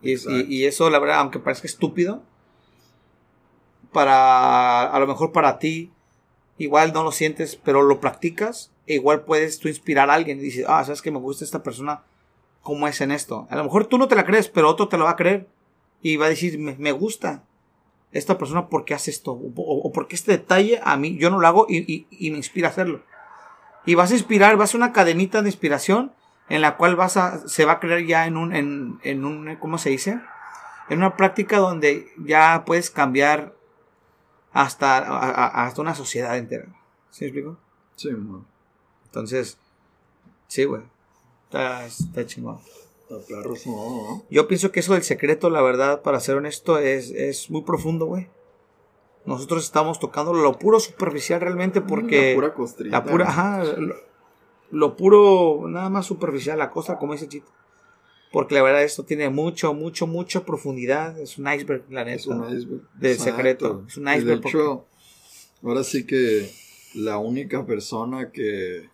Y, 0.03 0.65
eso, 0.67 0.89
la 0.91 0.99
verdad, 0.99 1.19
aunque 1.19 1.39
parezca 1.39 1.67
estúpido, 1.67 2.23
para, 3.93 4.85
a 4.85 4.99
lo 5.01 5.07
mejor 5.07 5.33
para 5.33 5.59
ti, 5.59 5.93
igual 6.59 6.93
no 6.93 7.03
lo 7.03 7.13
sientes, 7.13 7.57
pero 7.57 7.83
lo 7.83 8.01
practicas, 8.01 8.73
e 8.87 8.95
igual 8.95 9.25
puedes 9.25 9.59
tú 9.59 9.69
inspirar 9.69 10.11
a 10.11 10.15
alguien 10.15 10.39
y 10.39 10.43
dices, 10.43 10.67
ah, 10.69 10.85
sabes 10.85 11.03
que 11.03 11.11
me 11.11 11.19
gusta 11.19 11.45
esta 11.45 11.63
persona, 11.63 12.05
¿cómo 12.63 12.87
es 12.87 13.01
en 13.01 13.11
esto? 13.11 13.49
A 13.51 13.57
lo 13.57 13.65
mejor 13.65 13.87
tú 13.87 13.99
no 13.99 14.07
te 14.07 14.15
la 14.15 14.25
crees, 14.25 14.49
pero 14.49 14.69
otro 14.69 14.89
te 14.89 14.97
lo 14.97 15.05
va 15.05 15.11
a 15.11 15.17
creer 15.17 15.49
y 16.03 16.17
va 16.17 16.27
a 16.27 16.31
decir, 16.31 16.59
me, 16.59 16.77
me 16.77 16.93
gusta. 16.93 17.43
Esta 18.17 18.39
persona 18.39 18.69
por 18.69 18.85
qué 18.85 18.95
hace 18.95 19.11
esto, 19.11 19.33
o, 19.33 19.53
o- 19.57 19.89
o 19.89 19.93
por 19.93 20.09
qué 20.09 20.15
este 20.17 20.33
detalle 20.33 20.81
a 20.85 20.97
mí, 20.97 21.17
yo 21.19 21.31
no 21.31 21.39
lo 21.39 21.47
hago 21.47 21.67
y, 21.69 21.79
y- 21.93 22.07
y 22.11 22.31
me 22.31 22.39
inspira 22.39 22.69
a 22.69 22.71
hacerlo. 22.71 23.03
Y 23.85 23.95
vas 23.95 24.11
a 24.11 24.15
inspirar, 24.15 24.57
vas 24.57 24.75
a 24.75 24.77
una 24.79 24.93
cadenita 24.93 25.43
de 25.43 25.49
inspiración 25.49 26.13
en 26.49 26.61
la 26.61 26.77
cual 26.77 26.97
vas 26.97 27.17
a, 27.17 27.47
se 27.49 27.65
va 27.65 27.73
a 27.73 27.81
crear 27.81 28.01
ya 28.05 28.27
en 28.27 28.37
un, 28.37 28.55
en, 28.55 28.99
en 29.03 29.25
un, 29.25 29.57
¿cómo 29.57 29.79
se 29.79 29.91
dice? 29.91 30.21
En 30.89 30.99
una 30.99 31.17
práctica 31.17 31.59
donde 31.59 32.09
ya 32.19 32.65
puedes 32.67 32.91
cambiar 32.91 33.55
hasta, 34.53 34.99
a- 34.99 35.67
hasta 35.67 35.83
una 35.83 35.95
sociedad 35.95 36.37
entera. 36.37 36.67
¿Sí 37.11 37.25
me 37.25 37.29
explico? 37.29 37.59
Sí, 37.97 38.11
man. 38.11 38.47
Entonces, 39.07 39.59
sí, 40.49 40.65
güey. 40.65 40.83
Está, 41.45 41.87
está 41.87 42.27
chingón. 42.27 42.59
¿No? 43.09 44.25
Yo 44.31 44.49
pienso 44.49 44.73
que 44.73 44.81
eso 44.81 44.95
del 44.95 45.03
secreto, 45.03 45.51
la 45.51 45.63
verdad, 45.63 46.03
para 46.03 46.21
ser 46.21 46.37
honesto, 46.37 46.79
es, 46.79 47.11
es 47.11 47.51
muy 47.51 47.63
profundo, 47.63 48.07
güey. 48.07 48.29
Nosotros 49.25 49.65
estamos 49.65 49.99
tocando 49.99 50.33
lo 50.33 50.59
puro 50.59 50.79
superficial 50.81 51.41
realmente 51.41 51.81
porque... 51.81 52.31
La 52.31 52.35
pura 52.37 52.55
costrita. 52.55 52.97
La 52.99 53.05
pura, 53.05 53.29
ajá, 53.29 53.65
lo, 53.65 53.95
lo 54.71 54.97
puro, 54.97 55.65
nada 55.69 55.91
más 55.91 56.07
superficial, 56.07 56.59
la 56.59 56.71
cosa, 56.71 56.99
como 56.99 57.13
dice 57.13 57.29
Chito. 57.29 57.51
Porque 58.33 58.55
la 58.55 58.63
verdad 58.63 58.83
esto 58.83 59.05
tiene 59.05 59.31
mucho, 59.31 59.73
mucho, 59.73 60.07
mucha 60.07 60.45
profundidad. 60.45 61.19
Es 61.19 61.39
un 61.39 61.53
iceberg, 61.53 61.85
la 61.91 62.05
neta. 62.05 62.17
Es 62.17 62.27
un 62.27 62.45
iceberg. 62.45 62.83
Del 62.95 63.13
Exacto. 63.13 63.37
secreto. 63.37 63.85
Es 63.89 63.97
un 63.97 64.09
Y 64.09 64.11
iceberg 64.11 64.43
De 64.43 64.49
hecho, 64.49 64.85
ahora 65.63 65.85
sí 65.85 66.07
que 66.07 66.51
la 66.95 67.19
única 67.19 67.65
persona 67.65 68.31
que 68.33 68.91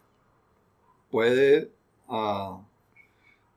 puede, 1.10 1.70
ah, 2.08 2.60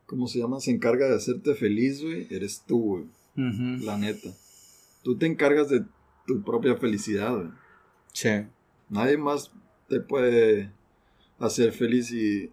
¿cómo 0.06 0.28
se 0.28 0.40
llama? 0.40 0.60
Se 0.60 0.72
encarga 0.72 1.08
de 1.08 1.16
hacerte 1.16 1.56
feliz, 1.56 2.02
güey, 2.02 2.28
eres 2.30 2.64
tú, 2.66 2.80
güey. 2.80 3.06
La 3.84 3.98
neta. 3.98 4.30
Tú 5.04 5.18
te 5.18 5.26
encargas 5.26 5.70
de 5.70 5.84
tu 6.26 6.44
propia 6.44 6.76
felicidad, 6.78 7.36
güey. 7.36 7.50
Sí. 8.14 8.30
Nadie 8.90 9.18
más 9.18 9.52
te 9.90 10.00
puede 10.00 10.72
hacer 11.40 11.72
feliz 11.74 12.12
y 12.12 12.50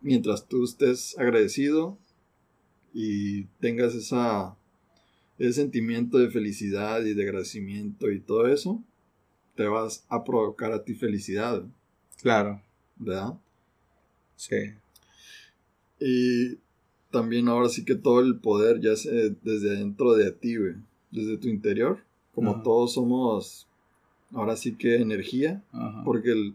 mientras 0.00 0.46
tú 0.46 0.64
estés 0.64 1.18
agradecido 1.18 1.98
y 2.92 3.44
tengas 3.60 3.94
esa 3.94 4.56
ese 5.38 5.54
sentimiento 5.54 6.18
de 6.18 6.28
felicidad 6.30 7.02
y 7.02 7.14
de 7.14 7.22
agradecimiento 7.22 8.10
y 8.10 8.20
todo 8.20 8.46
eso, 8.46 8.84
te 9.54 9.66
vas 9.66 10.04
a 10.10 10.22
provocar 10.22 10.70
a 10.72 10.84
ti 10.84 10.94
felicidad, 10.94 11.64
Claro. 12.20 12.62
¿verdad? 12.96 13.38
Sí. 14.36 14.56
Y 15.98 16.58
también 17.10 17.48
ahora 17.48 17.68
sí 17.68 17.84
que 17.84 17.94
todo 17.94 18.20
el 18.20 18.36
poder 18.38 18.80
ya 18.80 18.92
es 18.92 19.06
eh, 19.06 19.34
desde 19.42 19.76
dentro 19.76 20.12
de 20.14 20.30
ti, 20.32 20.56
güey, 20.56 20.74
desde 21.10 21.36
tu 21.38 21.48
interior, 21.48 21.98
como 22.34 22.52
Ajá. 22.52 22.62
todos 22.62 22.94
somos 22.94 23.66
ahora 24.32 24.56
sí 24.56 24.76
que 24.76 24.96
energía, 25.00 25.62
Ajá. 25.72 26.02
porque 26.04 26.30
el- 26.32 26.54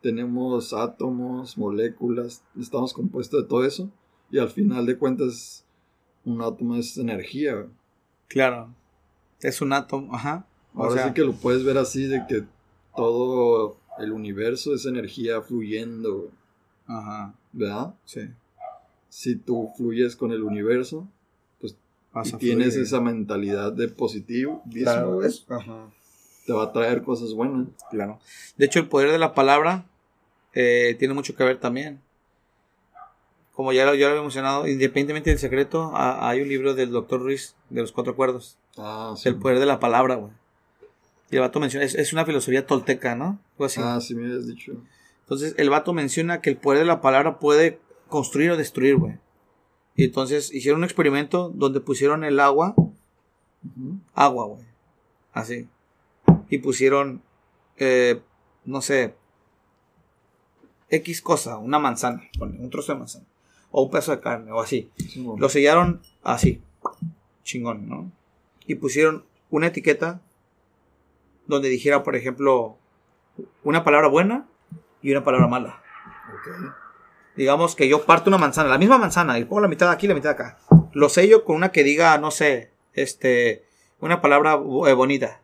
tenemos 0.00 0.72
átomos, 0.72 1.58
moléculas, 1.58 2.42
estamos 2.58 2.92
compuestos 2.92 3.42
de 3.42 3.48
todo 3.48 3.64
eso 3.64 3.90
y 4.30 4.38
al 4.38 4.48
final 4.48 4.86
de 4.86 4.96
cuentas 4.96 5.64
un 6.24 6.40
átomo 6.42 6.76
es 6.76 6.96
energía. 6.98 7.54
güey. 7.54 7.68
Claro. 8.28 8.72
Es 9.40 9.60
un 9.60 9.72
átomo, 9.72 10.14
ajá. 10.14 10.46
O 10.74 10.82
Ahora 10.84 10.94
sea, 10.94 11.08
sí 11.08 11.14
que 11.14 11.22
lo 11.22 11.32
puedes 11.32 11.64
ver 11.64 11.78
así 11.78 12.06
de 12.06 12.24
que 12.28 12.44
todo 12.94 13.76
el 13.98 14.12
universo 14.12 14.74
es 14.74 14.86
energía 14.86 15.40
fluyendo, 15.42 16.14
güey, 16.18 16.30
Ajá. 16.86 17.34
¿verdad? 17.52 17.94
Sí. 18.04 18.20
Si 19.18 19.34
tú 19.36 19.70
fluyes 19.78 20.14
con 20.14 20.30
el 20.32 20.42
universo 20.42 21.08
Vas 22.12 22.32
y 22.32 22.34
a 22.34 22.38
tienes 22.38 22.74
fluir. 22.74 22.82
esa 22.86 23.00
mentalidad 23.00 23.72
de 23.72 23.88
positivo, 23.88 24.62
Claro, 24.70 25.14
güey, 25.14 25.28
es- 25.28 25.46
ajá. 25.48 25.90
te 26.46 26.52
va 26.52 26.64
a 26.64 26.72
traer 26.72 27.02
cosas 27.02 27.32
buenas. 27.32 27.68
Claro. 27.90 28.20
De 28.58 28.66
hecho, 28.66 28.78
el 28.78 28.88
poder 28.88 29.10
de 29.10 29.18
la 29.18 29.32
palabra 29.34 29.86
eh, 30.54 30.96
tiene 30.98 31.14
mucho 31.14 31.34
que 31.34 31.44
ver 31.44 31.58
también. 31.60 32.00
Como 33.52 33.72
ya 33.72 33.86
lo, 33.86 33.94
ya 33.94 34.06
lo 34.06 34.10
había 34.12 34.22
mencionado, 34.22 34.68
independientemente 34.68 35.30
del 35.30 35.38
secreto, 35.38 35.92
ha- 35.94 36.28
hay 36.28 36.42
un 36.42 36.48
libro 36.48 36.74
del 36.74 36.90
Dr. 36.90 37.20
Ruiz 37.22 37.54
de 37.70 37.80
los 37.80 37.92
cuatro 37.92 38.12
acuerdos. 38.12 38.58
Ah, 38.76 39.14
sí. 39.16 39.28
El 39.30 39.36
poder 39.36 39.58
de 39.58 39.66
la 39.66 39.80
palabra, 39.80 40.16
güey. 40.16 40.32
Y 41.30 41.36
el 41.36 41.40
vato 41.40 41.58
menciona, 41.58 41.86
es, 41.86 41.94
es 41.94 42.12
una 42.12 42.26
filosofía 42.26 42.66
tolteca, 42.66 43.14
¿no? 43.14 43.38
Algo 43.54 43.64
así. 43.64 43.80
Ah, 43.82 43.98
sí 44.00 44.14
me 44.14 44.26
habías 44.26 44.46
dicho. 44.46 44.72
Entonces, 45.22 45.54
el 45.56 45.70
vato 45.70 45.92
menciona 45.94 46.40
que 46.42 46.50
el 46.50 46.56
poder 46.58 46.80
de 46.80 46.84
la 46.86 47.00
palabra 47.00 47.38
puede 47.38 47.80
construir 48.08 48.50
o 48.50 48.56
destruir, 48.56 48.96
güey. 48.96 49.18
Y 49.94 50.04
entonces 50.04 50.52
hicieron 50.52 50.80
un 50.80 50.84
experimento 50.84 51.50
donde 51.54 51.80
pusieron 51.80 52.24
el 52.24 52.38
agua, 52.40 52.74
agua, 54.14 54.46
güey. 54.46 54.64
Así. 55.32 55.68
Y 56.50 56.58
pusieron, 56.58 57.22
eh, 57.76 58.20
no 58.64 58.82
sé, 58.82 59.14
X 60.90 61.22
cosa, 61.22 61.58
una 61.58 61.78
manzana, 61.78 62.22
un 62.40 62.70
trozo 62.70 62.92
de 62.92 62.98
manzana. 62.98 63.26
O 63.70 63.82
un 63.82 63.90
pedazo 63.90 64.12
de 64.12 64.20
carne, 64.20 64.52
o 64.52 64.60
así. 64.60 64.90
Lo 65.38 65.48
sellaron 65.48 66.00
así. 66.22 66.62
Chingón, 67.42 67.88
¿no? 67.88 68.10
Y 68.66 68.76
pusieron 68.76 69.24
una 69.50 69.68
etiqueta 69.68 70.20
donde 71.46 71.68
dijera, 71.68 72.02
por 72.02 72.16
ejemplo, 72.16 72.76
una 73.64 73.84
palabra 73.84 74.08
buena 74.08 74.48
y 75.02 75.10
una 75.10 75.24
palabra 75.24 75.46
mala. 75.48 75.82
Digamos 77.36 77.74
que 77.76 77.88
yo 77.88 78.04
parto 78.04 78.30
una 78.30 78.38
manzana, 78.38 78.68
la 78.70 78.78
misma 78.78 78.98
manzana, 78.98 79.38
y 79.38 79.44
pongo 79.44 79.60
la 79.62 79.68
mitad 79.68 79.90
aquí 79.90 80.06
y 80.06 80.08
la 80.08 80.14
mitad 80.14 80.32
acá. 80.32 80.58
Lo 80.92 81.08
sello 81.08 81.44
con 81.44 81.56
una 81.56 81.70
que 81.70 81.84
diga, 81.84 82.16
no 82.18 82.30
sé, 82.30 82.70
este, 82.94 83.64
una 84.00 84.20
palabra 84.22 84.54
eh, 84.54 84.92
bonita 84.94 85.40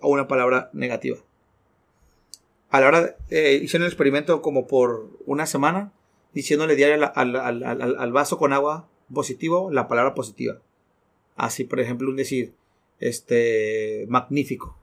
o 0.00 0.08
una 0.10 0.28
palabra 0.28 0.68
negativa. 0.74 1.16
A 2.70 2.80
la 2.80 2.88
hora, 2.88 3.00
de- 3.02 3.14
eh, 3.30 3.60
hicieron 3.62 3.84
el 3.86 3.90
experimento 3.92 4.42
como 4.42 4.66
por 4.66 5.08
una 5.26 5.46
semana, 5.46 5.92
diciéndole 6.34 6.76
diario 6.76 7.10
al, 7.14 7.36
al- 7.36 7.62
al- 7.64 7.96
al- 7.98 8.12
vaso 8.12 8.36
con 8.36 8.52
agua 8.52 8.88
positivo 9.12 9.70
la 9.70 9.86
palabra 9.88 10.14
positiva. 10.14 10.58
Así, 11.36 11.64
por 11.64 11.80
ejemplo, 11.80 12.10
un 12.10 12.16
decir, 12.16 12.52
este, 13.00 14.06
magnífico 14.08 14.76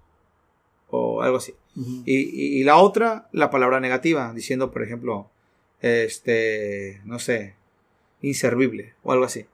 o 0.89 1.21
algo 1.21 1.37
así. 1.37 1.53
Ujú. 1.75 2.03
Y, 2.05 2.15
y- 2.15 2.59
y 2.59 2.63
la 2.63 2.77
otra, 2.77 3.27
la 3.31 3.49
palabra 3.49 3.79
negativa, 3.79 4.33
diciendo, 4.33 4.71
por 4.71 4.83
ejemplo, 4.83 5.29
este, 5.81 7.01
no 7.05 7.19
sé, 7.19 7.55
inservible 8.21 8.93
o 9.03 9.11
algo 9.11 9.25
así. 9.25 9.45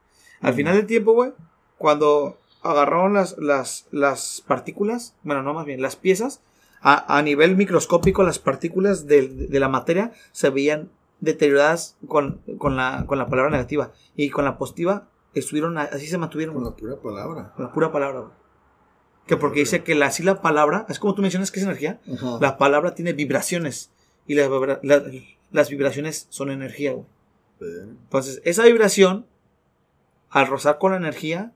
Al 0.41 0.53
final 0.53 0.75
del 0.75 0.85
tiempo, 0.85 1.13
güey, 1.13 1.31
cuando 1.77 2.39
agarraron 2.61 3.13
las, 3.13 3.37
las, 3.37 3.87
las 3.91 4.43
partículas, 4.47 5.15
bueno, 5.23 5.41
no 5.43 5.53
más 5.53 5.65
bien, 5.65 5.81
las 5.81 5.95
piezas, 5.95 6.41
a, 6.81 7.17
a 7.17 7.21
nivel 7.21 7.55
microscópico, 7.55 8.23
las 8.23 8.39
partículas 8.39 9.07
de, 9.07 9.27
de 9.27 9.59
la 9.59 9.69
materia 9.69 10.11
se 10.31 10.49
veían 10.49 10.91
deterioradas 11.19 11.97
con, 12.07 12.41
con, 12.59 12.75
la, 12.75 13.05
con 13.07 13.17
la 13.17 13.27
palabra 13.27 13.49
negativa. 13.51 13.91
Y 14.15 14.29
con 14.29 14.45
la 14.45 14.57
positiva, 14.59 15.07
estuvieron, 15.33 15.77
así 15.77 16.07
se 16.07 16.17
mantuvieron. 16.19 16.53
Con 16.55 16.65
la 16.65 16.75
pura 16.75 16.95
palabra. 16.97 17.53
Con 17.55 17.65
la 17.65 17.71
pura 17.71 17.91
palabra, 17.91 18.19
güey. 18.19 18.31
Que 19.25 19.37
porque 19.37 19.59
dice 19.61 19.83
que 19.83 19.95
la, 19.95 20.05
así 20.07 20.23
la 20.23 20.41
palabra, 20.41 20.85
es 20.87 20.99
como 20.99 21.15
tú 21.15 21.21
mencionas 21.21 21.51
que 21.51 21.59
es 21.59 21.65
energía, 21.65 21.99
Ajá. 22.13 22.37
la 22.39 22.57
palabra 22.57 22.93
tiene 22.95 23.11
vibraciones 23.13 23.91
y 24.27 24.35
las, 24.35 24.49
la- 24.83 25.03
las 25.51 25.69
vibraciones 25.69 26.27
son 26.29 26.51
energía, 26.51 26.91
güey. 26.93 27.05
Entonces, 27.61 28.41
esa 28.45 28.63
vibración, 28.65 29.25
al 30.29 30.47
rozar 30.47 30.77
con 30.77 30.91
la 30.91 30.97
energía, 30.97 31.51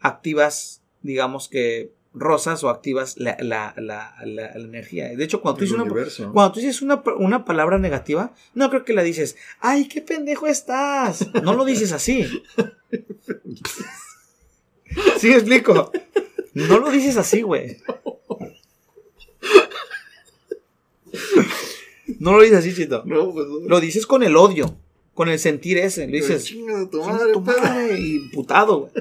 activas, 0.00 0.82
digamos 1.02 1.48
que 1.48 1.92
rosas 2.12 2.62
o 2.62 2.68
activas 2.68 3.16
la, 3.18 3.36
la- 3.40 3.74
la- 3.76 4.14
energía. 4.54 5.08
De 5.16 5.24
hecho, 5.24 5.40
cuando 5.40 5.58
tú 5.58 5.64
dices, 5.64 5.78
una, 5.80 6.32
cuando 6.32 6.52
tú 6.52 6.60
dices 6.60 6.82
una, 6.82 7.02
una 7.18 7.44
palabra 7.44 7.78
negativa, 7.78 8.32
no 8.54 8.70
creo 8.70 8.84
que 8.84 8.92
la 8.92 9.02
dices, 9.02 9.36
¡ay, 9.60 9.88
qué 9.88 10.00
pendejo 10.02 10.46
estás! 10.46 11.26
No 11.42 11.54
lo 11.54 11.64
dices 11.64 11.90
así. 11.92 12.24
¿Sí 15.18 15.28
me 15.28 15.34
explico? 15.34 15.90
No 16.52 16.78
lo 16.78 16.90
dices 16.90 17.16
así, 17.16 17.42
güey. 17.42 17.78
No 22.24 22.36
lo 22.36 22.42
dices 22.42 22.58
así, 22.58 22.74
Chito. 22.74 23.02
No, 23.04 23.32
pues 23.32 23.46
no. 23.46 23.60
Lo 23.68 23.80
dices 23.80 24.06
con 24.06 24.22
el 24.22 24.36
odio, 24.36 24.76
con 25.14 25.28
el 25.28 25.38
sentir 25.38 25.78
ese. 25.78 26.06
Lo 26.06 26.12
dices, 26.12 26.44
Chinga 26.44 26.78
de 26.78 26.86
tu 26.86 27.00
"Chinga 27.00 27.12
madre, 27.12 27.32
tu 27.32 27.44
perra". 27.44 27.60
madre", 27.62 27.98
y 28.00 28.18
putado, 28.30 28.78
güey. 28.80 28.92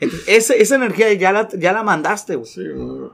Entonces, 0.00 0.28
esa, 0.28 0.54
esa 0.54 0.74
energía 0.76 1.12
ya 1.12 1.32
la, 1.32 1.48
ya 1.50 1.72
la 1.72 1.82
mandaste, 1.82 2.36
güey. 2.36 2.48
Sí, 2.50 2.66
güey. 2.66 3.10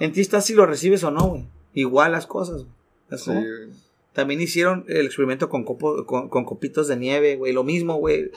En 0.00 0.12
ti 0.12 0.20
está 0.20 0.40
si 0.40 0.54
lo 0.54 0.66
recibes 0.66 1.04
o 1.04 1.10
no, 1.10 1.28
güey. 1.28 1.44
Igual 1.74 2.12
las 2.12 2.26
cosas, 2.26 2.64
güey. 2.64 2.74
También 4.12 4.40
hicieron 4.40 4.84
el 4.88 5.06
experimento 5.06 5.48
con, 5.48 5.64
copo- 5.64 6.04
con, 6.06 6.28
con 6.28 6.44
copitos 6.44 6.88
de 6.88 6.96
nieve, 6.96 7.36
güey. 7.36 7.52
Lo 7.52 7.64
mismo, 7.64 7.94
güey. 7.96 8.26
O 8.26 8.30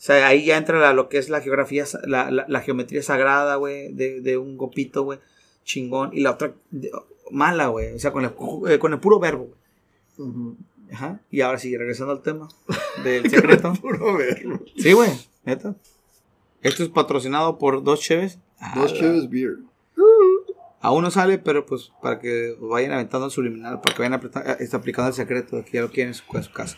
sea, 0.00 0.26
ahí 0.28 0.44
ya 0.44 0.56
entra 0.56 0.78
la- 0.78 0.92
lo 0.92 1.08
que 1.08 1.18
es 1.18 1.28
la 1.28 1.40
geografía, 1.40 1.84
la, 2.04 2.30
la- 2.30 2.46
la 2.48 2.60
geometría 2.60 3.02
sagrada, 3.02 3.56
güey, 3.56 3.92
de, 3.92 4.20
de 4.20 4.36
un 4.38 4.56
copito, 4.56 5.02
güey. 5.02 5.18
Chingón. 5.64 6.10
Y 6.12 6.20
la 6.20 6.30
otra, 6.32 6.54
de- 6.70 6.90
mala, 7.30 7.66
güey. 7.68 7.94
O 7.94 7.98
sea, 7.98 8.12
con 8.12 8.24
el, 8.24 8.32
eh, 8.68 8.78
con 8.78 8.92
el 8.92 9.00
puro 9.00 9.18
verbo. 9.18 9.48
Ajá. 10.92 11.20
Y 11.30 11.40
ahora 11.42 11.58
sí, 11.58 11.76
regresando 11.76 12.12
al 12.12 12.22
tema 12.22 12.48
del 13.04 13.28
secreto. 13.30 13.72
Puro 13.80 14.16
verlo. 14.16 14.60
Sí, 14.76 14.92
güey, 14.92 15.10
neta. 15.44 15.74
Esto 16.62 16.82
es 16.82 16.88
patrocinado 16.88 17.58
por 17.58 17.82
dos 17.84 18.00
cheves. 18.00 18.38
Dos 18.74 18.92
cheves 18.94 19.28
beer. 19.30 19.58
Aún 20.80 21.02
no 21.02 21.10
sale, 21.10 21.38
pero 21.38 21.66
pues 21.66 21.90
para 22.02 22.18
que 22.20 22.56
vayan 22.60 22.92
aventando 22.92 23.26
el 23.26 23.32
subliminal, 23.32 23.80
para 23.80 23.94
que 23.96 24.02
vayan 24.02 24.14
apretando- 24.20 24.56
está 24.60 24.76
aplicando 24.76 25.08
el 25.08 25.14
secreto 25.14 25.56
de 25.56 25.64
que 25.64 25.72
ya 25.72 25.80
lo 25.82 25.90
quieren 25.90 26.08
en 26.08 26.14
su, 26.14 26.22
en 26.36 26.42
su 26.44 26.52
casa. 26.52 26.76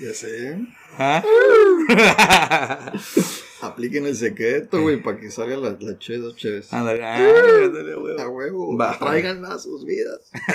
Ya 0.00 0.14
sé. 0.14 0.58
¿Ah? 0.98 1.22
Apliquen 3.62 4.06
el 4.06 4.16
secreto, 4.16 4.82
güey, 4.82 5.00
para 5.00 5.20
que 5.20 5.30
salga 5.30 5.56
la, 5.56 5.76
la 5.78 5.96
che, 5.96 6.18
dos 6.18 6.34
cheves. 6.34 6.72
Ándale, 6.72 7.04
ándale, 7.04 7.94
güey. 7.94 8.20
A 8.20 8.28
huevo. 8.28 8.76
Va. 8.76 8.98
Traiganla 8.98 9.54
a 9.54 9.58
sus 9.60 9.84
vidas. 9.84 10.32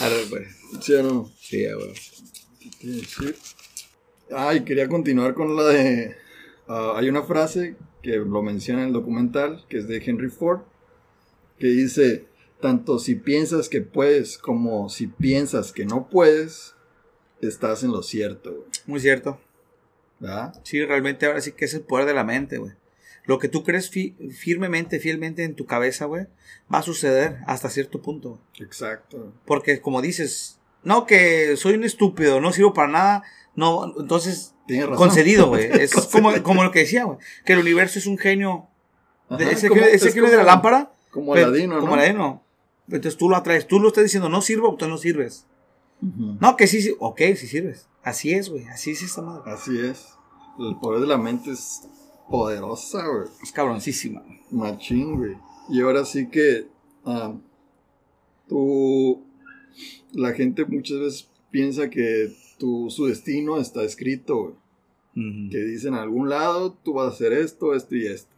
Arre, 0.00 0.24
pues. 0.28 0.48
¿Sí 0.80 0.92
o 0.94 1.04
no? 1.04 1.30
Sí, 1.38 1.66
a 1.66 1.76
huevo. 1.76 1.92
Sí. 1.94 3.32
Ay, 4.32 4.64
quería 4.64 4.88
continuar 4.88 5.34
con 5.34 5.54
la 5.54 5.62
de. 5.68 6.16
ah, 6.66 6.94
hay 6.96 7.08
una 7.08 7.22
frase 7.22 7.76
que 8.02 8.16
lo 8.16 8.42
menciona 8.42 8.82
en 8.82 8.88
el 8.88 8.92
documental, 8.92 9.64
que 9.68 9.78
es 9.78 9.86
de 9.86 10.02
Henry 10.04 10.30
Ford, 10.30 10.62
que 11.60 11.68
dice: 11.68 12.26
Tanto 12.60 12.98
si 12.98 13.14
piensas 13.14 13.68
que 13.68 13.82
puedes 13.82 14.36
como 14.36 14.88
si 14.88 15.06
piensas 15.06 15.70
que 15.70 15.86
no 15.86 16.08
puedes, 16.10 16.74
estás 17.40 17.84
en 17.84 17.92
lo 17.92 18.02
cierto, 18.02 18.50
güey. 18.50 18.66
Muy 18.86 18.98
cierto. 18.98 19.38
¿Verdad? 20.20 20.54
Sí, 20.64 20.84
realmente 20.84 21.26
ahora 21.26 21.40
sí 21.40 21.52
que 21.52 21.64
es 21.64 21.74
el 21.74 21.82
poder 21.82 22.06
de 22.06 22.14
la 22.14 22.24
mente, 22.24 22.58
güey. 22.58 22.72
Lo 23.26 23.38
que 23.38 23.48
tú 23.48 23.64
crees 23.64 23.88
fi- 23.90 24.14
firmemente, 24.36 24.98
fielmente 25.00 25.44
en 25.44 25.54
tu 25.54 25.64
cabeza, 25.66 26.04
güey, 26.04 26.26
va 26.72 26.78
a 26.78 26.82
suceder 26.82 27.38
hasta 27.46 27.70
cierto 27.70 28.02
punto. 28.02 28.38
Exacto. 28.60 29.32
Porque 29.46 29.80
como 29.80 30.02
dices, 30.02 30.58
no, 30.82 31.06
que 31.06 31.56
soy 31.56 31.74
un 31.74 31.84
estúpido, 31.84 32.40
no 32.40 32.52
sirvo 32.52 32.74
para 32.74 32.88
nada, 32.88 33.22
no, 33.56 33.94
entonces, 33.98 34.54
razón. 34.68 34.96
concedido, 34.96 35.46
güey. 35.48 35.64
Es 35.80 35.92
como, 36.12 36.30
como 36.42 36.64
lo 36.64 36.70
que 36.70 36.80
decía, 36.80 37.04
güey, 37.04 37.18
que 37.46 37.54
el 37.54 37.60
universo 37.60 37.98
es 37.98 38.06
un 38.06 38.18
genio. 38.18 38.68
de- 39.30 39.50
ese 39.52 39.68
genio, 39.68 39.84
ese 39.84 40.10
de 40.20 40.36
la 40.36 40.42
lámpara. 40.42 40.92
Como 41.10 41.32
Aladino, 41.34 41.76
¿no? 41.76 41.80
Como 41.80 41.94
Aladino. 41.94 42.42
Entonces 42.88 43.16
tú 43.16 43.30
lo 43.30 43.36
atraes, 43.36 43.66
tú 43.66 43.80
lo 43.80 43.88
estás 43.88 44.04
diciendo, 44.04 44.28
no 44.28 44.42
sirvo, 44.42 44.68
entonces 44.68 44.88
no 44.90 44.98
sirves. 44.98 45.46
No, 46.40 46.56
que 46.56 46.66
sí, 46.66 46.82
sí, 46.82 46.94
ok, 46.98 47.20
sí 47.36 47.46
sirves. 47.46 47.88
Así 48.02 48.32
es, 48.32 48.50
güey, 48.50 48.64
así 48.66 48.90
es 48.90 49.02
esta 49.02 49.22
madre. 49.22 49.50
Así 49.50 49.78
es. 49.78 50.06
El 50.58 50.76
poder 50.76 51.00
de 51.00 51.06
la 51.06 51.16
mente 51.18 51.50
es 51.50 51.88
poderosa, 52.28 53.06
güey. 53.06 53.28
Es 53.42 53.50
cabroncísima. 53.52 54.22
Machín, 54.50 55.16
güey. 55.16 55.36
Y 55.70 55.80
ahora 55.80 56.04
sí 56.04 56.28
que 56.28 56.66
ah, 57.06 57.34
tú, 58.48 59.24
la 60.12 60.32
gente 60.32 60.64
muchas 60.66 60.98
veces 60.98 61.30
piensa 61.50 61.88
que 61.88 62.32
tu, 62.58 62.90
su 62.90 63.06
destino 63.06 63.58
está 63.58 63.82
escrito, 63.82 64.36
güey. 64.36 64.54
Ujú. 65.16 65.50
Que 65.50 65.58
dicen 65.58 65.94
en 65.94 66.00
algún 66.00 66.28
lado 66.28 66.72
tú 66.84 66.94
vas 66.94 67.06
a 67.06 67.14
hacer 67.14 67.32
esto, 67.32 67.74
esto 67.74 67.94
y 67.96 68.06
esto. 68.06 68.34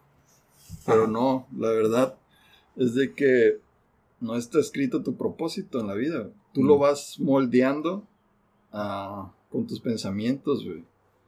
Pero 0.85 1.03
Ajá. 1.05 1.11
no, 1.11 1.47
la 1.57 1.71
verdad 1.71 2.17
es 2.77 2.95
de 2.95 3.15
que 3.15 3.59
no 4.21 4.37
está 4.37 4.59
escrito 4.61 5.03
tu 5.03 5.17
propósito 5.17 5.81
en 5.81 5.87
la 5.89 5.95
vida. 5.95 6.21
güey. 6.21 6.33
Tú 6.57 6.63
Mm. 6.63 6.67
lo 6.69 6.79
vas 6.79 7.21
moldeando 7.21 8.03
ah, 8.73 9.31
con 9.51 9.67
tus 9.67 9.79
pensamientos, 9.81 10.65
güey. 10.65 10.83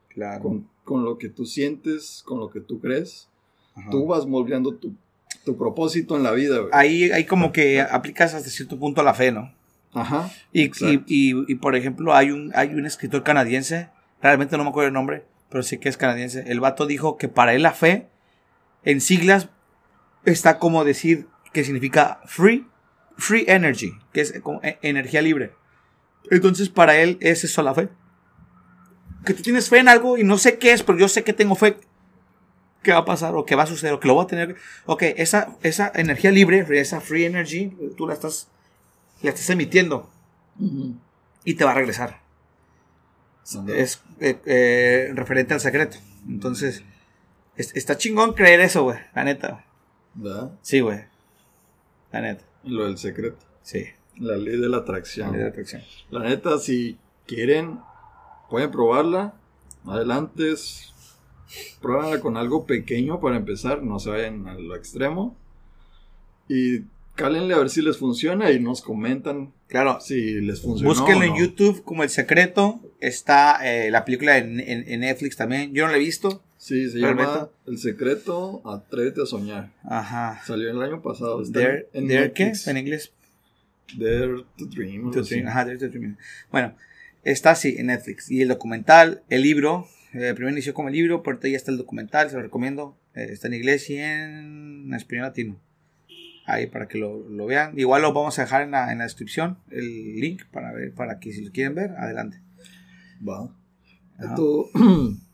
Claro. 0.07 0.41
Con, 0.41 0.67
con 0.83 1.03
lo 1.05 1.19
que 1.19 1.29
tú 1.29 1.45
sientes, 1.45 2.23
con 2.25 2.39
lo 2.39 2.49
que 2.49 2.59
tú 2.61 2.79
crees. 2.79 3.29
Ajá. 3.75 3.91
Tú 3.91 4.07
vas 4.07 4.25
moldeando 4.25 4.73
tu, 4.73 4.93
tu 5.45 5.55
propósito 5.55 6.17
en 6.17 6.23
la 6.23 6.31
vida, 6.31 6.57
güey. 6.57 6.69
Ahí, 6.73 7.11
ahí 7.11 7.25
como 7.25 7.51
que 7.51 7.79
aplicas 7.79 8.33
hasta 8.33 8.49
cierto 8.49 8.79
punto 8.79 9.03
la 9.03 9.13
fe, 9.13 9.31
¿no? 9.31 9.53
Ajá. 9.93 10.31
Y, 10.51 10.63
y, 10.65 10.99
y, 11.07 11.55
por 11.55 11.75
ejemplo, 11.75 12.15
hay 12.15 12.31
un, 12.31 12.51
hay 12.55 12.69
un 12.73 12.87
escritor 12.87 13.21
canadiense, 13.23 13.89
realmente 14.21 14.57
no 14.57 14.63
me 14.63 14.69
acuerdo 14.71 14.87
el 14.87 14.93
nombre, 14.93 15.25
pero 15.49 15.61
sí 15.61 15.77
que 15.77 15.89
es 15.89 15.97
canadiense. 15.97 16.43
El 16.47 16.59
vato 16.59 16.87
dijo 16.87 17.17
que 17.17 17.27
para 17.29 17.53
él 17.53 17.61
la 17.61 17.73
fe, 17.73 18.07
en 18.83 18.99
siglas, 18.99 19.49
está 20.25 20.57
como 20.57 20.83
decir 20.83 21.27
que 21.53 21.63
significa 21.63 22.19
free, 22.25 22.65
free 23.19 23.45
energy, 23.47 23.91
que 24.13 24.21
es 24.21 24.39
como 24.41 24.59
e- 24.63 24.79
energía 24.81 25.21
libre. 25.21 25.53
Entonces, 26.31 26.69
para 26.69 26.97
él 26.97 27.17
es 27.21 27.43
eso 27.43 27.61
la 27.63 27.73
fe. 27.73 27.89
Que 29.25 29.33
tú 29.33 29.43
tienes 29.43 29.69
fe 29.69 29.79
en 29.79 29.89
algo 29.89 30.17
y 30.17 30.23
no 30.23 30.37
sé 30.37 30.57
qué 30.57 30.71
es, 30.71 30.81
pero 30.83 30.97
yo 30.97 31.07
sé 31.07 31.23
que 31.23 31.33
tengo 31.33 31.55
fe 31.55 31.77
que 32.83 32.91
va 32.93 32.99
a 32.99 33.05
pasar 33.05 33.35
o 33.35 33.45
que 33.45 33.55
va 33.55 33.63
a 33.63 33.67
suceder 33.67 33.93
o 33.93 33.99
que 33.99 34.07
lo 34.07 34.13
voy 34.13 34.23
a 34.23 34.27
tener. 34.27 34.55
Ok, 34.85 35.03
esa, 35.17 35.57
esa 35.63 35.91
energía 35.95 36.31
libre, 36.31 36.65
esa 36.79 37.01
free 37.01 37.25
energy, 37.25 37.75
tú 37.97 38.07
la 38.07 38.13
estás, 38.13 38.47
la 39.21 39.29
estás 39.31 39.49
emitiendo 39.49 40.09
y 41.43 41.53
te 41.55 41.63
va 41.65 41.71
a 41.71 41.75
regresar. 41.75 42.21
Es 43.67 44.01
eh, 44.21 44.39
eh, 44.45 45.11
referente 45.13 45.53
al 45.53 45.59
secreto. 45.59 45.97
Entonces, 46.27 46.83
es- 47.57 47.75
está 47.75 47.97
chingón 47.97 48.33
creer 48.33 48.61
eso, 48.61 48.83
güey. 48.83 48.99
La 49.15 49.23
neta. 49.23 49.65
¿Verdad? 50.13 50.51
Sí, 50.61 50.79
güey. 50.79 51.03
La 52.11 52.21
neta. 52.21 52.45
Lo 52.63 52.85
del 52.85 52.97
secreto. 52.97 53.37
Sí. 53.61 53.85
La 54.17 54.35
ley 54.37 54.57
de 54.57 54.67
la 54.69 54.77
atracción. 54.77 55.31
Ley 55.31 55.41
de 55.41 55.47
atracción. 55.47 55.81
La 56.11 56.19
neta, 56.21 56.57
si 56.59 56.97
quieren, 57.25 57.79
pueden 58.49 58.71
probarla. 58.71 59.33
Adelante. 59.85 60.53
Pruébenla 61.81 62.19
con 62.19 62.37
algo 62.37 62.65
pequeño 62.65 63.19
para 63.19 63.37
empezar. 63.37 63.81
No 63.81 63.99
se 63.99 64.09
vayan 64.09 64.47
a 64.47 64.53
lo 64.55 64.75
extremo. 64.75 65.35
Y 66.47 66.81
cálenle 67.15 67.53
a 67.53 67.57
ver 67.59 67.69
si 67.69 67.81
les 67.81 67.97
funciona 67.97 68.51
y 68.51 68.59
nos 68.59 68.81
comentan 68.81 69.53
Claro. 69.67 69.99
si 70.01 70.41
les 70.41 70.61
funciona. 70.61 70.89
Búsquenlo 70.93 71.23
en 71.25 71.35
YouTube 71.35 71.83
como 71.83 72.03
El 72.03 72.09
Secreto. 72.09 72.79
Está 72.99 73.59
eh, 73.63 73.89
la 73.91 74.03
película 74.05 74.37
en, 74.37 74.59
en- 74.59 74.87
en 74.87 74.99
Netflix 75.01 75.37
también. 75.37 75.73
Yo 75.73 75.85
no 75.85 75.91
la 75.91 75.97
he 75.97 76.01
visto. 76.01 76.43
Sí, 76.59 76.89
se 76.89 76.99
llama 76.99 77.49
El 77.65 77.77
secreto, 77.77 78.61
atrévete 78.65 79.21
a 79.21 79.25
soñar. 79.25 79.71
Ajá. 79.81 80.41
Salió 80.45 80.69
el 80.69 80.81
año 80.81 81.01
pasado. 81.01 81.41
Dare, 81.45 81.87
en 81.93 82.09
Dare 82.09 82.33
¿qué? 82.33 82.51
En 82.65 82.75
inglés. 82.75 83.13
Dare 83.97 84.43
to 84.57 84.65
Dream. 84.65 85.09
To 85.09 85.21
Ajá, 85.47 85.63
Dare 85.63 85.77
to 85.77 85.87
Dream. 85.87 86.17
Bueno, 86.51 86.75
está 87.23 87.51
así 87.51 87.75
en 87.77 87.87
Netflix. 87.87 88.29
Y 88.29 88.41
el 88.41 88.49
documental, 88.49 89.23
el 89.29 89.41
libro, 89.43 89.87
eh, 90.11 90.33
primero 90.35 90.49
inició 90.49 90.73
como 90.73 90.89
el 90.89 90.95
libro, 90.95 91.23
pero 91.23 91.39
ya 91.41 91.55
está 91.55 91.71
el 91.71 91.77
documental, 91.77 92.29
se 92.29 92.35
lo 92.35 92.41
recomiendo. 92.41 92.97
Eh, 93.15 93.29
está 93.31 93.47
en 93.47 93.53
inglés 93.53 93.89
y 93.89 93.95
en 93.95 94.93
español 94.93 95.27
latino. 95.27 95.57
Ahí 96.45 96.67
para 96.67 96.89
que 96.89 96.97
lo, 96.97 97.25
lo 97.29 97.45
vean. 97.45 97.79
Igual 97.79 98.01
lo 98.01 98.11
vamos 98.11 98.37
a 98.37 98.41
dejar 98.41 98.63
en 98.63 98.71
la, 98.71 98.91
en 98.91 98.97
la 98.97 99.05
descripción, 99.05 99.59
el 99.71 100.19
link 100.19 100.43
para 100.51 100.73
ver, 100.73 100.93
para 100.93 101.19
que 101.19 101.31
si 101.31 101.45
lo 101.45 101.53
quieren 101.53 101.73
ver, 101.73 101.91
adelante. 101.91 102.41
Va. 103.25 103.49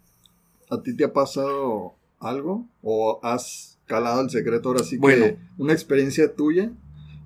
¿Tú, 0.68 0.76
¿A 0.76 0.82
ti 0.84 0.96
te 0.96 1.04
ha 1.04 1.14
pasado 1.14 1.96
algo? 2.20 2.66
¿O 2.82 3.20
has 3.24 3.80
calado 3.86 4.22
el 4.22 4.30
secreto 4.30 4.70
ahora 4.70 4.84
sí 4.84 4.98
Bueno. 4.98 5.26
que 5.26 5.38
una 5.58 5.74
experiencia 5.74 6.34
tuya 6.36 6.72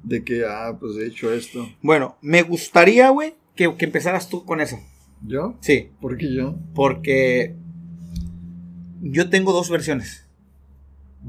de 0.03 0.23
que, 0.23 0.43
ah, 0.45 0.77
pues 0.79 0.97
he 0.97 1.05
hecho 1.07 1.31
esto? 1.31 1.67
Bueno, 1.81 2.17
me 2.21 2.41
gustaría, 2.43 3.09
güey, 3.09 3.35
que, 3.55 3.75
que 3.75 3.85
empezaras 3.85 4.29
tú 4.29 4.45
con 4.45 4.61
eso. 4.61 4.77
¿Yo? 5.25 5.55
Sí, 5.61 5.91
¿Por 5.99 6.17
qué 6.17 6.33
yo? 6.33 6.55
porque 6.73 7.55
yo 9.01 9.29
tengo 9.29 9.51
dos 9.53 9.69
versiones. 9.69 10.25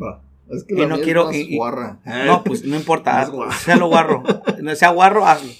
Va. 0.00 0.22
Es 0.48 0.64
que 0.64 0.74
Y 0.74 0.78
la 0.78 0.86
no 0.86 0.94
mía 0.96 1.00
es 1.00 1.04
quiero- 1.04 1.24
más 1.26 1.36
y- 1.36 1.40
y- 1.54 1.56
guarra. 1.56 2.00
No, 2.26 2.42
pues 2.44 2.64
no 2.64 2.76
importa, 2.76 3.20
hazlo. 3.20 3.36
guarro. 3.36 3.52
sea 3.52 3.76
lo 3.76 3.88
guarro. 3.88 4.22
No 4.62 4.74
sea 4.74 4.90
guarro, 4.90 5.26
hazlo. 5.26 5.50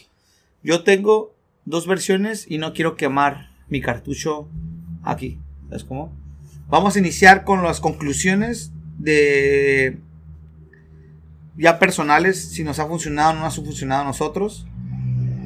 Yo 0.63 0.83
tengo 0.85 1.35
dos 1.65 1.87
versiones 1.87 2.47
y 2.51 2.59
no 2.59 2.73
quiero 2.73 2.97
quemar 2.97 3.51
mi 3.69 3.81
cartucho 3.81 4.49
aquí. 5.03 5.39
¿Sabes 5.69 5.85
cómo? 5.85 6.13
Vamos 6.71 6.95
a 6.95 7.01
iniciar 7.01 7.45
con 7.45 7.63
las 7.65 7.81
conclusiones 7.81 8.73
de 8.99 9.99
ya 11.57 11.79
personales, 11.79 12.41
si 12.41 12.63
nos 12.63 12.79
ha 12.79 12.87
funcionado 12.87 13.31
o 13.31 13.35
no 13.35 13.41
nos 13.41 13.59
ha 13.59 13.63
funcionado 13.63 14.03
a 14.03 14.05
nosotros. 14.05 14.67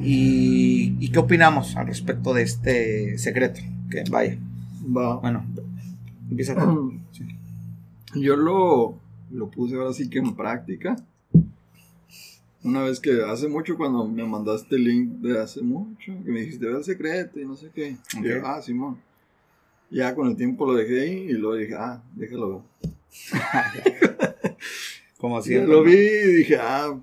Y, 0.03 0.95
y 0.99 1.09
qué 1.09 1.17
opinamos 1.17 1.75
al 1.77 1.87
respecto 1.87 2.33
de 2.33 2.43
este 2.43 3.17
secreto. 3.17 3.59
Que 3.89 4.03
vaya. 4.09 4.37
Va. 4.95 5.17
Bueno, 5.17 5.45
empieza 6.29 6.55
tú. 6.55 6.93
Sí. 7.11 7.25
Yo 8.21 8.35
lo, 8.35 8.99
lo 9.31 9.49
puse 9.49 9.75
ahora 9.75 9.93
sí 9.93 10.09
que 10.09 10.19
en 10.19 10.35
práctica. 10.35 10.95
Una 12.63 12.81
vez 12.81 12.99
que 12.99 13.23
hace 13.23 13.47
mucho 13.47 13.77
cuando 13.77 14.07
me 14.07 14.25
mandaste 14.25 14.75
el 14.75 14.83
link 14.83 15.09
de 15.21 15.39
hace 15.39 15.61
mucho, 15.61 16.13
que 16.23 16.31
me 16.31 16.41
dijiste, 16.41 16.65
ve 16.65 16.77
el 16.77 16.83
secreto 16.83 17.39
y 17.39 17.45
no 17.45 17.55
sé 17.55 17.71
qué. 17.73 17.95
Yo, 18.21 18.45
ah, 18.45 18.61
Simón. 18.61 18.97
Ya 19.89 20.15
con 20.15 20.27
el 20.27 20.35
tiempo 20.35 20.65
lo 20.65 20.73
dejé 20.73 21.01
ahí 21.01 21.15
y 21.29 21.33
luego 21.33 21.55
dije, 21.55 21.75
ah, 21.75 22.03
déjalo. 22.15 22.63
Como 25.17 25.41
siempre. 25.41 25.73
lo 25.73 25.83
vi 25.83 25.95
y 25.95 26.35
dije, 26.37 26.57
ah, 26.59 26.99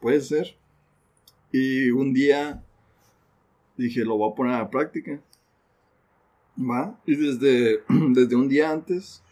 puede 0.00 0.20
ser. 0.20 0.56
Y 1.52 1.90
un 1.90 2.12
día 2.12 2.62
dije, 3.76 4.04
lo 4.04 4.16
voy 4.16 4.30
a 4.30 4.34
poner 4.34 4.54
a 4.54 4.70
práctica. 4.70 5.20
Va. 6.58 6.98
Y 7.06 7.16
desde, 7.16 7.82
desde 7.88 8.36
un 8.36 8.48
día 8.48 8.70
antes, 8.70 9.22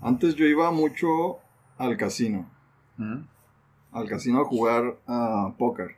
antes 0.00 0.34
yo 0.34 0.46
iba 0.46 0.70
mucho 0.70 1.38
al 1.78 1.96
casino. 1.96 2.50
Ujú. 2.98 3.24
Al 3.92 4.08
casino 4.08 4.40
a 4.40 4.44
jugar 4.44 4.98
a 5.06 5.54
póker. 5.58 5.96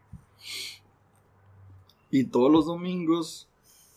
Y 2.10 2.24
todos 2.24 2.50
los 2.50 2.66
domingos 2.66 3.48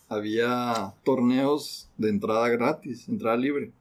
había 0.08 0.94
torneos 1.04 1.88
de 1.96 2.08
entrada 2.10 2.48
gratis, 2.48 3.08
entrada 3.08 3.36
libre. 3.36 3.72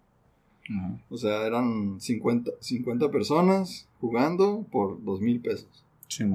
O 1.10 1.18
sea, 1.18 1.46
eran 1.46 2.00
50, 2.02 2.52
50 2.60 3.10
personas 3.10 3.88
jugando 4.02 4.66
por 4.70 5.02
dos 5.04 5.22
mil 5.22 5.40
pesos. 5.40 5.86
Sí. 6.10 6.26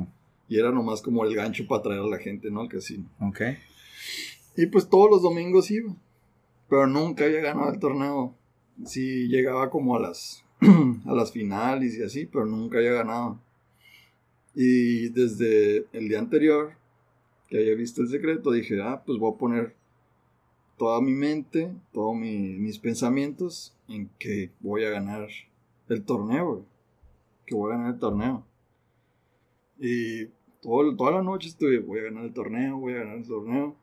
Y 0.49 0.59
era 0.59 0.71
nomás 0.71 1.03
como 1.03 1.25
el 1.25 1.35
gancho 1.35 1.67
para 1.67 1.83
traer 1.83 2.01
a 2.01 2.07
la 2.07 2.19
gente, 2.19 2.51
¿no? 2.51 2.63
Al 2.63 2.69
casino. 2.69 3.05
Ok. 3.21 3.41
Y 4.57 4.67
pues 4.67 4.89
todos 4.89 5.11
los 5.11 5.23
domingos 5.23 5.71
iba. 5.71 5.95
Pero 6.69 6.87
nunca 6.87 7.25
había 7.25 7.41
ganado 7.41 7.71
el 7.73 7.79
torneo. 7.79 8.35
Sí, 8.87 9.29
llegaba 9.29 9.69
como 9.69 9.97
a 9.97 10.01
las, 10.01 10.45
a 11.07 11.13
las 11.13 11.31
finales 11.33 11.97
y 11.99 12.03
así, 12.03 12.27
pero 12.27 12.47
nunca 12.47 12.79
había 12.79 12.93
ganado. 12.93 13.39
Y 14.55 15.09
desde 15.11 15.87
el 15.93 16.09
día 16.09 16.19
anterior, 16.19 16.73
que 17.49 17.59
había 17.59 17.75
visto 17.75 18.01
el 18.03 18.09
secreto, 18.09 18.51
dije, 18.51 18.81
ah, 18.83 19.03
pues 19.05 19.19
voy 19.19 19.35
a 19.35 19.39
poner 19.39 19.82
toda 20.83 21.01
mi 21.01 21.13
mente, 21.13 21.71
todos 21.93 22.17
mi- 22.17 22.57
mis 22.59 22.77
pensamientos 22.81 23.73
en 23.89 24.11
que 24.19 24.51
voy 24.59 24.83
a 24.83 24.91
ganar 24.91 25.29
el 25.89 26.03
torneo, 26.03 26.45
güey. 26.55 26.63
Que 27.47 27.55
voy 27.55 27.73
a 27.73 27.77
ganar 27.77 27.95
el 27.95 28.01
torneo. 28.01 28.45
Y 29.79 30.27
todo- 30.61 30.97
toda 30.97 31.13
la 31.13 31.23
noche 31.23 31.49
estuve, 31.51 31.79
voy 31.79 32.01
a 32.01 32.03
ganar 32.03 32.25
el 32.25 32.33
torneo, 32.33 32.79
voy 32.79 32.95
a 32.95 32.97
ganar 32.97 33.19
el 33.19 33.27
torneo. 33.29 33.77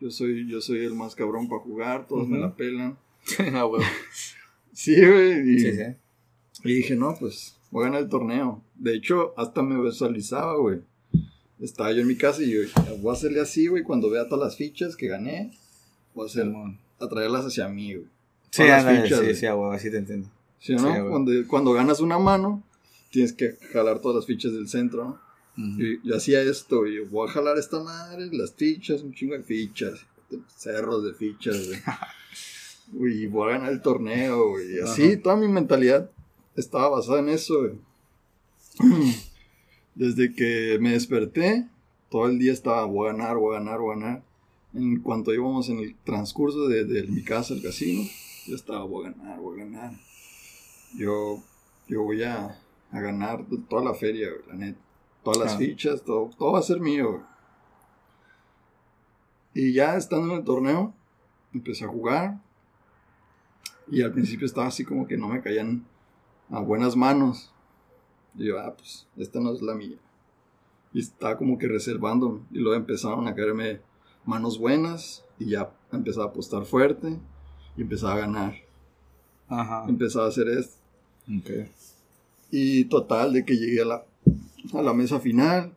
Yo 0.00 0.10
soy, 0.10 0.46
yo 0.46 0.60
soy 0.60 0.84
el 0.84 0.92
más 0.94 1.14
cabrón 1.14 1.48
para 1.48 1.62
jugar, 1.62 2.06
todos 2.06 2.28
me 2.28 2.36
Ujú. 2.36 2.46
la 2.46 2.54
pelan. 2.54 2.98
Ah, 3.54 3.64
huevo. 3.64 3.82
Sí, 4.74 4.94
güey. 4.96 5.48
Y, 5.54 5.58
Sí, 5.60 5.72
sí. 5.72 5.82
y 6.64 6.74
dije, 6.74 6.94
no, 6.94 7.16
pues 7.18 7.56
voy 7.70 7.84
a 7.84 7.86
ganar 7.86 8.02
el 8.02 8.08
torneo. 8.10 8.62
De 8.74 8.94
hecho, 8.94 9.32
hasta 9.38 9.62
me 9.62 9.82
visualizaba, 9.82 10.58
güey. 10.58 10.80
Estaba 11.58 11.90
yo 11.92 12.02
en 12.02 12.08
mi 12.08 12.16
casa 12.18 12.42
y 12.42 12.50
yo, 12.50 12.58
voy 13.00 13.10
a 13.10 13.12
hacerle 13.14 13.40
así, 13.40 13.66
güey. 13.68 13.82
Cuando 13.82 14.10
vea 14.10 14.28
todas 14.28 14.44
las 14.44 14.56
fichas 14.58 14.94
que 14.94 15.06
gané, 15.06 15.52
voy 16.14 16.26
a 16.26 16.28
Simón. 16.28 16.78
a 17.00 17.08
traerlas 17.08 17.44
hacia 17.46 17.68
mí, 17.68 17.94
güey. 17.94 18.06
Sí, 18.50 18.62
ándale, 18.62 19.02
fichas, 19.02 19.18
sí, 19.18 19.24
güey. 19.24 19.36
sí, 19.36 19.46
así 19.46 19.90
te 19.90 19.98
entiendo. 19.98 20.28
¿Sí 20.58 20.74
no? 20.74 21.10
cuando, 21.10 21.32
cuando 21.48 21.72
ganas 21.72 22.00
una 22.00 22.18
mano, 22.18 22.62
tienes 23.10 23.32
que 23.32 23.56
jalar 23.72 24.00
todas 24.00 24.16
las 24.16 24.26
fichas 24.26 24.52
del 24.52 24.68
centro, 24.68 25.04
¿no? 25.04 25.24
Y 25.56 26.00
yo 26.06 26.16
hacía 26.16 26.40
esto, 26.42 26.86
y 26.86 26.96
yo 26.96 27.06
voy 27.10 27.28
a 27.28 27.32
jalar 27.32 27.58
esta 27.58 27.80
madre, 27.80 28.28
las 28.32 28.52
fichas, 28.54 29.02
un 29.02 29.12
chingo 29.12 29.34
de 29.34 29.42
fichas, 29.44 30.04
cerros 30.56 31.04
de 31.04 31.14
fichas, 31.14 31.66
güey. 31.68 31.78
Uy, 32.92 33.26
voy 33.26 33.50
a 33.50 33.52
ganar 33.52 33.72
el 33.72 33.80
torneo, 33.80 34.50
güey. 34.50 34.76
Y 34.76 34.80
así, 34.80 35.12
Ajá. 35.12 35.22
toda 35.22 35.36
mi 35.36 35.48
mentalidad 35.48 36.10
estaba 36.56 36.88
basada 36.88 37.20
en 37.20 37.28
eso, 37.28 37.60
güey. 37.60 37.74
Desde 39.94 40.34
que 40.34 40.78
me 40.80 40.92
desperté, 40.92 41.68
todo 42.10 42.26
el 42.26 42.38
día 42.38 42.52
estaba, 42.52 42.84
voy 42.84 43.08
a 43.08 43.12
ganar, 43.12 43.36
voy 43.36 43.54
a 43.54 43.58
ganar, 43.60 43.78
voy 43.78 43.96
a 43.96 43.98
ganar. 43.98 44.22
En 44.74 45.00
cuanto 45.00 45.32
íbamos 45.32 45.68
en 45.68 45.78
el 45.78 45.96
transcurso 46.04 46.66
de, 46.68 46.84
de 46.84 47.04
mi 47.04 47.22
casa 47.22 47.54
al 47.54 47.62
casino, 47.62 48.02
yo 48.46 48.56
estaba, 48.56 48.84
voy 48.84 49.06
a 49.06 49.10
ganar, 49.10 49.38
voy 49.40 49.60
a 49.60 49.64
ganar. 49.64 49.92
Yo, 50.96 51.42
yo 51.88 52.02
voy 52.02 52.22
a, 52.24 52.60
a 52.90 53.00
ganar 53.00 53.44
toda 53.68 53.84
la 53.84 53.94
feria, 53.94 54.28
güey, 54.30 54.46
la 54.48 54.54
neta. 54.54 54.80
Todas 55.22 55.38
las 55.38 55.54
Ah. 55.54 55.58
fichas, 55.58 56.02
todo, 56.02 56.30
todo 56.36 56.52
va 56.52 56.58
a 56.58 56.62
ser 56.62 56.80
mío, 56.80 57.10
güey. 57.12 57.22
Y 59.54 59.72
ya 59.72 59.96
estando 59.96 60.32
en 60.32 60.38
el 60.38 60.44
torneo, 60.44 60.92
empecé 61.52 61.84
a 61.84 61.88
jugar. 61.88 62.40
Y 63.90 64.02
al 64.02 64.12
principio 64.12 64.46
estaba 64.46 64.66
así 64.66 64.84
como 64.84 65.06
que 65.06 65.16
no 65.16 65.28
me 65.28 65.40
caían 65.40 65.86
a 66.50 66.58
buenas 66.60 66.96
manos. 66.96 67.52
Y 68.36 68.46
yo, 68.46 68.58
ah, 68.58 68.74
pues, 68.76 69.06
esta 69.16 69.38
no 69.40 69.52
es 69.52 69.62
la 69.62 69.74
mía. 69.74 69.96
Y 70.92 71.00
estaba 71.00 71.36
como 71.38 71.56
que 71.58 71.68
reservándome. 71.68 72.40
Y 72.50 72.58
luego 72.58 72.74
empezaron 72.76 73.28
a 73.28 73.34
caerme 73.34 73.80
manos 74.24 74.58
buenas. 74.58 75.24
Y 75.38 75.50
ya 75.50 75.72
empezaba 75.92 76.26
a 76.26 76.28
apostar 76.28 76.64
fuerte. 76.64 77.18
Y 77.76 77.82
empezaba 77.82 78.14
a 78.14 78.18
ganar. 78.18 78.54
Ajá. 79.48 79.84
Empezaba 79.88 80.26
a 80.26 80.28
hacer 80.28 80.48
esto. 80.48 80.76
Ok. 81.38 81.68
Y 82.50 82.84
total, 82.84 83.32
de 83.32 83.44
que 83.44 83.56
llegué 83.56 83.82
a 83.82 83.84
la, 83.84 84.04
a 84.72 84.82
la 84.82 84.94
mesa 84.94 85.20
final. 85.20 85.72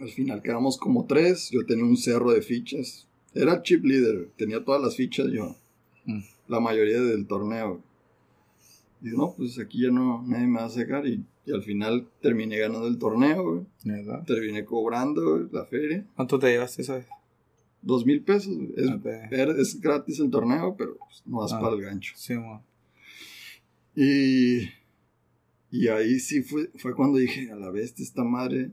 Al 0.00 0.08
final 0.08 0.42
quedamos 0.42 0.76
como 0.78 1.06
tres. 1.06 1.50
Yo 1.50 1.64
tenía 1.66 1.84
un 1.84 1.96
cerro 1.96 2.32
de 2.32 2.42
fichas. 2.42 3.06
Era 3.34 3.62
chip 3.62 3.84
leader. 3.84 4.30
Tenía 4.36 4.64
todas 4.64 4.82
las 4.82 4.96
fichas 4.96 5.28
yo. 5.30 5.54
Mm. 6.04 6.20
La 6.48 6.60
mayoría 6.60 7.00
del 7.00 7.26
torneo. 7.26 7.80
Y 9.00 9.08
no, 9.16 9.34
pues 9.36 9.58
aquí 9.58 9.82
ya 9.82 9.90
no, 9.90 10.22
nadie 10.26 10.46
me 10.46 10.58
va 10.58 10.66
a 10.66 10.70
sacar. 10.70 11.06
Y, 11.06 11.24
y 11.44 11.52
al 11.52 11.62
final 11.62 12.08
terminé 12.20 12.58
ganando 12.58 12.86
el 12.86 12.98
torneo, 12.98 13.42
güey. 13.42 13.66
Terminé 14.26 14.64
cobrando 14.64 15.38
güey, 15.38 15.48
la 15.50 15.64
feria. 15.64 16.06
¿Cuánto 16.14 16.38
te 16.38 16.48
llevaste 16.48 16.82
esa 16.82 16.96
vez? 16.96 17.06
Dos 17.82 18.06
mil 18.06 18.22
pesos. 18.22 18.56
Es, 18.76 18.88
era- 19.30 19.60
es 19.60 19.80
gratis 19.80 20.18
el 20.20 20.30
torneo, 20.30 20.74
pero 20.76 20.96
pues, 20.98 21.22
no 21.26 21.38
vas 21.38 21.52
Ah. 21.52 21.60
para 21.60 21.74
el 21.74 21.82
gancho. 21.82 22.14
Sí, 22.16 22.34
mo. 22.34 22.62
Y, 23.94 24.68
y 25.70 25.88
ahí 25.88 26.18
sí 26.20 26.42
fue, 26.42 26.70
fue 26.76 26.94
cuando 26.94 27.18
dije, 27.18 27.50
a 27.50 27.56
la 27.56 27.70
vez 27.70 27.98
esta 28.00 28.24
madre 28.24 28.70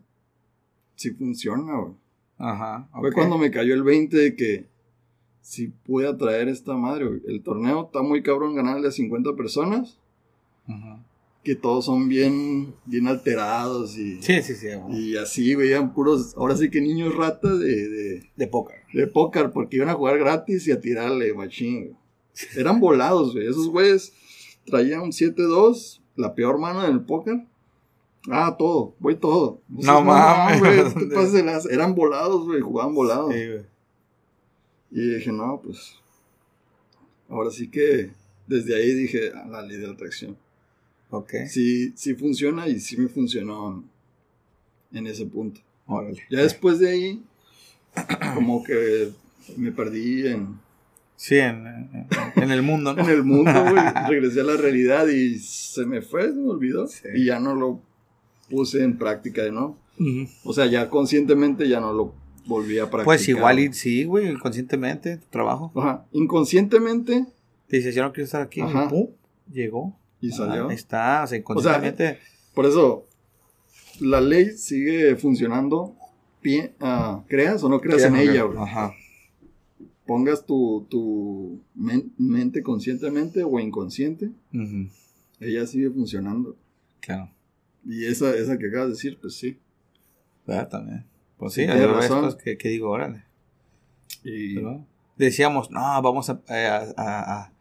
sí 0.96 1.12
funciona, 1.12 1.76
güey. 1.78 1.94
Ajá. 2.38 2.88
Fue 3.00 3.12
cuando 3.12 3.38
me 3.38 3.52
cayó 3.52 3.74
el 3.74 3.84
20 3.84 4.16
de 4.16 4.36
que 4.36 4.66
si 5.42 5.68
pude 5.68 6.08
atraer 6.08 6.48
esta 6.48 6.76
madre, 6.78 7.06
güey. 7.08 7.22
El 7.28 7.42
torneo 7.44 7.86
está 7.86 8.02
muy 8.02 8.22
cabrón 8.24 8.56
ganarle 8.56 8.88
a 8.88 8.92
50 8.92 9.36
personas, 9.36 9.98
Ajá. 10.68 11.04
que 11.44 11.56
todos 11.56 11.86
son 11.86 12.08
bien, 12.08 12.74
bien 12.86 13.08
alterados 13.08 13.98
y, 13.98 14.22
Sí, 14.22 14.42
sí, 14.42 14.56
sí. 14.56 14.68
mo. 14.78 14.96
y 14.96 15.18
así 15.18 15.56
veían 15.56 15.94
puros, 15.94 16.34
ahora 16.38 16.56
sí 16.56 16.70
que 16.70 16.80
niños 16.80 17.14
ratas 17.16 17.60
de, 17.60 17.90
de, 17.90 18.30
De 18.38 18.48
póker. 18.48 18.79
De 18.94 19.08
póker, 19.08 19.52
porque 19.52 19.78
iban 19.78 19.90
a 19.90 19.94
jugar 19.96 20.18
gratis 20.20 20.68
y 20.68 20.72
a 20.72 20.80
tirarle, 20.82 21.34
machín. 21.34 21.86
güey. 21.86 21.96
Eran 22.56 22.80
volados, 22.80 23.34
güey. 23.34 23.48
Esos 23.48 23.68
güeyes 23.68 24.14
traían 24.66 25.02
un 25.02 25.12
7-2, 25.12 26.00
la 26.16 26.34
peor 26.36 26.58
mano 26.60 26.86
en 26.86 26.92
el 26.94 27.02
póker. 27.02 27.46
Ah, 28.30 28.56
todo, 28.58 28.96
voy 29.00 29.16
todo. 29.16 29.62
No 29.70 30.02
mames. 30.02 30.60
güey, 30.60 30.78
no 30.84 30.94
te 30.94 31.16
pases 31.16 31.34
de 31.34 31.44
las- 31.44 31.66
Eran 31.66 31.96
volados, 31.96 32.46
güey, 32.46 32.62
jugaban 32.62 32.94
volados. 32.94 33.34
Sí, 33.34 33.48
güey. 33.48 33.66
Y 34.92 35.16
dije, 35.16 35.32
no, 35.32 35.62
pues. 35.64 35.96
Ahora 37.30 37.52
sí 37.52 37.70
que 37.70 38.12
desde 38.48 38.76
ahí 38.76 38.94
dije, 38.94 39.32
a 39.32 39.46
la 39.48 39.62
ley 39.62 39.78
de 39.78 39.88
la 39.88 39.94
atracción. 39.94 40.36
Ok. 41.12 41.34
Sí, 41.48 41.92
sí 41.96 42.16
funciona 42.16 42.68
y 42.68 42.80
sí 42.80 42.98
me 42.98 43.08
funcionó 43.08 43.84
en 44.92 45.08
ese 45.08 45.26
punto. 45.26 45.62
Órale. 45.88 46.22
Ya 46.30 46.42
después 46.42 46.80
de 46.80 46.90
ahí, 46.90 47.24
como 48.36 48.64
que 48.64 49.10
me 49.58 49.72
perdí 49.72 50.28
en, 50.28 50.60
Sí, 51.16 51.36
en, 51.38 51.68
en- 51.68 52.08
en 52.44 52.52
el 52.52 52.62
mundo, 52.62 52.94
¿no? 52.94 53.04
en 53.04 53.10
el 53.10 53.24
mundo, 53.24 53.52
güey. 53.70 53.84
Regresé 54.08 54.40
a 54.42 54.44
la 54.46 54.56
realidad 54.58 55.08
y 55.08 55.38
se 55.40 55.86
me 55.86 56.02
fue, 56.02 56.24
se 56.30 56.34
me 56.36 56.50
olvidó. 56.50 56.88
Sí. 56.88 57.08
Y 57.16 57.26
ya 57.26 57.40
no 57.40 57.56
lo 57.56 57.82
puse 58.50 58.84
en 58.84 58.98
práctica, 58.98 59.44
¿no? 59.52 59.78
O 60.46 60.54
sea, 60.54 60.66
ya 60.68 60.90
conscientemente 60.90 61.68
ya 61.68 61.82
no 61.82 61.92
lo 61.92 62.14
volví 62.46 62.78
a 62.80 62.84
practicar. 62.84 63.04
Pues 63.06 63.28
igual 63.28 63.60
y 63.60 63.74
sí, 63.74 64.06
güey, 64.06 64.34
conscientemente, 64.38 65.18
tu 65.18 65.28
trabajo. 65.28 65.74
Ajá. 65.76 66.06
Inconscientemente 66.14 67.26
Te 67.68 67.78
dices, 67.78 67.94
yo 67.94 68.04
no 68.04 68.14
quiero 68.14 68.26
estar 68.26 68.42
aquí. 68.42 68.62
Ajá. 68.62 68.86
Y 68.86 68.90
pum, 68.90 69.08
llegó. 69.52 70.00
y 70.22 70.32
salió. 70.32 70.70
Ah, 70.70 70.74
está, 70.74 71.24
o 71.24 71.28
sea, 71.28 71.38
inconscientemente. 71.38 72.18
Por 72.56 72.66
eso, 72.66 73.06
la 74.00 74.22
ley 74.22 74.52
sigue 74.58 75.18
funcionando. 75.18 75.96
Ah, 76.80 77.24
creas 77.28 77.64
o 77.64 77.70
no 77.70 77.80
creas 77.82 78.04
en 78.04 78.16
ella, 78.16 78.44
güey. 78.44 78.58
Ajá. 78.58 78.94
Pongas 80.06 80.46
tu, 80.46 80.88
tu 80.90 81.62
men- 81.76 82.12
mente 82.18 82.64
conscientemente 82.64 83.44
o 83.44 83.60
inconsciente, 83.60 84.32
ella 85.40 85.66
sigue 85.68 85.90
funcionando. 85.92 86.56
Claro. 87.00 87.30
Y 87.86 88.06
esa, 88.06 88.36
esa 88.36 88.58
que 88.58 88.68
acabas 88.68 88.88
de 88.88 88.94
decir, 88.94 89.18
pues 89.22 89.36
sí. 89.36 89.58
¿Verdad? 90.48 90.68
También. 90.70 91.06
Pues 91.38 91.54
sí, 91.54 91.64
Sí, 91.64 91.70
hay 91.70 91.86
razón. 91.86 92.22
cosas 92.24 92.42
que, 92.42 92.58
que 92.58 92.70
digo, 92.70 92.90
órale. 92.90 93.24
Y. 94.24 94.56
Decíamos, 95.18 95.70
no, 95.72 95.80
vamos 96.02 96.30
a, 96.30 96.42
a, 96.48 96.78
a, 96.98 97.52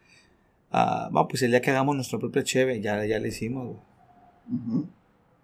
a- 0.73 1.11
a- 1.13 1.29
pues 1.29 1.43
el 1.43 1.51
día 1.51 1.61
que 1.61 1.71
hagamos 1.71 1.95
nuestro 1.97 2.19
propio 2.19 2.43
cheve, 2.43 2.81
ya, 2.81 3.05
ya 3.05 3.19
hicimos, 3.29 3.67
güey. 3.67 4.85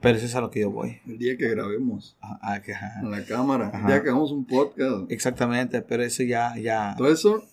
Pero 0.05 0.19
eso 0.19 0.27
es 0.27 0.35
a 0.37 0.41
lo 0.41 0.51
que 0.51 0.61
yo 0.61 0.71
voy. 0.71 0.99
el 1.07 1.19
día 1.19 1.37
que 1.37 1.49
grabemos 1.49 2.17
Ah, 2.21 2.61
que- 2.65 2.73
ajá. 2.75 3.01
en 3.01 3.11
la 3.11 3.25
cámara, 3.25 3.69
Ajá. 3.69 3.79
el 3.81 3.87
día 3.87 4.03
que 4.03 4.11
hagamos 4.11 4.31
un 4.31 4.45
podcast. 4.45 5.11
Exactamente, 5.11 5.83
pero 5.83 6.03
eso 6.05 6.23
ya, 6.23 6.57
ya. 6.57 6.95
Todo 6.97 7.09
eso 7.11 7.45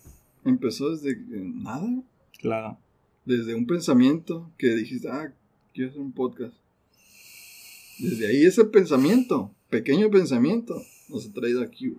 empezó 0.44 0.90
desde 0.90 1.16
nada, 1.40 1.88
Claro. 2.38 2.78
desde 3.24 3.54
un 3.54 3.66
pensamiento 3.66 4.50
que 4.58 4.74
dijiste, 4.76 5.08
ah, 5.10 5.32
quiero 5.74 5.90
hacer 5.90 6.00
un 6.02 6.12
podcast. 6.12 6.54
Desde 7.98 8.26
ahí 8.28 8.44
ese 8.44 8.64
pensamiento, 8.64 9.50
pequeño 9.70 10.10
pensamiento, 10.10 10.80
nos 11.08 11.26
ha 11.28 11.32
traído 11.32 11.62
aquí. 11.62 11.96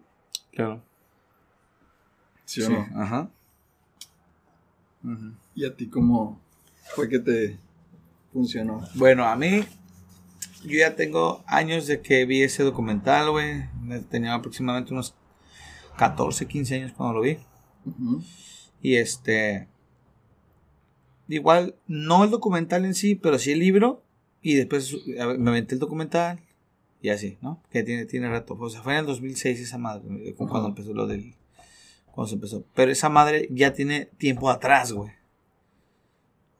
Claro. 0.52 0.82
¿Sí 2.46 2.62
o 2.62 2.70
no? 2.70 2.86
Ajá. 2.96 3.30
¿Y 5.56 5.66
a 5.66 5.76
ti 5.76 5.88
cómo 5.88 6.40
fue 6.96 7.10
que 7.10 7.20
te 7.20 7.58
funcionó? 8.32 8.82
Bueno, 8.96 9.26
a 9.26 9.36
mí, 9.36 9.62
yo 10.64 10.80
ya 10.80 10.96
tengo 10.96 11.44
años 11.48 11.88
de 11.88 12.02
que 12.02 12.26
vi 12.26 12.42
ese 12.44 12.64
documental, 12.64 13.32
güey. 13.32 13.66
Tenía 14.10 14.34
aproximadamente 14.34 14.94
unos 14.94 15.16
14, 15.98 16.48
15 16.48 16.76
años 16.76 16.94
cuando 16.94 17.16
lo 17.16 17.22
vi. 17.22 17.38
Y 18.82 18.96
este. 18.96 19.68
igual, 21.28 21.76
no 21.88 22.24
el 22.24 22.30
documental 22.30 22.86
en 22.86 22.94
sí, 22.94 23.16
pero 23.16 23.38
sí 23.40 23.52
el 23.52 23.60
libro. 23.60 24.04
Y 24.42 24.56
después 24.56 24.94
ver, 25.06 25.38
me 25.40 25.52
aventé 25.52 25.76
el 25.76 25.80
documental. 25.80 26.40
Y 27.02 27.10
así, 27.10 27.38
¿no? 27.42 27.62
Que 27.70 27.84
tiene, 27.84 28.06
tiene 28.06 28.30
rato. 28.30 28.56
O 28.58 28.70
sea, 28.70 28.82
fue 28.82 28.94
en 28.94 29.00
el 29.00 29.06
2006 29.06 29.60
esa 29.60 29.78
madre. 29.78 30.04
eh, 30.30 30.34
Cuando 30.36 30.68
empezó 30.68 30.94
lo 30.94 31.06
del. 31.08 31.36
Cuando 32.12 32.30
se 32.30 32.36
empezó. 32.36 32.64
Pero 32.74 32.92
esa 32.92 33.10
madre 33.10 33.48
ya 33.52 33.74
tiene 33.74 34.06
tiempo 34.18 34.50
atrás, 34.50 34.92
güey. 34.94 35.12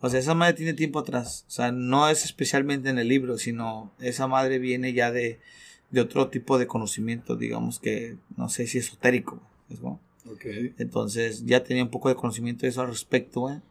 O 0.06 0.10
sea, 0.10 0.20
esa 0.20 0.34
madre 0.34 0.54
tiene 0.54 0.74
tiempo 0.74 1.00
atrás. 1.00 1.46
O 1.48 1.52
sea, 1.52 1.72
no 1.72 2.10
es 2.10 2.26
especialmente 2.26 2.90
en 2.90 2.98
el 3.00 3.08
libro, 3.08 3.38
sino 3.38 3.94
esa 4.00 4.28
madre 4.28 4.60
viene 4.60 4.92
ya 4.92 5.12
de, 5.12 5.40
de 5.92 6.02
otro 6.02 6.28
tipo 6.30 6.58
de 6.60 6.68
conocimiento, 6.68 7.38
digamos 7.38 7.80
que, 7.80 8.18
no 8.36 8.50
sé 8.50 8.68
si 8.68 8.80
esotérico. 8.80 9.42
güey, 9.70 9.80
¿no? 9.82 10.00
Ok. 10.30 10.46
Entonces 10.78 11.46
ya 11.46 11.64
tenía 11.64 11.84
un 11.84 11.90
poco 11.90 12.10
de 12.10 12.16
conocimiento 12.16 12.64
de 12.64 12.70
eso 12.70 12.82
al 12.82 12.88
respecto, 12.90 13.42
güey. 13.42 13.62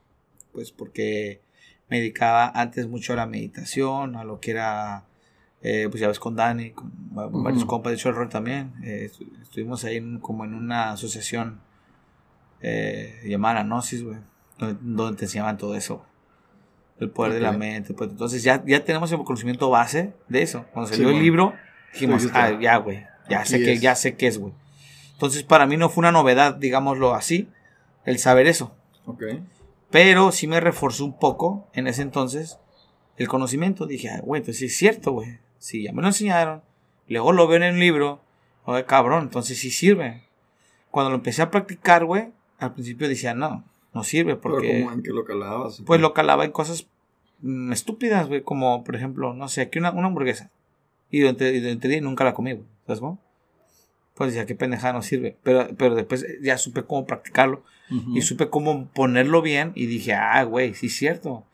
Pues 0.52 0.70
porque 0.72 1.40
me 1.90 1.98
dedicaba 1.98 2.48
antes 2.54 2.86
mucho 2.88 3.12
a 3.12 3.16
la 3.16 3.26
meditación, 3.26 4.16
a 4.16 4.24
lo 4.24 4.40
que 4.40 4.52
era, 4.52 5.04
eh, 5.62 5.88
pues 5.90 6.00
ya 6.00 6.08
ves, 6.08 6.18
con 6.18 6.34
Dani, 6.34 6.70
con 6.70 6.90
va- 7.16 7.26
varios 7.26 7.62
Ujú. 7.64 7.70
compas, 7.70 7.90
de 7.90 7.96
hecho 7.96 8.08
el 8.08 8.14
rol 8.14 8.28
también. 8.30 8.72
eh, 8.82 9.10
estu- 9.12 9.28
estuvimos 9.42 9.84
ahí 9.84 9.96
en- 9.96 10.18
como 10.18 10.44
en 10.46 10.54
una 10.54 10.92
asociación 10.92 11.60
eh, 12.62 13.20
llamada 13.26 13.62
Gnosis, 13.64 14.02
güey, 14.04 14.18
donde, 14.58 14.78
donde 14.82 15.18
te 15.18 15.24
enseñaban 15.26 15.58
todo 15.58 15.74
eso. 15.74 16.04
El 17.02 17.10
poder 17.10 17.32
de 17.34 17.40
la 17.40 17.52
mente. 17.52 17.94
Pues, 17.94 18.10
entonces 18.10 18.42
ya, 18.42 18.62
ya 18.64 18.84
tenemos 18.84 19.10
el 19.12 19.18
conocimiento 19.24 19.70
base 19.70 20.12
de 20.28 20.42
eso. 20.42 20.64
Cuando 20.72 20.88
Sí, 20.88 20.94
salió 20.94 21.08
el 21.08 21.14
bueno. 21.14 21.24
libro, 21.24 21.54
dijimos, 21.92 22.22
Sí, 22.22 22.28
sí, 22.28 22.34
ah, 22.36 22.58
ya, 22.60 22.76
güey, 22.76 23.04
ya 23.28 23.44
sé 23.44 23.58
que, 23.62 23.78
ya 23.78 23.94
sé 23.94 24.14
qué 24.16 24.28
es, 24.28 24.38
güey. 24.38 24.52
Entonces 25.12 25.42
para 25.42 25.66
mí 25.66 25.76
no 25.76 25.88
fue 25.88 26.02
una 26.02 26.12
novedad, 26.12 26.54
digámoslo 26.54 27.14
así, 27.14 27.48
el 28.04 28.18
saber 28.18 28.46
eso. 28.46 28.74
Ok. 29.06 29.22
Pero 29.90 30.32
sí 30.32 30.46
me 30.46 30.58
reforzó 30.60 31.04
un 31.04 31.18
poco 31.18 31.68
en 31.74 31.86
ese 31.86 32.02
entonces 32.02 32.58
el 33.16 33.28
conocimiento. 33.28 33.86
Dije, 33.86 34.08
"Ah, 34.10 34.20
güey, 34.22 34.40
entonces 34.40 34.58
sí 34.60 34.64
es 34.66 34.76
cierto, 34.76 35.12
güey. 35.12 35.38
Sí, 35.58 35.82
ya 35.84 35.92
me 35.92 36.02
lo 36.02 36.08
enseñaron. 36.08 36.62
Luego 37.08 37.32
lo 37.32 37.46
veo 37.46 37.56
en 37.58 37.62
el 37.64 37.78
libro. 37.78 38.20
Oye, 38.64 38.84
cabrón, 38.84 39.24
entonces 39.24 39.58
sí 39.58 39.70
sirve. 39.70 40.22
Cuando 40.90 41.10
lo 41.10 41.16
empecé 41.16 41.42
a 41.42 41.50
practicar, 41.50 42.04
güey, 42.04 42.28
al 42.58 42.72
principio 42.74 43.08
decía, 43.08 43.34
no, 43.34 43.64
no 43.92 44.02
sirve 44.04 44.36
Pero 44.36 44.54
porque... 44.54 44.80
como 44.82 44.92
en 44.92 45.02
que 45.02 45.10
lo 45.10 45.24
calabas. 45.24 45.82
Pues 45.86 46.00
lo 46.00 46.14
calaba 46.14 46.44
en 46.44 46.52
cosas 46.52 46.86
mm, 47.42 47.72
estúpidas, 47.72 48.28
güey, 48.28 48.42
como 48.42 48.82
por 48.84 48.96
ejemplo, 48.96 49.34
no 49.34 49.48
sé, 49.48 49.62
aquí 49.62 49.78
una, 49.78 49.90
una 49.90 50.06
hamburguesa. 50.08 50.50
Y 51.10 51.20
durante, 51.20 51.52
y 51.54 51.60
durante 51.60 51.86
el 51.88 51.92
día 51.92 52.00
nunca 52.00 52.24
la 52.24 52.34
comí, 52.34 52.52
güey. 52.54 52.66
¿Sabes 52.86 53.00
cómo? 53.00 53.20
Pues 54.14 54.30
decía, 54.30 54.46
qué 54.46 54.54
pendejada 54.54 54.94
no 54.94 55.02
sirve. 55.02 55.36
Pero, 55.42 55.68
pero 55.76 55.94
después 55.94 56.24
ya 56.42 56.58
supe 56.58 56.84
cómo 56.84 57.06
practicarlo 57.06 57.62
Ujú. 57.90 58.16
y 58.16 58.22
supe 58.22 58.48
cómo 58.48 58.88
ponerlo 58.88 59.42
bien 59.42 59.72
y 59.74 59.86
dije, 59.86 60.14
ah, 60.14 60.42
güey, 60.44 60.74
sí 60.74 60.86
es 60.86 60.96
cierto. 60.96 61.44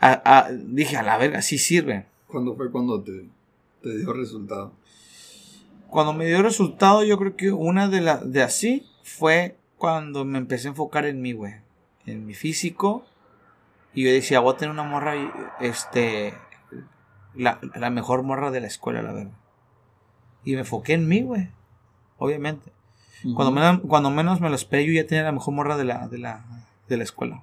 Ah, 0.00 0.22
ah, 0.24 0.48
dije, 0.52 0.96
a 0.96 1.02
la 1.02 1.18
verga, 1.18 1.42
sí 1.42 1.58
sirve. 1.58 2.06
¿Cuándo 2.26 2.54
fue 2.54 2.70
cuando 2.70 3.02
te, 3.02 3.26
te 3.82 3.96
dio 3.98 4.12
resultado? 4.12 4.72
Cuando 5.88 6.12
me 6.12 6.26
dio 6.26 6.42
resultado, 6.42 7.02
yo 7.02 7.18
creo 7.18 7.34
que 7.36 7.50
una 7.50 7.88
de 7.88 8.02
las 8.02 8.30
de 8.30 8.42
así 8.42 8.86
fue 9.02 9.56
cuando 9.78 10.24
me 10.24 10.38
empecé 10.38 10.68
a 10.68 10.70
enfocar 10.70 11.06
en 11.06 11.22
mí, 11.22 11.32
güey. 11.32 11.54
En 12.06 12.26
mi 12.26 12.34
físico. 12.34 13.06
Y 13.94 14.04
yo 14.04 14.12
decía, 14.12 14.40
voy 14.40 14.54
a 14.54 14.56
tener 14.56 14.72
una 14.72 14.82
morra, 14.84 15.14
este, 15.60 16.34
la, 17.34 17.58
la 17.74 17.90
mejor 17.90 18.22
morra 18.22 18.50
de 18.50 18.60
la 18.60 18.66
escuela, 18.66 19.02
la 19.02 19.12
verdad. 19.12 19.32
Y 20.44 20.52
me 20.54 20.60
enfoqué 20.60 20.94
en 20.94 21.08
mí, 21.08 21.22
güey. 21.22 21.50
Obviamente. 22.18 22.72
Cuando, 23.34 23.50
menos, 23.50 23.80
cuando 23.88 24.10
menos 24.10 24.40
me 24.40 24.48
lo 24.48 24.54
esperé, 24.54 24.86
yo 24.86 24.92
ya 24.92 25.06
tenía 25.06 25.24
la 25.24 25.32
mejor 25.32 25.54
morra 25.54 25.76
de 25.76 25.84
la, 25.84 26.06
de 26.08 26.18
la, 26.18 26.44
de 26.88 26.96
la 26.96 27.02
escuela. 27.02 27.42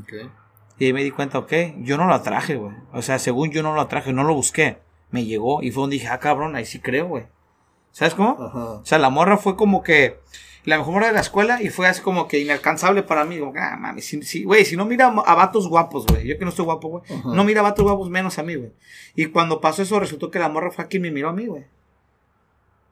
Ok. 0.00 0.30
Y 0.78 0.86
ahí 0.86 0.92
me 0.92 1.04
di 1.04 1.10
cuenta, 1.10 1.38
ok, 1.38 1.52
yo 1.78 1.98
no 1.98 2.06
lo 2.06 2.14
atraje, 2.14 2.56
güey. 2.56 2.74
O 2.92 3.02
sea, 3.02 3.18
según 3.18 3.50
yo 3.50 3.62
no 3.62 3.74
lo 3.74 3.80
atraje, 3.80 4.12
no 4.12 4.24
lo 4.24 4.34
busqué. 4.34 4.78
Me 5.10 5.24
llegó 5.24 5.62
y 5.62 5.70
fue 5.70 5.82
donde 5.82 5.94
dije, 5.94 6.08
ah, 6.08 6.18
cabrón, 6.18 6.56
ahí 6.56 6.64
sí 6.64 6.80
creo, 6.80 7.08
güey. 7.08 7.26
¿Sabes 7.90 8.14
cómo? 8.14 8.32
O 8.32 8.84
sea, 8.84 8.98
la 8.98 9.10
morra 9.10 9.36
fue 9.36 9.54
como 9.54 9.82
que 9.82 10.18
la 10.64 10.78
mejor 10.78 10.94
morra 10.94 11.08
de 11.08 11.12
la 11.14 11.20
escuela 11.20 11.60
y 11.62 11.70
fue 11.70 11.88
así 11.88 12.00
como 12.02 12.28
que 12.28 12.38
inalcanzable 12.38 13.02
para 13.02 13.24
mí. 13.24 13.38
Como, 13.38 13.52
ah, 13.58 13.76
mami, 13.78 14.00
si, 14.02 14.22
si- 14.22 14.44
güey, 14.44 14.64
si 14.64 14.76
no 14.76 14.84
mira 14.84 15.06
a 15.08 15.34
vatos 15.34 15.68
guapos, 15.68 16.06
güey. 16.06 16.26
Yo 16.28 16.38
que 16.38 16.44
no 16.44 16.50
estoy 16.50 16.64
guapo, 16.64 16.88
güey. 16.88 17.02
No 17.24 17.42
mira 17.44 17.60
a 17.60 17.64
vatos 17.64 17.84
guapos 17.84 18.08
menos 18.10 18.38
a 18.38 18.42
mí, 18.42 18.54
güey. 18.54 18.70
Y 19.16 19.26
cuando 19.26 19.60
pasó 19.60 19.82
eso, 19.82 19.98
resultó 19.98 20.30
que 20.30 20.38
la 20.38 20.48
morra 20.48 20.70
fue 20.70 20.84
a 20.84 20.88
quien 20.88 21.02
me 21.02 21.10
miró 21.10 21.28
a 21.30 21.32
mí, 21.32 21.46
güey. 21.46 21.64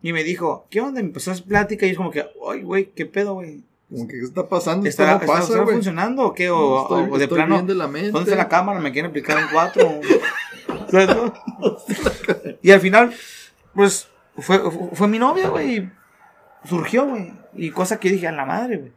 Y 0.03 0.13
me 0.13 0.25
dijo, 0.25 0.67
¿qué 0.71 0.81
onda? 0.81 1.01
Me 1.01 1.09
empezó 1.09 1.31
a 1.31 1.35
hacer 1.35 1.47
plática 1.47 1.87
y 1.87 1.91
es 1.91 1.97
como 1.97 2.11
que, 2.11 2.25
ay, 2.51 2.63
güey, 2.63 2.87
¿qué 2.95 3.07
pedo, 3.07 3.35
güey? 3.35 3.63
Como 3.91 4.07
que, 4.09 4.15
¿qué 4.19 4.25
está 4.25 4.49
pasando? 4.49 4.89
¿Estará, 4.89 5.19
no 5.19 5.27
pasa, 5.27 5.59
güey. 5.61 5.75
funcionando 5.75 6.23
o 6.25 6.33
qué? 6.35 6.49
O, 6.51 6.83
Estoy- 6.83 7.09
o 7.11 7.19
de 7.19 7.25
estoy 7.25 7.37
plano, 7.37 7.63
de 7.63 7.75
la 7.75 7.87
mente. 7.89 8.11
¿dónde 8.11 8.31
está 8.31 8.43
la 8.43 8.49
cámara? 8.49 8.81
¿Me 8.81 8.93
quieren 8.93 9.11
aplicar 9.11 9.39
en 9.39 9.47
cuatro? 9.53 10.01
¿Sabes, 10.91 11.09
no? 11.09 11.33
y 12.63 12.71
al 12.71 12.81
final, 12.81 13.13
pues, 13.75 14.09
fue, 14.39 14.59
fue, 14.71 14.89
fue 14.95 15.09
mi 15.09 15.19
novia, 15.19 15.49
güey. 15.49 15.91
Surgió, 16.69 17.07
güey. 17.07 17.33
Y 17.55 17.71
cosa 17.71 17.99
que 17.99 18.11
dije, 18.11 18.27
a 18.29 18.33
la 18.33 18.45
madre, 18.45 18.77
güey. 18.79 18.93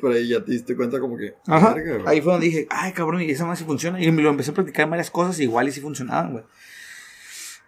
Pero 0.00 0.12
ahí 0.14 0.28
ya 0.28 0.44
te 0.44 0.52
diste 0.52 0.76
cuenta 0.76 1.00
como 1.00 1.16
que... 1.16 1.34
Ajá. 1.46 1.74
Ahí 2.06 2.20
fue 2.20 2.32
donde 2.32 2.46
dije, 2.46 2.66
ay, 2.70 2.92
cabrón, 2.92 3.20
y 3.22 3.30
esa 3.30 3.44
más 3.46 3.58
sí 3.58 3.64
funciona. 3.64 4.00
Y 4.00 4.10
me 4.12 4.22
lo 4.22 4.30
empecé 4.30 4.52
a 4.52 4.54
practicar 4.54 4.84
en 4.84 4.90
varias 4.90 5.10
cosas, 5.10 5.40
y 5.40 5.42
igual 5.42 5.68
y 5.68 5.72
sí 5.72 5.80
funcionaban, 5.80 6.32
güey. 6.32 6.44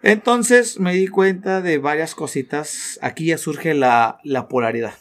Entonces 0.01 0.79
me 0.79 0.93
di 0.93 1.07
cuenta 1.07 1.61
de 1.61 1.77
varias 1.77 2.15
cositas. 2.15 2.97
Aquí 3.01 3.25
ya 3.27 3.37
surge 3.37 3.73
la, 3.73 4.19
la 4.23 4.47
polaridad. 4.47 4.93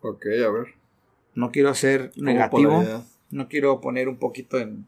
Ok, 0.00 0.26
a 0.26 0.50
ver. 0.50 0.74
No 1.34 1.50
quiero 1.50 1.74
ser 1.74 2.12
¿Cómo 2.14 2.26
negativo. 2.26 2.70
polaridad? 2.72 3.04
No 3.30 3.48
quiero 3.48 3.80
poner 3.80 4.08
un 4.08 4.18
poquito 4.18 4.58
en. 4.58 4.86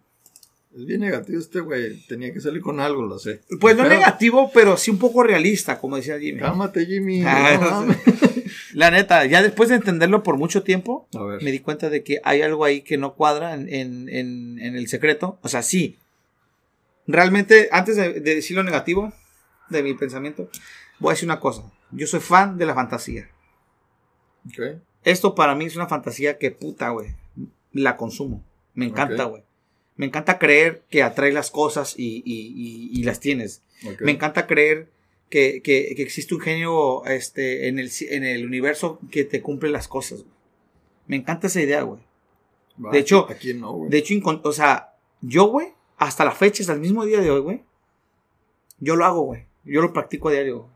Es 0.76 0.84
bien 0.84 1.00
negativo 1.00 1.40
este 1.40 1.60
güey. 1.60 2.06
Tenía 2.06 2.32
que 2.32 2.40
salir 2.40 2.60
con 2.60 2.78
algo, 2.78 3.02
lo 3.02 3.18
sé. 3.18 3.40
Pues 3.60 3.76
no 3.76 3.82
Pero- 3.84 3.94
negativo, 3.96 4.50
pero 4.52 4.76
sí 4.76 4.90
un 4.90 4.98
poco 4.98 5.22
realista, 5.22 5.78
como 5.80 5.96
decía 5.96 6.18
Jimmy. 6.20 6.38
Cálmate, 6.40 6.84
Jimmy. 6.86 7.22
Ah, 7.26 7.58
no 7.60 7.86
no. 7.86 7.94
La 8.76 8.90
neta, 8.90 9.24
ya 9.24 9.40
después 9.42 9.70
de 9.70 9.76
entenderlo 9.76 10.22
por 10.22 10.36
mucho 10.36 10.62
tiempo, 10.62 11.08
me 11.42 11.50
di 11.50 11.60
cuenta 11.60 11.88
de 11.88 12.04
que 12.04 12.20
hay 12.24 12.42
algo 12.42 12.64
ahí 12.64 12.82
que 12.82 12.98
no 12.98 13.14
cuadra 13.14 13.54
en, 13.54 13.72
en- 13.72 14.08
en- 14.10 14.58
en 14.60 14.76
el 14.76 14.86
secreto. 14.88 15.38
O 15.42 15.48
sea, 15.48 15.62
sí. 15.62 15.96
Realmente, 17.06 17.68
antes 17.72 17.96
de, 17.96 18.20
de 18.20 18.34
decir 18.34 18.56
lo 18.56 18.62
negativo 18.62 19.12
de 19.70 19.82
mi 19.82 19.94
pensamiento, 19.94 20.50
voy 20.98 21.10
a 21.10 21.14
decir 21.14 21.26
una 21.28 21.40
cosa. 21.40 21.62
Yo 21.90 22.06
soy 22.06 22.20
fan 22.20 22.58
de 22.58 22.66
la 22.66 22.74
fantasía. 22.74 23.30
Ok. 24.48 24.78
Esto 25.04 25.34
para 25.34 25.54
mí 25.54 25.64
es 25.66 25.76
una 25.76 25.86
fantasía 25.86 26.36
que 26.36 26.50
puta, 26.50 26.90
güey. 26.90 27.14
La 27.72 27.96
consumo. 27.96 28.44
Me 28.74 28.86
encanta, 28.86 29.24
güey. 29.24 29.42
Me 29.96 30.04
encanta 30.06 30.38
creer 30.38 30.82
que 30.90 31.02
atraes 31.02 31.32
las 31.32 31.50
cosas 31.50 31.94
y, 31.96 32.22
y- 32.26 32.52
y- 32.54 33.00
y 33.00 33.04
las 33.04 33.20
tienes. 33.20 33.62
Me 34.00 34.12
encanta 34.12 34.46
creer 34.46 34.88
que, 35.30 35.60
que- 35.62 35.94
que 35.96 36.02
existe 36.02 36.34
un 36.34 36.40
genio 36.40 37.04
este, 37.06 37.68
en, 37.68 37.78
el, 37.78 37.90
en 38.10 38.24
el 38.24 38.46
universo 38.46 38.98
que 39.10 39.24
te 39.24 39.42
cumple 39.42 39.70
las 39.70 39.88
cosas. 39.88 40.20
güey. 40.22 40.34
Me 41.06 41.16
encanta 41.16 41.46
esa 41.48 41.60
idea, 41.60 41.82
güey. 41.82 42.00
De 42.92 42.98
hecho-. 42.98 43.26
De 43.88 43.98
hecho, 43.98 44.14
o 44.44 44.52
sea, 44.52 44.94
yo, 45.20 45.46
güey, 45.46 45.68
hasta 45.96 46.24
la 46.24 46.32
fecha, 46.32 46.62
hasta 46.62 46.72
el 46.74 46.80
mismo 46.80 47.04
día 47.04 47.20
de 47.20 47.30
hoy, 47.30 47.40
güey, 47.40 47.62
yo 48.78 48.96
lo 48.96 49.04
hago, 49.04 49.22
güey. 49.22 49.46
Yo 49.64 49.80
lo 49.82 49.92
practico 49.92 50.28
a 50.28 50.32
diario. 50.32 50.58
güey. 50.60 50.70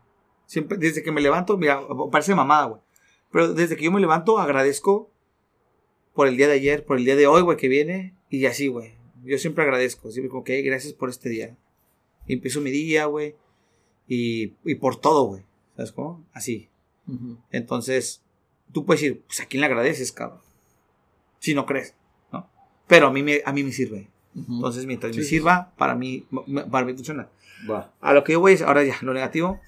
Siempre, 0.45 0.77
desde 0.77 1.03
que 1.03 1.11
me 1.11 1.21
levanto, 1.21 1.57
mira, 1.57 1.79
parece 2.11 2.35
mamada, 2.35 2.65
güey. 2.65 2.81
Pero 3.31 3.53
desde 3.53 3.77
que 3.77 3.85
yo 3.85 3.91
me 3.91 4.01
levanto, 4.01 4.37
agradezco 4.39 5.09
por 6.13 6.27
el 6.27 6.35
día 6.35 6.47
de 6.47 6.53
ayer, 6.55 6.83
por 6.85 6.97
el 6.97 7.05
día 7.05 7.15
de 7.15 7.27
hoy, 7.27 7.41
güey, 7.41 7.57
que 7.57 7.69
viene, 7.69 8.15
y 8.29 8.45
así, 8.45 8.67
güey. 8.67 8.95
Yo 9.23 9.37
siempre 9.37 9.63
agradezco, 9.63 10.11
siempre 10.11 10.29
como 10.29 10.43
que 10.43 10.55
"Hey, 10.57 10.63
gracias 10.63 10.93
por 10.93 11.09
este 11.09 11.29
día. 11.29 11.55
Y 12.27 12.33
empiezo 12.33 12.59
mi 12.59 12.71
día, 12.71 13.05
güey, 13.05 13.35
y, 14.07 14.53
y 14.63 14.75
por 14.75 14.99
todo, 14.99 15.23
güey. 15.25 15.43
¿Sabes 15.75 15.91
cómo? 15.91 16.23
Así. 16.33 16.69
Entonces, 17.51 18.21
tú 18.71 18.85
puedes 18.85 19.01
decir, 19.01 19.23
pues 19.27 19.41
a 19.41 19.45
quién 19.45 19.61
le 19.61 19.67
agradeces, 19.67 20.11
cabrón. 20.11 20.39
Si 21.39 21.53
no 21.53 21.65
crees, 21.65 21.95
¿no? 22.31 22.47
Pero 22.87 23.07
a 23.07 23.11
mí 23.11 23.23
me, 23.23 23.41
a 23.43 23.51
mí 23.51 23.63
me 23.63 23.71
sirve. 23.71 24.07
Entonces, 24.35 24.85
mientras 24.85 25.13
Sí, 25.13 25.19
me 25.19 25.23
sí, 25.23 25.29
sirva, 25.31 25.73
para 25.77 25.95
mí, 25.95 26.25
para 26.69 26.85
mí 26.85 26.93
funciona. 26.93 27.27
Va. 27.69 27.91
A 27.99 28.13
lo 28.13 28.23
que 28.23 28.33
yo 28.33 28.39
voy 28.39 28.53
es, 28.53 28.61
ahora 28.61 28.83
ya, 28.83 28.95
lo 29.01 29.13
negativo. 29.13 29.59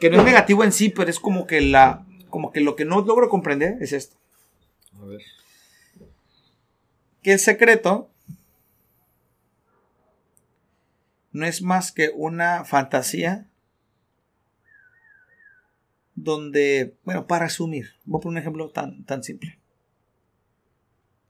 Que 0.00 0.10
no 0.10 0.18
es 0.18 0.24
negativo 0.24 0.64
en 0.64 0.72
sí, 0.72 0.88
pero 0.88 1.10
es 1.10 1.20
como 1.20 1.46
que 1.46 1.60
la, 1.60 2.06
como 2.28 2.52
que 2.52 2.60
lo 2.60 2.74
que 2.74 2.84
no 2.84 3.02
logro 3.02 3.28
comprender 3.28 3.76
es 3.80 3.92
esto. 3.92 4.16
A 5.00 5.04
ver. 5.04 5.20
Que 7.22 7.34
el 7.34 7.38
secreto 7.38 8.08
no 11.32 11.46
es 11.46 11.62
más 11.62 11.92
que 11.92 12.10
una 12.14 12.64
fantasía 12.64 13.46
donde, 16.22 16.96
bueno, 17.04 17.26
para 17.26 17.46
resumir, 17.46 17.90
voy 18.04 18.18
a 18.18 18.22
poner 18.22 18.34
un 18.34 18.38
ejemplo 18.38 18.70
tan, 18.70 19.04
tan 19.04 19.22
simple. 19.22 19.58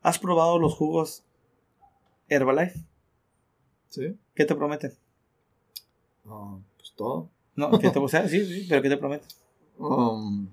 ¿Has 0.02 0.18
probado 0.18 0.58
los 0.58 0.74
jugos 0.74 1.24
Herbalife? 2.28 2.80
¿Sí? 3.88 4.16
¿Qué 4.34 4.44
te 4.44 4.54
prometen? 4.54 4.92
Ah, 6.26 6.58
pues 6.76 6.92
todo. 6.94 7.28
No, 7.56 7.78
¿qué 7.78 7.90
te 7.90 8.00
sea, 8.08 8.28
sí, 8.28 8.44
sí, 8.46 8.66
pero 8.68 8.82
¿qué 8.82 8.88
te 8.88 8.96
prometen? 8.96 9.28
Um, 9.78 10.48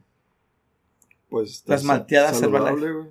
pues. 1.30 1.50
Las 1.50 1.58
estás 1.58 1.84
malteadas 1.84 2.42
Herbalife. 2.42 2.92
güey. 2.92 3.08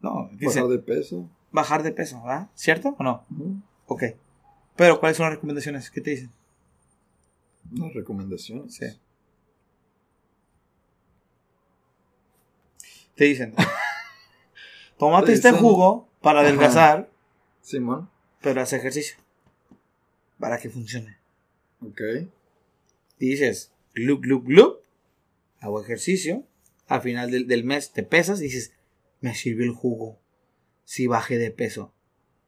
No, 0.00 0.24
Bajar 0.24 0.38
dice, 0.38 0.62
de 0.62 0.78
peso. 0.78 1.28
bajar 1.50 1.82
de 1.82 1.92
peso, 1.92 2.20
¿verdad? 2.22 2.50
¿Cierto 2.54 2.94
o 2.98 3.02
no? 3.02 3.24
Ujú. 3.30 3.56
Ok. 3.86 4.02
Pero, 4.76 5.00
¿cuáles 5.00 5.16
son 5.16 5.24
las 5.26 5.34
recomendaciones? 5.36 5.90
¿Qué 5.90 6.00
te 6.00 6.10
dicen? 6.10 6.30
Las 7.72 7.94
recomendaciones. 7.94 8.74
Sí. 8.74 8.86
Te 13.14 13.24
dicen, 13.24 13.54
tómate 14.98 15.26
Te 15.26 15.32
este 15.34 15.52
jugo 15.52 16.08
para 16.20 16.40
Ajá. 16.40 16.48
adelgazar, 16.48 17.10
Simón. 17.60 18.10
pero 18.40 18.60
haz 18.60 18.72
ejercicio. 18.72 19.16
Para 20.38 20.58
que 20.58 20.68
funcione. 20.70 21.16
Ok. 21.80 22.00
Y 23.18 23.28
dices, 23.28 23.72
glup, 23.94 24.22
glup, 24.22 24.46
glup, 24.46 24.80
hago 25.60 25.80
ejercicio, 25.80 26.44
al 26.88 27.02
final 27.02 27.30
del, 27.30 27.46
del 27.46 27.64
mes 27.64 27.92
te 27.92 28.02
pesas 28.02 28.40
y 28.40 28.44
dices, 28.44 28.72
me 29.20 29.34
sirvió 29.34 29.64
el 29.64 29.70
jugo, 29.72 30.18
si 30.84 31.06
bajé 31.06 31.38
de 31.38 31.50
peso. 31.50 31.92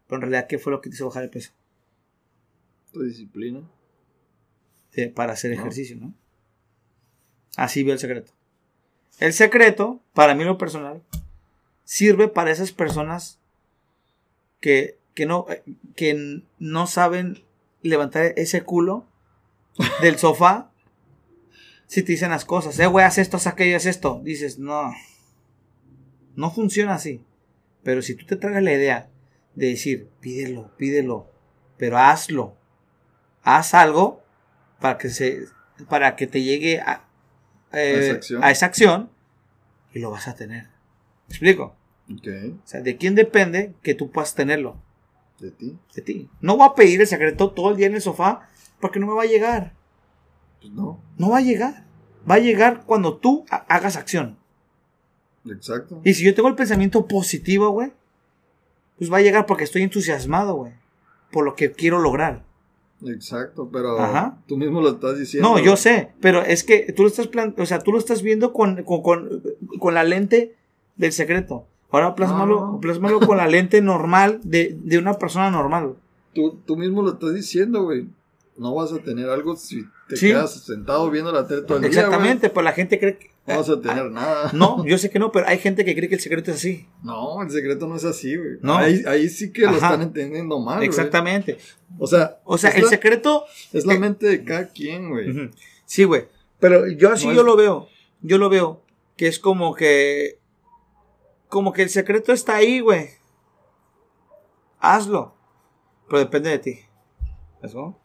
Pero 0.07 0.17
en 0.17 0.23
realidad, 0.23 0.47
¿qué 0.49 0.59
fue 0.59 0.73
lo 0.73 0.81
que 0.81 0.91
te 0.91 0.97
hizo 0.97 1.07
bajar 1.07 1.23
de 1.23 1.29
peso? 1.29 1.53
Tu 2.93 3.03
disciplina. 3.03 3.63
para 5.15 5.35
hacer 5.35 5.53
No. 5.55 5.61
ejercicio, 5.61 5.97
¿no? 5.97 6.15
Así 7.57 7.83
veo 7.83 7.93
el 7.95 7.99
secreto. 7.99 8.33
El 9.19 9.33
secreto, 9.33 10.01
para 10.13 10.35
mí 10.35 10.45
lo 10.45 10.59
personal, 10.59 11.03
sirve 11.85 12.29
para 12.29 12.51
esas 12.51 12.73
personas 12.73 13.39
que, 14.61 14.99
que 15.15 15.27
no, 15.27 15.47
eh, 15.49 15.63
que 15.95 16.43
no 16.59 16.87
saben 16.87 17.45
levantar 17.83 18.35
ese 18.37 18.63
culo 18.63 19.07
del 20.01 20.19
sofá. 20.19 20.71
Si 21.87 22.03
te 22.03 22.13
dicen 22.13 22.31
las 22.31 22.45
cosas, 22.45 22.79
eh, 22.79 22.87
güey, 22.87 23.07
haz 23.07 23.19
esto, 23.19 23.37
haz 23.37 23.47
aquello, 23.47 23.77
haz 23.77 23.87
esto. 23.87 24.21
Dices, 24.23 24.59
no. 24.59 24.93
No 26.35 26.51
funciona 26.51 26.95
así. 26.95 27.23
Pero 27.83 28.03
si 28.03 28.15
tú 28.15 28.27
te 28.27 28.37
traes 28.37 28.63
la 28.63 28.73
idea 28.73 29.09
de 29.55 29.69
decir, 29.69 30.11
pídelo, 30.21 30.77
pídelo, 30.77 31.31
pero 31.79 31.99
hazlo. 31.99 32.57
Haz 33.43 33.75
algo 33.75 34.23
para 34.81 34.99
que 34.99 35.09
se 35.09 35.47
para 35.89 36.17
que 36.17 36.27
te 36.27 36.43
llegue 36.43 36.81
a, 36.81 37.06
eh, 37.77 38.19
esa 38.21 38.39
a 38.47 38.51
esa 38.51 38.67
acción 38.67 39.11
y 39.93 39.99
lo 40.01 40.11
vas 40.11 40.29
a 40.29 40.35
tener. 40.35 40.65
¿Me 41.29 41.31
explico? 41.35 41.75
Ok. 42.13 42.27
O 42.65 42.67
sea, 42.67 42.81
¿de 42.81 42.97
quién 42.97 43.15
depende 43.15 43.75
que 43.83 43.95
tú 43.95 44.11
puedas 44.11 44.35
tenerlo? 44.35 44.77
De 45.41 45.51
ti. 45.51 45.77
De 45.95 46.03
ti. 46.03 46.31
No 46.41 46.57
voy 46.57 46.67
a 46.71 46.75
pedir 46.75 47.01
el 47.01 47.07
secreto 47.07 47.51
todo 47.51 47.71
el 47.71 47.77
día 47.77 47.87
en 47.89 47.95
el 47.95 48.01
sofá 48.01 48.49
porque 48.81 49.01
no 49.01 49.07
me 49.07 49.15
va 49.15 49.23
a 49.23 49.27
llegar. 49.27 49.75
Pues 50.61 50.73
no. 50.73 51.03
No 51.19 51.31
va 51.31 51.39
a 51.39 51.43
llegar. 51.43 51.85
Va 52.29 52.37
a 52.37 52.39
llegar 52.39 52.85
cuando 52.87 53.17
tú 53.19 53.45
ha- 53.51 53.65
hagas 53.69 53.97
acción. 53.97 54.39
Exacto. 55.49 56.01
Y 56.05 56.15
si 56.15 56.25
yo 56.25 56.35
tengo 56.35 56.49
el 56.49 56.55
pensamiento 56.57 57.07
positivo, 57.07 57.71
güey, 57.71 57.93
pues 58.99 59.13
va 59.13 59.19
a 59.19 59.23
llegar 59.23 59.47
porque 59.47 59.65
estoy 59.65 59.83
entusiasmado, 59.83 60.55
güey, 60.55 60.73
por 61.31 61.45
lo 61.45 61.55
que 61.55 61.71
quiero 61.73 61.99
lograr. 62.01 62.45
Exacto, 63.05 63.69
pero 63.73 63.99
Ajá. 64.01 64.39
tú 64.47 64.57
mismo 64.57 64.81
lo 64.81 64.91
estás 64.91 65.19
diciendo. 65.19 65.49
No, 65.51 65.59
yo 65.59 65.77
sé, 65.77 66.13
pero 66.21 66.43
es 66.43 66.65
que 66.65 66.93
tú 66.97 67.03
lo 67.03 67.09
estás 67.09 67.29
o 67.59 67.67
sea, 67.67 67.79
tú 67.81 67.93
lo 67.93 67.99
estás 67.99 68.23
viendo 68.23 68.53
con, 68.53 68.83
con, 68.85 69.03
con- 69.03 69.43
con 69.79 69.95
la 69.95 70.03
lente 70.05 70.55
del 70.97 71.13
secreto. 71.13 71.67
Ahora 71.91 72.15
plásmalo, 72.15 72.79
plásmalo 72.81 73.21
con 73.21 73.37
la 73.37 73.47
lente 73.47 73.81
normal 73.83 74.41
de, 74.43 74.77
de 74.83 74.99
una 74.99 75.15
persona 75.15 75.51
normal. 75.51 75.95
Tú, 76.35 76.59
tú 76.67 76.77
mismo 76.77 77.03
lo 77.03 77.13
estás 77.13 77.35
diciendo, 77.35 77.85
güey. 77.85 78.07
No 78.59 78.75
vas 78.75 78.93
a 78.93 78.99
tener 78.99 79.29
algo 79.29 79.55
si 79.57 79.85
te 80.09 80.17
Sí. 80.17 80.29
quedas 80.29 80.65
sentado 80.65 81.11
viendo 81.11 81.31
la 81.33 81.47
tele 81.47 81.63
todo 81.63 81.77
el 81.77 81.83
día, 81.83 81.91
Exactamente, 81.91 82.49
pues 82.51 82.65
la 82.65 82.73
gente 82.73 82.99
cree 82.99 83.19
que... 83.19 83.31
güey. 83.47 83.57
No 83.57 83.63
vas 83.63 83.71
a 83.71 83.81
tener 83.81 84.11
nada. 84.11 84.51
No, 84.55 84.85
yo 84.87 84.99
sé 84.99 85.09
que 85.11 85.19
no, 85.19 85.31
pero 85.33 85.47
hay 85.49 85.59
gente 85.59 85.85
que 85.85 85.95
cree 85.95 86.09
que 86.09 86.17
el 86.17 86.21
secreto 86.21 86.51
es 86.51 86.57
así. 86.59 86.89
No, 87.03 87.43
el 87.43 87.51
secreto 87.51 87.87
no 87.87 87.97
es 87.97 88.05
así, 88.05 88.37
güey. 88.37 88.59
No. 88.61 88.77
Ahí, 88.77 89.03
ahí 89.07 89.29
sí 89.29 89.53
que 89.53 89.63
lo 89.63 89.69
Ajá. 89.69 89.77
están 89.77 90.03
entendiendo 90.03 90.59
mal, 90.59 90.77
güey. 90.77 90.89
Exactamente. 90.89 91.59
O 91.99 92.07
sea, 92.07 92.41
O 92.45 92.59
sea, 92.59 92.71
el 92.71 92.83
la, 92.83 92.89
secreto... 92.89 93.45
es 93.73 93.87
la 93.87 93.99
mente 93.99 94.27
de 94.27 94.45
cada 94.45 94.69
quien, 94.69 95.11
güey. 95.11 95.51
Sí, 95.85 96.05
güey. 96.05 96.27
Pero 96.59 96.87
yo 96.89 97.13
así 97.13 97.27
No 97.27 97.33
yo 97.35 97.41
es- 97.41 97.47
lo 97.47 97.57
veo. 97.57 97.89
Yo 98.23 98.39
lo 98.39 98.49
veo. 98.49 98.83
Que 99.17 99.29
es 99.29 99.39
como 99.39 99.75
que... 99.75 100.39
Como 101.49 101.73
que 101.73 101.83
el 101.83 101.91
secreto 101.91 102.33
está 102.33 102.57
ahí, 102.57 102.81
güey. 102.81 103.11
Hazlo. 104.81 105.35
Pero 106.09 106.19
depende 106.21 106.51
de 106.51 106.59
ti. 106.59 106.79
¿Eso? 107.63 107.99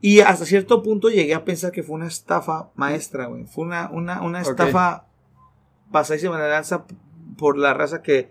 Y 0.00 0.20
hasta 0.20 0.46
cierto 0.46 0.82
punto 0.82 1.10
llegué 1.10 1.34
a 1.34 1.44
pensar 1.44 1.72
que 1.72 1.82
fue 1.82 1.94
una 1.96 2.06
estafa 2.06 2.70
maestra, 2.74 3.26
güey. 3.26 3.44
Fue 3.44 3.64
una, 3.64 3.90
una, 3.90 4.22
una 4.22 4.40
estafa 4.40 5.06
pasadísima 5.92 6.40
de 6.42 6.48
lanza 6.48 6.86
por 7.36 7.58
la 7.58 7.74
raza 7.74 8.00
que... 8.02 8.30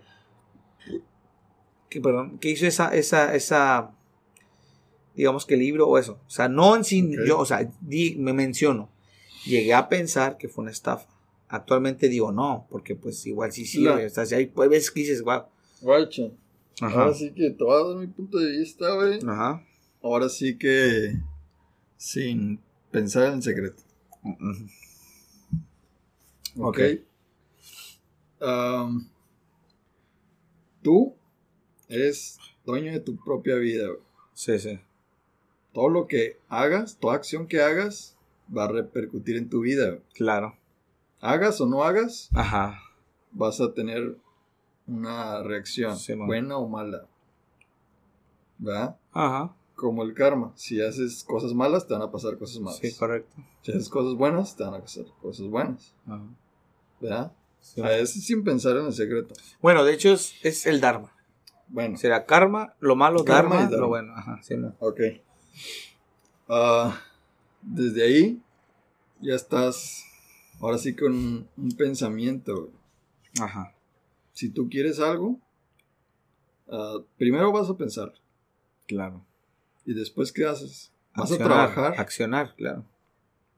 que 1.88 2.00
perdón, 2.00 2.38
que 2.38 2.50
hizo 2.50 2.66
esa, 2.66 2.94
esa, 2.94 3.34
esa, 3.34 3.92
digamos 5.14 5.46
que 5.46 5.56
libro 5.56 5.86
o 5.88 5.98
eso. 5.98 6.18
O 6.26 6.30
sea, 6.30 6.48
no 6.48 6.74
en 6.74 6.84
sí, 6.84 7.08
yo, 7.26 7.38
o 7.38 7.44
sea, 7.46 7.70
di- 7.80 8.16
me 8.16 8.32
menciono. 8.32 8.88
Llegué 9.46 9.72
a 9.74 9.88
pensar 9.88 10.36
que 10.38 10.48
fue 10.48 10.62
una 10.62 10.70
estafa. 10.72 11.08
Actualmente 11.48 12.08
digo 12.08 12.30
no, 12.30 12.66
porque 12.70 12.94
pues 12.94 13.26
igual 13.26 13.52
sí 13.52 13.64
sí, 13.64 13.82
No. 13.82 13.92
güey, 13.92 14.06
o 14.06 14.10
sea, 14.10 14.26
si 14.26 14.34
hay 14.34 14.46
pues, 14.46 14.68
veces 14.70 14.90
que 14.90 15.00
dices, 15.00 15.22
wow. 15.22 15.44
Guacho. 15.80 16.32
Ajá. 16.80 17.02
Ahora 17.02 17.14
sí 17.14 17.32
que 17.32 17.50
dar 17.50 17.96
mi 17.96 18.06
punto 18.06 18.38
de 18.38 18.58
vista, 18.58 18.92
güey. 18.94 19.18
Ajá. 19.26 19.64
Ahora 20.02 20.28
sí 20.28 20.56
que 20.56 21.14
sin 22.00 22.58
pensar 22.90 23.30
en 23.30 23.42
secreto. 23.42 23.82
Ok. 26.56 26.78
Ok. 26.78 26.80
Am, 28.40 29.06
tú 30.82 31.14
eres 31.88 32.38
dueño 32.64 32.90
de 32.92 33.00
tu 33.00 33.16
propia 33.16 33.56
vida, 33.56 33.86
güey. 33.86 34.00
Sí, 34.32 34.58
sí. 34.58 34.80
Todo 35.74 35.90
lo 35.90 36.06
que 36.06 36.38
hagas, 36.48 36.96
toda 36.98 37.16
acción 37.16 37.46
que 37.46 37.60
hagas, 37.60 38.16
va 38.56 38.64
a 38.64 38.68
repercutir 38.68 39.36
en 39.36 39.50
tu 39.50 39.60
vida. 39.60 39.90
güey. 39.90 40.02
Claro. 40.14 40.56
Hagas 41.20 41.60
o 41.60 41.66
no 41.66 41.84
hagas, 41.84 42.30
Ajá. 42.32 42.80
vas 43.30 43.60
a 43.60 43.74
tener 43.74 44.16
una 44.86 45.42
reacción, 45.42 45.98
Sí, 45.98 46.14
buena 46.14 46.56
o 46.56 46.66
mala. 46.66 47.06
¿Verdad? 48.56 48.96
Ajá. 49.12 49.54
Como 49.80 50.02
el 50.02 50.12
karma. 50.12 50.52
Si 50.56 50.78
haces 50.82 51.24
cosas 51.24 51.54
malas, 51.54 51.86
te 51.86 51.94
van 51.94 52.02
a 52.02 52.10
pasar 52.10 52.36
cosas 52.36 52.60
malas. 52.60 52.80
Sí, 52.80 52.94
correcto. 52.94 53.34
Si 53.62 53.72
haces 53.72 53.88
cosas 53.88 54.12
buenas, 54.14 54.54
te 54.54 54.62
van 54.62 54.74
a 54.74 54.80
pasar 54.80 55.06
cosas 55.22 55.46
buenas. 55.46 55.94
Ajá. 56.06 56.22
¿Verdad? 57.00 57.32
Sí. 57.62 57.80
A 57.80 57.88
veces 57.88 58.26
sin 58.26 58.44
pensar 58.44 58.76
en 58.76 58.84
el 58.84 58.92
secreto. 58.92 59.34
Bueno, 59.62 59.82
de 59.82 59.94
hecho 59.94 60.12
es, 60.12 60.34
es 60.42 60.66
el 60.66 60.82
Dharma. 60.82 61.14
Bueno, 61.68 61.96
Será 61.96 62.26
karma, 62.26 62.74
lo 62.80 62.94
malo, 62.94 63.24
Karma 63.24 63.56
dharma, 63.62 63.76
lo 63.78 63.88
bueno. 63.88 64.12
Ajá, 64.14 64.38
sí, 64.42 64.54
no. 64.58 64.74
ok. 64.80 65.00
Ah, 66.48 67.00
desde 67.62 68.02
ahí 68.02 68.42
ya 69.20 69.34
estás 69.34 70.04
ahora 70.60 70.76
sí 70.76 70.94
con 70.94 71.14
un, 71.14 71.48
un 71.56 71.70
pensamiento. 71.70 72.54
güey. 72.54 72.72
Ajá. 73.40 73.72
Si 74.34 74.50
tú 74.50 74.68
quieres 74.68 75.00
algo, 75.00 75.38
ah, 76.68 76.98
primero 77.16 77.50
vas 77.50 77.70
a 77.70 77.76
pensar 77.78 78.12
Claro. 78.86 79.24
Y 79.84 79.94
después 79.94 80.32
¿qué 80.32 80.46
haces? 80.46 80.92
Vas 81.14 81.30
Accionar, 81.32 81.52
a 81.52 81.54
trabajar 81.74 82.00
Accionar, 82.00 82.54
claro. 82.56 82.84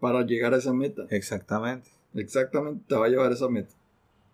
para 0.01 0.23
llegar 0.23 0.55
a 0.55 0.59
esa 0.59 0.73
meta. 0.73 1.07
Exactamente. 1.11 1.91
Exactamente, 2.15 2.85
te 2.89 2.95
va 2.95 3.07
a 3.07 3.09
llevar 3.09 3.31
a 3.31 3.35
esa 3.35 3.49
meta. 3.49 3.75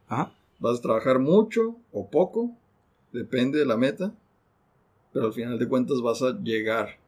Ajá. 0.09 0.33
Vas 0.59 0.79
a 0.79 0.83
trabajar 0.83 1.19
mucho 1.19 1.77
o 1.93 2.09
poco, 2.11 2.57
depende 3.13 3.59
de 3.59 3.67
la 3.67 3.77
meta, 3.77 4.13
pero 5.13 5.27
al 5.27 5.33
final 5.33 5.59
de 5.59 5.69
cuentas 5.69 6.01
vas 6.01 6.23
a 6.23 6.33
llegar. 6.43 6.99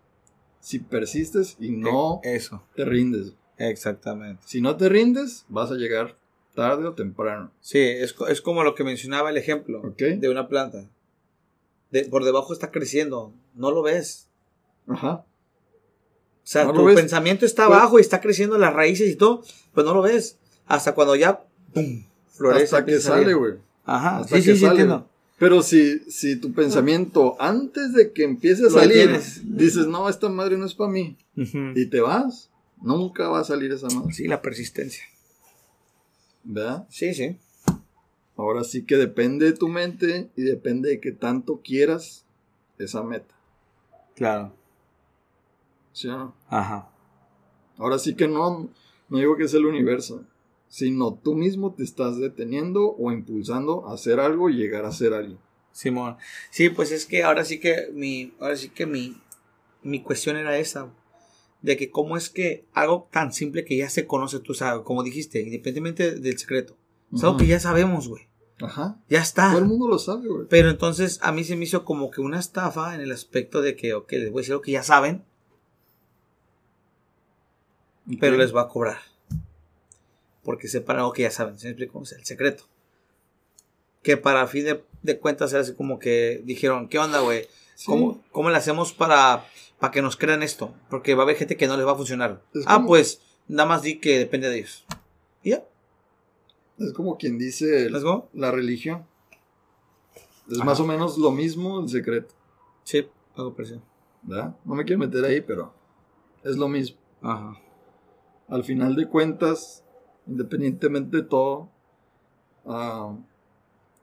Si 0.60 0.78
persistes 0.78 1.56
y 1.58 1.70
no 1.70 2.20
Eh, 2.22 2.36
Eso. 2.36 2.62
te 2.76 2.84
rindes. 2.84 3.34
Exactamente. 3.56 4.42
Si 4.46 4.60
no 4.60 4.76
te 4.76 4.88
rindes, 4.88 5.44
vas 5.48 5.70
a 5.70 5.74
llegar 5.74 6.16
tarde 6.54 6.86
o 6.86 6.94
temprano. 6.94 7.50
Sí, 7.60 7.78
es, 7.78 8.14
es 8.28 8.40
como 8.40 8.62
lo 8.62 8.74
que 8.74 8.84
mencionaba 8.84 9.30
el 9.30 9.36
ejemplo 9.36 9.82
de 9.96 10.28
una 10.28 10.48
planta. 10.48 10.88
De- 11.90 12.04
por 12.04 12.24
debajo 12.24 12.52
está 12.52 12.70
creciendo. 12.70 13.32
No 13.54 13.70
lo 13.70 13.82
ves. 13.82 14.28
Ajá. 14.90 15.24
O 16.42 16.46
sea, 16.50 16.64
No 16.64 16.72
tu 16.72 16.84
pensamiento 16.94 17.46
está 17.46 17.66
Pues- 17.66 17.78
abajo 17.78 17.98
y 17.98 18.02
está 18.02 18.20
creciendo 18.20 18.58
las 18.58 18.72
raíces 18.74 19.08
y 19.10 19.16
todo, 19.16 19.42
pues 19.72 19.86
no 19.86 19.94
lo 19.94 20.02
ves. 20.02 20.36
Hasta 20.66 20.94
cuando 20.94 21.14
ya 21.16 21.40
¡pum! 21.72 22.04
florece. 22.32 22.64
Hasta 22.64 22.84
que 22.84 23.00
sale, 23.00 23.34
güey. 23.34 23.54
Ajá, 23.84 24.18
Hasta 24.18 24.36
sí, 24.36 24.42
que 24.42 24.42
sí, 24.42 24.54
sí, 24.54 24.60
sale, 24.60 24.70
entiendo. 24.72 25.08
Pero 25.38 25.62
si, 25.62 26.00
si 26.10 26.36
tu 26.36 26.52
pensamiento 26.52 27.34
antes 27.40 27.92
de 27.94 28.12
que 28.12 28.24
empiece 28.24 28.66
a 28.66 28.70
salir, 28.70 29.18
dices, 29.44 29.86
no, 29.86 30.08
esta 30.08 30.28
madre 30.28 30.58
no 30.58 30.66
es 30.66 30.74
para 30.74 30.90
mí, 30.90 31.16
y 31.34 31.86
te 31.86 32.00
vas, 32.00 32.50
nunca 32.82 33.28
va 33.28 33.40
a 33.40 33.44
salir 33.44 33.72
esa 33.72 33.88
madre. 33.88 34.12
Sí, 34.12 34.28
la 34.28 34.42
persistencia. 34.42 35.02
¿Verdad? 36.44 36.86
Sí, 36.90 37.14
sí. 37.14 37.38
Ahora 38.36 38.64
sí 38.64 38.84
que 38.84 38.96
depende 38.96 39.46
de 39.46 39.52
tu 39.52 39.68
mente 39.68 40.30
y 40.36 40.42
depende 40.42 40.88
de 40.90 41.00
que 41.00 41.12
tanto 41.12 41.60
quieras 41.62 42.24
esa 42.78 43.02
meta. 43.02 43.34
Claro. 44.16 44.52
Ajá. 46.48 46.90
Ahora 47.78 47.98
sí 47.98 48.14
que 48.14 48.28
no, 48.28 48.70
no 49.08 49.18
digo 49.18 49.36
que 49.36 49.44
es 49.44 49.54
el 49.54 49.66
universo, 49.66 50.24
sino 50.68 51.14
tú 51.14 51.34
mismo 51.34 51.74
te 51.74 51.82
estás 51.82 52.18
deteniendo 52.18 52.94
o 52.96 53.10
impulsando 53.10 53.88
a 53.88 53.94
hacer 53.94 54.20
algo 54.20 54.50
y 54.50 54.56
llegar 54.56 54.84
a 54.84 54.92
ser 54.92 55.14
alguien. 55.14 55.38
Simón. 55.72 56.16
Sí, 56.50 56.68
pues 56.68 56.92
es 56.92 57.06
que 57.06 57.22
ahora 57.22 57.44
sí 57.44 57.58
que 57.60 57.88
mi, 57.92 58.34
ahora 58.40 58.56
sí 58.56 58.70
que 58.70 58.86
mi, 58.86 59.16
mi 59.82 60.02
cuestión 60.02 60.36
era 60.36 60.58
esa, 60.58 60.92
de 61.62 61.76
que 61.76 61.90
cómo 61.90 62.16
es 62.16 62.30
que 62.30 62.66
algo 62.72 63.08
tan 63.10 63.32
simple 63.32 63.64
que 63.64 63.76
ya 63.76 63.88
se 63.88 64.06
conoce, 64.06 64.40
tú 64.40 64.54
sabes, 64.54 64.82
como 64.84 65.02
dijiste, 65.02 65.40
independientemente 65.40 66.18
del 66.18 66.38
secreto, 66.38 66.76
es 67.12 67.24
algo 67.24 67.36
que 67.36 67.46
ya 67.46 67.60
sabemos, 67.60 68.08
güey. 68.08 68.28
Ajá. 68.60 69.00
Ya 69.08 69.20
está. 69.20 69.50
Todo 69.50 69.60
el 69.60 69.64
mundo 69.64 69.88
lo 69.88 69.98
sabe, 69.98 70.28
güey. 70.28 70.46
Pero 70.48 70.70
entonces 70.70 71.18
a 71.22 71.32
mí 71.32 71.44
se 71.44 71.56
me 71.56 71.64
hizo 71.64 71.84
como 71.84 72.10
que 72.10 72.20
una 72.20 72.38
estafa 72.38 72.94
en 72.94 73.00
el 73.00 73.10
aspecto 73.10 73.62
de 73.62 73.74
que, 73.74 73.94
ok, 73.94 74.12
les 74.12 74.30
voy 74.30 74.40
a 74.40 74.42
decir 74.42 74.54
lo 74.54 74.60
que 74.60 74.72
ya 74.72 74.82
saben, 74.82 75.24
pero 78.18 78.36
les 78.36 78.54
va 78.54 78.62
a 78.62 78.68
cobrar. 78.68 78.98
Porque 80.42 80.68
sepan 80.68 80.96
algo 80.96 81.12
que 81.12 81.22
ya 81.22 81.30
saben. 81.30 81.58
¿Se 81.58 81.66
me 81.66 81.72
explico? 81.72 82.00
El 82.00 82.24
secreto. 82.24 82.64
Que 84.02 84.16
para 84.16 84.46
fin 84.46 84.64
de, 84.64 84.84
de 85.02 85.18
cuentas 85.18 85.52
era 85.52 85.60
así 85.62 85.74
como 85.74 85.98
que 85.98 86.40
dijeron, 86.44 86.88
¿qué 86.88 86.98
onda, 86.98 87.20
güey? 87.20 87.46
Sí. 87.74 87.86
¿Cómo, 87.86 88.22
¿Cómo 88.32 88.50
le 88.50 88.56
hacemos 88.56 88.92
para, 88.92 89.44
para 89.78 89.90
que 89.90 90.00
nos 90.02 90.16
crean 90.16 90.42
esto? 90.42 90.74
Porque 90.88 91.14
va 91.14 91.22
a 91.22 91.24
haber 91.24 91.36
gente 91.36 91.56
que 91.56 91.66
no 91.66 91.76
les 91.76 91.86
va 91.86 91.92
a 91.92 91.96
funcionar. 91.96 92.42
Es 92.54 92.64
ah, 92.66 92.76
como- 92.76 92.88
pues 92.88 93.20
nada 93.48 93.68
más 93.68 93.82
di 93.82 93.98
que 93.98 94.18
depende 94.18 94.48
de 94.48 94.58
ellos. 94.58 94.84
¿Y 95.42 95.50
ya? 95.50 95.64
Es 96.78 96.92
como 96.94 97.18
quien 97.18 97.36
dice 97.38 97.86
el- 97.86 97.92
la 98.32 98.50
religión. 98.50 99.06
Es 100.50 100.56
Ajá. 100.56 100.64
más 100.64 100.80
o 100.80 100.86
menos 100.86 101.18
lo 101.18 101.30
mismo 101.30 101.80
el 101.80 101.88
secreto. 101.88 102.34
Sí, 102.84 103.06
algo 103.36 103.54
parecido. 103.54 103.82
¿verdad? 104.22 104.56
No 104.64 104.74
me 104.74 104.84
quiero 104.84 104.98
meter 104.98 105.24
ahí, 105.24 105.40
pero 105.40 105.72
es 106.44 106.56
lo 106.56 106.68
mismo. 106.68 106.98
Ajá. 107.22 107.58
Al 108.50 108.64
final 108.64 108.96
de 108.96 109.06
cuentas, 109.08 109.84
independientemente 110.26 111.18
de 111.18 111.22
todo, 111.22 111.70
ah, 112.66 113.16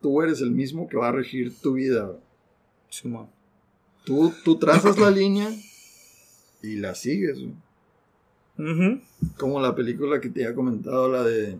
tú 0.01 0.21
eres 0.21 0.41
el 0.41 0.51
mismo 0.51 0.87
que 0.87 0.97
va 0.97 1.09
a 1.09 1.11
regir 1.11 1.53
tu 1.61 1.73
vida. 1.73 2.17
Simón. 2.89 3.29
Tú, 4.05 4.33
tú 4.45 4.57
trazas 4.57 4.97
la 4.97 5.11
línea 5.11 5.49
y 6.63 6.77
la 6.77 6.95
sigues. 6.95 7.39
Como 9.37 9.59
la 9.59 9.75
película 9.75 10.19
que 10.21 10.29
te 10.29 10.43
había 10.45 10.55
comentado, 10.55 11.09
la 11.11 11.23
de... 11.23 11.59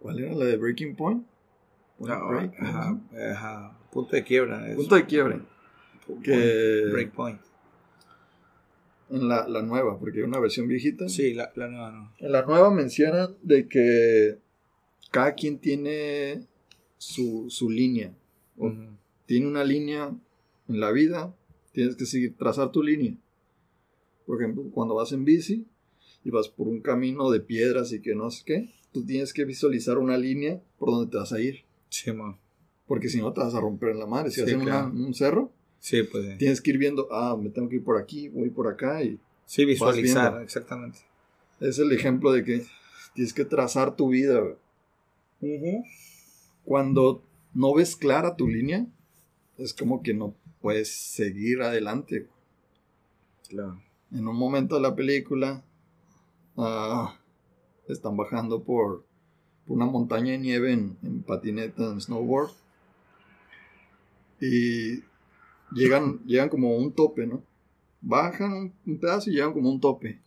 ¿Cuál 0.00 0.18
era? 0.18 0.34
La 0.34 0.44
de 0.46 0.56
Breaking 0.56 0.96
Point. 0.96 1.24
Point 1.98 2.12
Ah, 2.14 2.26
Break, 2.28 2.58
¿no? 2.60 3.00
ajá. 3.32 3.78
Punto 3.92 4.14
de 4.16 4.22
quiebra. 4.24 4.64
Punto 4.76 4.94
de 4.96 5.06
quiebre. 5.06 5.40
Point- 6.06 6.22
que- 6.22 6.88
Breakpoint. 6.92 7.40
En 9.10 9.28
la, 9.28 9.48
la 9.48 9.62
nueva, 9.62 9.98
porque 9.98 10.18
hay 10.18 10.24
una 10.24 10.38
versión 10.40 10.68
viejita. 10.68 11.08
Sí, 11.08 11.32
la, 11.34 11.50
la 11.56 11.68
nueva 11.68 11.90
no. 11.92 12.12
En 12.18 12.32
la 12.32 12.42
nueva 12.44 12.70
menciona 12.70 13.30
de 13.42 13.66
que 13.68 14.38
cada 15.10 15.34
quien 15.34 15.58
tiene 15.58 16.46
su, 16.98 17.46
su 17.48 17.70
línea. 17.70 18.14
O. 18.58 18.72
Tiene 19.26 19.46
una 19.46 19.64
línea 19.64 20.14
en 20.68 20.80
la 20.80 20.90
vida, 20.90 21.34
tienes 21.72 21.96
que 21.96 22.04
seguir, 22.06 22.36
trazar 22.36 22.70
tu 22.72 22.82
línea. 22.82 23.14
Por 24.26 24.40
ejemplo, 24.42 24.64
cuando 24.72 24.94
vas 24.94 25.12
en 25.12 25.24
bici 25.24 25.66
y 26.24 26.30
vas 26.30 26.48
por 26.48 26.68
un 26.68 26.80
camino 26.80 27.30
de 27.30 27.40
piedras 27.40 27.92
y 27.92 28.00
que 28.02 28.14
no 28.14 28.30
sé 28.30 28.42
qué, 28.44 28.74
tú 28.92 29.04
tienes 29.04 29.32
que 29.32 29.44
visualizar 29.44 29.96
una 29.98 30.18
línea 30.18 30.60
por 30.78 30.90
donde 30.90 31.10
te 31.10 31.16
vas 31.16 31.32
a 31.32 31.40
ir. 31.40 31.64
Simón. 31.88 32.36
Porque 32.86 33.08
si 33.08 33.20
no 33.20 33.32
te 33.32 33.40
vas 33.40 33.54
a 33.54 33.60
romper 33.60 33.90
en 33.90 33.98
la 34.00 34.06
madre. 34.06 34.30
Si 34.30 34.36
Sí, 34.36 34.40
vas 34.42 34.50
en 34.50 34.56
una- 34.60 34.64
claro. 34.70 34.92
un 34.92 35.14
cerro, 35.14 35.52
Sí, 35.80 36.02
pues. 36.02 36.24
sí. 36.26 36.36
tienes 36.38 36.60
que 36.60 36.70
ir 36.70 36.78
viendo, 36.78 37.08
ah, 37.12 37.36
me 37.40 37.50
tengo 37.50 37.68
que 37.68 37.76
ir 37.76 37.84
por 37.84 38.00
aquí, 38.00 38.28
voy 38.28 38.50
por 38.50 38.68
acá 38.68 39.02
y 39.02 39.18
Sí, 39.46 39.64
visualizar, 39.64 40.42
exactamente. 40.42 40.98
es 41.60 41.78
el 41.78 41.90
ejemplo 41.92 42.32
de 42.32 42.44
que 42.44 42.66
tienes 43.14 43.32
que 43.32 43.44
trazar 43.46 43.96
tu 43.96 44.08
vida. 44.10 44.40
güey. 45.40 45.82
Cuando 46.64 47.22
no 47.54 47.74
ves 47.74 47.96
clara 47.96 48.36
tu 48.36 48.46
línea, 48.46 48.86
es 49.56 49.72
como 49.72 50.02
que 50.02 50.12
no 50.12 50.34
puedes 50.60 50.90
seguir 50.94 51.62
adelante. 51.62 52.28
Claro. 53.48 53.80
En 54.12 54.28
un 54.28 54.36
momento 54.36 54.74
de 54.74 54.82
la 54.82 54.94
película, 54.94 55.64
ah, 56.58 57.18
están 57.88 58.16
bajando 58.18 58.62
por, 58.62 59.04
por 59.66 59.76
una 59.76 59.86
montaña 59.86 60.32
de 60.32 60.38
nieve 60.38 60.72
en, 60.72 60.98
en 61.02 61.22
patineta, 61.22 61.90
en 61.90 62.00
snowboard. 62.02 62.50
Y 64.40 65.02
llegan, 65.72 66.20
llegan 66.24 66.48
como 66.48 66.74
a 66.74 66.78
un 66.78 66.92
tope, 66.92 67.26
¿no? 67.26 67.42
Bajan 68.00 68.52
un, 68.52 68.72
un 68.86 68.98
pedazo 68.98 69.30
y 69.30 69.34
llegan 69.34 69.52
como 69.52 69.68
a 69.68 69.72
un 69.72 69.80
tope. 69.80 70.20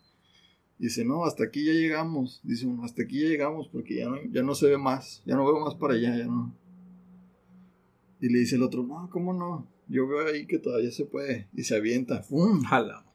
Dice, 0.78 1.06
no, 1.06 1.26
hasta 1.26 1.44
aquí 1.44 1.64
ya 1.64 1.74
llegamos. 1.74 2.42
Dice 2.44 2.66
uno, 2.66 2.84
hasta 2.84 3.04
aquí 3.04 3.22
ya 3.22 3.30
llegamos 3.30 3.68
porque 3.68 3.98
ya 3.98 4.10
no, 4.10 4.18
ya 4.32 4.42
no 4.42 4.56
se 4.56 4.68
ve 4.68 4.80
más. 4.80 5.22
Ya 5.28 5.36
no 5.36 5.46
veo 5.46 5.60
más 5.64 5.76
para 5.76 5.94
allá, 5.94 6.18
ya 6.18 6.26
no. 6.26 6.56
Y 8.20 8.30
le 8.30 8.40
dice 8.40 8.56
el 8.56 8.64
otro, 8.64 8.82
no, 8.82 9.08
¿cómo 9.12 9.32
no? 9.32 9.68
Yo 9.88 10.08
veo 10.08 10.26
ahí 10.28 10.48
que 10.48 10.58
todavía 10.58 10.90
se 10.90 11.06
puede. 11.06 11.48
Y 11.54 11.64
se 11.64 11.76
avienta. 11.76 12.24
¡fum! 12.24 12.64
Jala. 12.64 13.06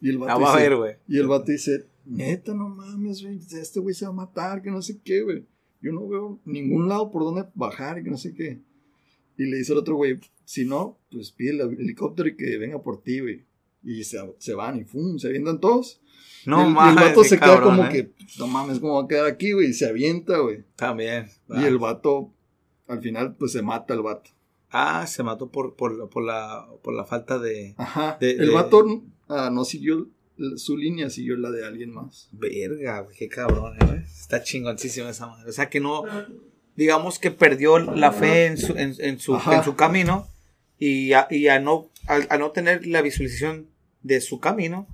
Y 0.00 0.08
el 0.08 0.18
vato 0.18 0.46
a 0.46 0.52
dice, 0.52 0.68
ver, 0.68 0.76
güey. 0.76 0.94
y 1.08 1.18
el 1.18 1.26
vato 1.26 1.50
dice, 1.50 1.86
neta, 2.06 2.54
no 2.54 2.68
mames, 2.68 3.22
güey, 3.22 3.38
este 3.38 3.80
güey 3.80 3.94
se 3.94 4.06
va 4.06 4.12
a 4.12 4.14
matar, 4.14 4.62
que 4.62 4.70
no 4.70 4.80
sé 4.80 5.00
qué, 5.02 5.22
güey. 5.22 5.44
Yo 5.82 5.92
no 5.92 6.06
veo 6.06 6.38
ningún 6.44 6.88
lado 6.88 7.10
por 7.10 7.24
donde 7.24 7.44
bajar 7.54 7.98
y 7.98 8.04
que 8.04 8.10
no 8.10 8.18
sé 8.18 8.34
qué. 8.34 8.60
Y 9.40 9.46
le 9.46 9.56
dice 9.56 9.72
el 9.72 9.78
otro 9.78 9.96
güey, 9.96 10.18
si 10.44 10.66
no, 10.66 10.98
pues 11.10 11.32
pide 11.32 11.52
el 11.52 11.60
helicóptero 11.80 12.28
y 12.28 12.36
que 12.36 12.58
venga 12.58 12.82
por 12.82 13.02
ti, 13.02 13.20
güey. 13.20 13.44
Y 13.82 14.04
se, 14.04 14.18
se 14.38 14.52
van 14.54 14.78
y 14.78 14.84
¡fum! 14.84 15.16
se 15.18 15.28
avientan 15.28 15.60
todos. 15.60 16.02
No 16.44 16.58
el, 16.60 16.66
y 16.66 16.68
el 16.68 16.74
mames. 16.74 17.04
vato 17.04 17.24
se 17.24 17.38
queda 17.38 17.62
como 17.62 17.84
eh. 17.84 17.88
que, 17.90 18.10
no 18.38 18.46
mames, 18.46 18.78
¿cómo 18.80 18.96
va 18.96 19.04
a 19.04 19.08
quedar 19.08 19.26
aquí, 19.26 19.52
güey? 19.52 19.68
Y 19.70 19.72
se 19.72 19.86
avienta, 19.86 20.38
güey. 20.38 20.64
También. 20.76 21.28
Y 21.48 21.64
el 21.64 21.78
vato, 21.78 22.34
al 22.86 23.00
final, 23.00 23.34
pues 23.36 23.52
se 23.52 23.62
mata 23.62 23.94
el 23.94 24.02
vato. 24.02 24.30
Ah, 24.70 25.06
se 25.06 25.22
mató 25.22 25.50
por, 25.50 25.74
por, 25.74 25.96
la- 25.96 26.06
por, 26.06 26.22
la, 26.24 26.68
por 26.82 26.94
la 26.94 27.04
falta 27.06 27.38
de. 27.38 27.74
Ajá. 27.78 28.18
De- 28.20 28.32
el 28.32 28.48
de- 28.48 28.50
vato 28.52 28.84
ah, 29.28 29.48
no 29.50 29.64
siguió 29.64 30.08
su 30.56 30.76
línea, 30.76 31.08
siguió 31.10 31.36
la 31.38 31.50
de 31.50 31.64
alguien 31.66 31.92
más. 31.92 32.28
Verga, 32.32 33.00
güey, 33.00 33.16
qué 33.16 33.28
cabrón, 33.28 33.74
eh, 33.80 33.86
güey. 33.86 33.98
Está 34.04 34.42
chingoncísima 34.42 35.08
esa 35.10 35.26
madre. 35.26 35.48
O 35.48 35.52
sea 35.52 35.68
que 35.70 35.80
no. 35.80 36.04
Digamos 36.80 37.18
que 37.18 37.30
perdió 37.30 37.78
la 37.78 38.10
fe 38.10 38.46
en 38.46 38.56
su, 38.56 38.72
en, 38.72 38.94
en 39.00 39.18
su, 39.18 39.34
en 39.36 39.62
su 39.62 39.76
camino. 39.76 40.26
Y, 40.78 41.12
a, 41.12 41.26
y 41.30 41.48
a 41.48 41.60
no, 41.60 41.90
al, 42.06 42.26
a 42.30 42.38
no 42.38 42.52
tener 42.52 42.86
la 42.86 43.02
visualización 43.02 43.66
de 44.02 44.22
su 44.22 44.40
camino, 44.40 44.86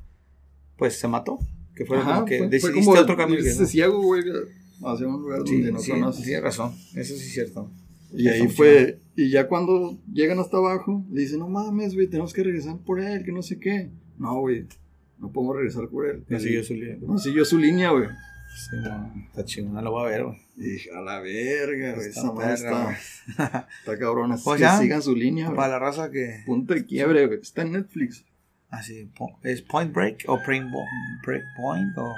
pues 0.76 0.98
se 0.98 1.06
mató. 1.06 1.38
Que 1.76 1.84
fue 1.86 1.98
Ajá, 1.98 2.14
como 2.14 2.26
que 2.26 2.38
fue- 2.38 2.46
fue 2.48 2.50
decidiste 2.70 2.84
como 2.86 3.00
otro 3.00 3.16
camino. 3.16 3.38
irse 3.38 3.60
no. 3.60 3.66
ciego, 3.68 4.02
güey, 4.02 4.24
hacia 4.84 5.06
un 5.06 5.22
lugar 5.22 5.42
Sí, 5.46 5.54
donde 5.58 5.72
no 5.72 5.78
sí, 5.78 5.90
conoces. 5.92 6.24
tienes 6.24 6.42
razón. 6.42 6.74
Eso 6.96 7.14
sí 7.14 7.20
es 7.26 7.32
cierto. 7.34 7.70
Y 8.12 8.26
ahí 8.26 8.48
fue, 8.48 8.98
y 9.14 9.30
ya 9.30 9.46
cuando 9.46 9.96
llegan 10.12 10.40
hasta 10.40 10.56
abajo, 10.56 11.04
le 11.12 11.20
dicen, 11.20 11.38
no 11.38 11.48
mames, 11.48 11.94
güey, 11.94 12.08
tenemos 12.08 12.32
que 12.32 12.42
regresar 12.42 12.78
por 12.78 12.98
él, 13.00 13.22
que 13.24 13.30
no 13.30 13.42
sé 13.42 13.60
qué. 13.60 13.90
No, 14.18 14.40
güey, 14.40 14.66
no 15.20 15.30
podemos 15.30 15.54
regresar 15.54 15.88
por 15.88 16.04
él. 16.08 16.24
No 16.28 16.40
siguió 16.40 16.64
su 16.64 16.74
línea. 16.74 16.96
No 17.00 17.16
siguió 17.18 17.44
su 17.44 17.58
línea, 17.58 17.90
güey. 17.90 18.08
Sí, 18.56 18.76
no, 18.82 19.12
está 19.28 19.44
chingona, 19.44 19.82
lo 19.82 19.90
voy 19.92 20.06
a 20.06 20.10
ver, 20.10 20.24
güey. 20.24 20.36
Y 20.56 20.62
dije, 20.70 20.90
a 20.90 21.00
la 21.02 21.20
verga, 21.20 21.92
güey, 21.94 22.08
Está 22.08 22.20
esa 22.20 22.32
madre 22.32 22.54
está, 22.54 22.98
está 23.80 23.98
cabrona. 23.98 24.36
Pues 24.42 24.56
que 24.56 24.62
ya. 24.62 24.78
sigan 24.78 25.02
su 25.02 25.14
línea, 25.14 25.46
güey. 25.46 25.56
Para 25.56 25.72
la 25.74 25.78
raza 25.78 26.10
que. 26.10 26.42
Punto 26.46 26.72
de 26.72 26.86
quiebre, 26.86 27.26
güey. 27.26 27.40
Está 27.40 27.62
en 27.62 27.72
Netflix. 27.72 28.24
Así, 28.70 29.10
po- 29.16 29.38
¿es 29.42 29.60
Point 29.62 29.92
Break 29.92 30.24
o 30.26 30.40
Point, 30.44 30.70
break 31.24 31.44
Point? 31.56 31.96
O, 31.98 32.14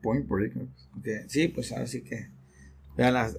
Point 0.00 0.26
Break, 0.28 0.54
güey. 0.54 0.66
ok, 0.98 1.28
Sí, 1.28 1.48
pues 1.48 1.72
ahora 1.72 1.86
sí 1.86 2.02
que. 2.02 2.28
Vean 2.96 3.14
las. 3.14 3.36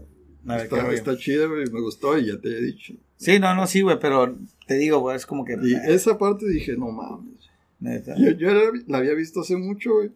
Está, 0.48 0.92
está 0.92 1.18
chida, 1.18 1.46
güey, 1.46 1.70
me 1.72 1.80
gustó 1.82 2.18
y 2.18 2.28
ya 2.28 2.40
te 2.40 2.50
he 2.50 2.62
dicho. 2.62 2.94
Sí, 3.16 3.40
no, 3.40 3.54
no, 3.56 3.66
sí, 3.68 3.82
güey, 3.82 3.98
pero 4.00 4.36
te 4.68 4.74
digo, 4.76 5.00
güey, 5.00 5.16
es 5.16 5.26
como 5.26 5.46
que. 5.46 5.56
Y 5.62 5.74
esa 5.90 6.18
parte 6.18 6.48
dije, 6.50 6.76
no 6.76 6.92
mames. 6.92 7.50
neta. 7.80 8.16
Yo, 8.18 8.32
yo 8.32 8.52
la 8.88 8.98
había 8.98 9.14
visto 9.14 9.42
hace 9.42 9.56
mucho, 9.56 9.94
güey. 9.94 10.12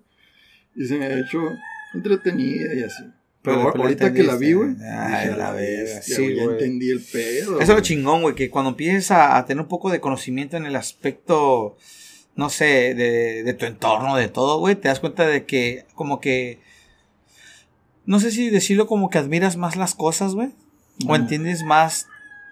Y 0.75 0.85
se 0.85 0.97
me 0.97 1.05
ha 1.05 1.19
hecho 1.19 1.39
entretenida 1.95 2.73
y 2.75 2.83
así. 2.83 3.03
Pero, 3.41 3.71
Pero- 3.71 3.83
ahorita 3.83 4.11
que 4.13 4.23
la 4.23 4.35
vi, 4.37 4.53
güey. 4.53 4.69
entendiste. 4.69 4.91
Ay, 4.97 5.35
la 5.37 5.49
"A 5.49 5.53
verga, 5.53 6.01
sí, 6.01 6.35
ya 6.35 6.43
entendí 6.43 6.89
el 6.89 6.99
pedo. 6.99 7.53
Eso 7.53 7.59
es 7.61 7.67
lo 7.67 7.73
güey". 7.75 7.83
chingón, 7.83 8.21
güey, 8.23 8.33
que 8.35 8.49
cuando 8.49 8.69
empiezas 8.71 9.11
a, 9.11 9.37
a 9.37 9.45
tener 9.45 9.61
un 9.61 9.67
poco 9.67 9.91
de 9.91 9.99
conocimiento 9.99 10.57
en 10.57 10.65
el 10.65 10.75
aspecto, 10.75 11.77
no 12.35 12.49
sé, 12.49 12.95
de, 12.95 13.43
de 13.43 13.53
tu 13.53 13.65
entorno, 13.65 14.15
de 14.15 14.29
todo, 14.29 14.59
güey, 14.59 14.75
te 14.75 14.87
das 14.87 14.99
cuenta 14.99 15.27
de 15.27 15.45
que, 15.45 15.85
como 15.93 16.19
que, 16.19 16.59
no 18.05 18.19
sé 18.19 18.31
si 18.31 18.49
decirlo 18.49 18.87
como 18.87 19.09
que 19.09 19.17
admiras 19.19 19.57
más 19.57 19.75
las 19.75 19.95
cosas, 19.95 20.33
güey, 20.35 20.49
o 21.07 21.15
entiendes 21.15 21.63
más 21.63 22.07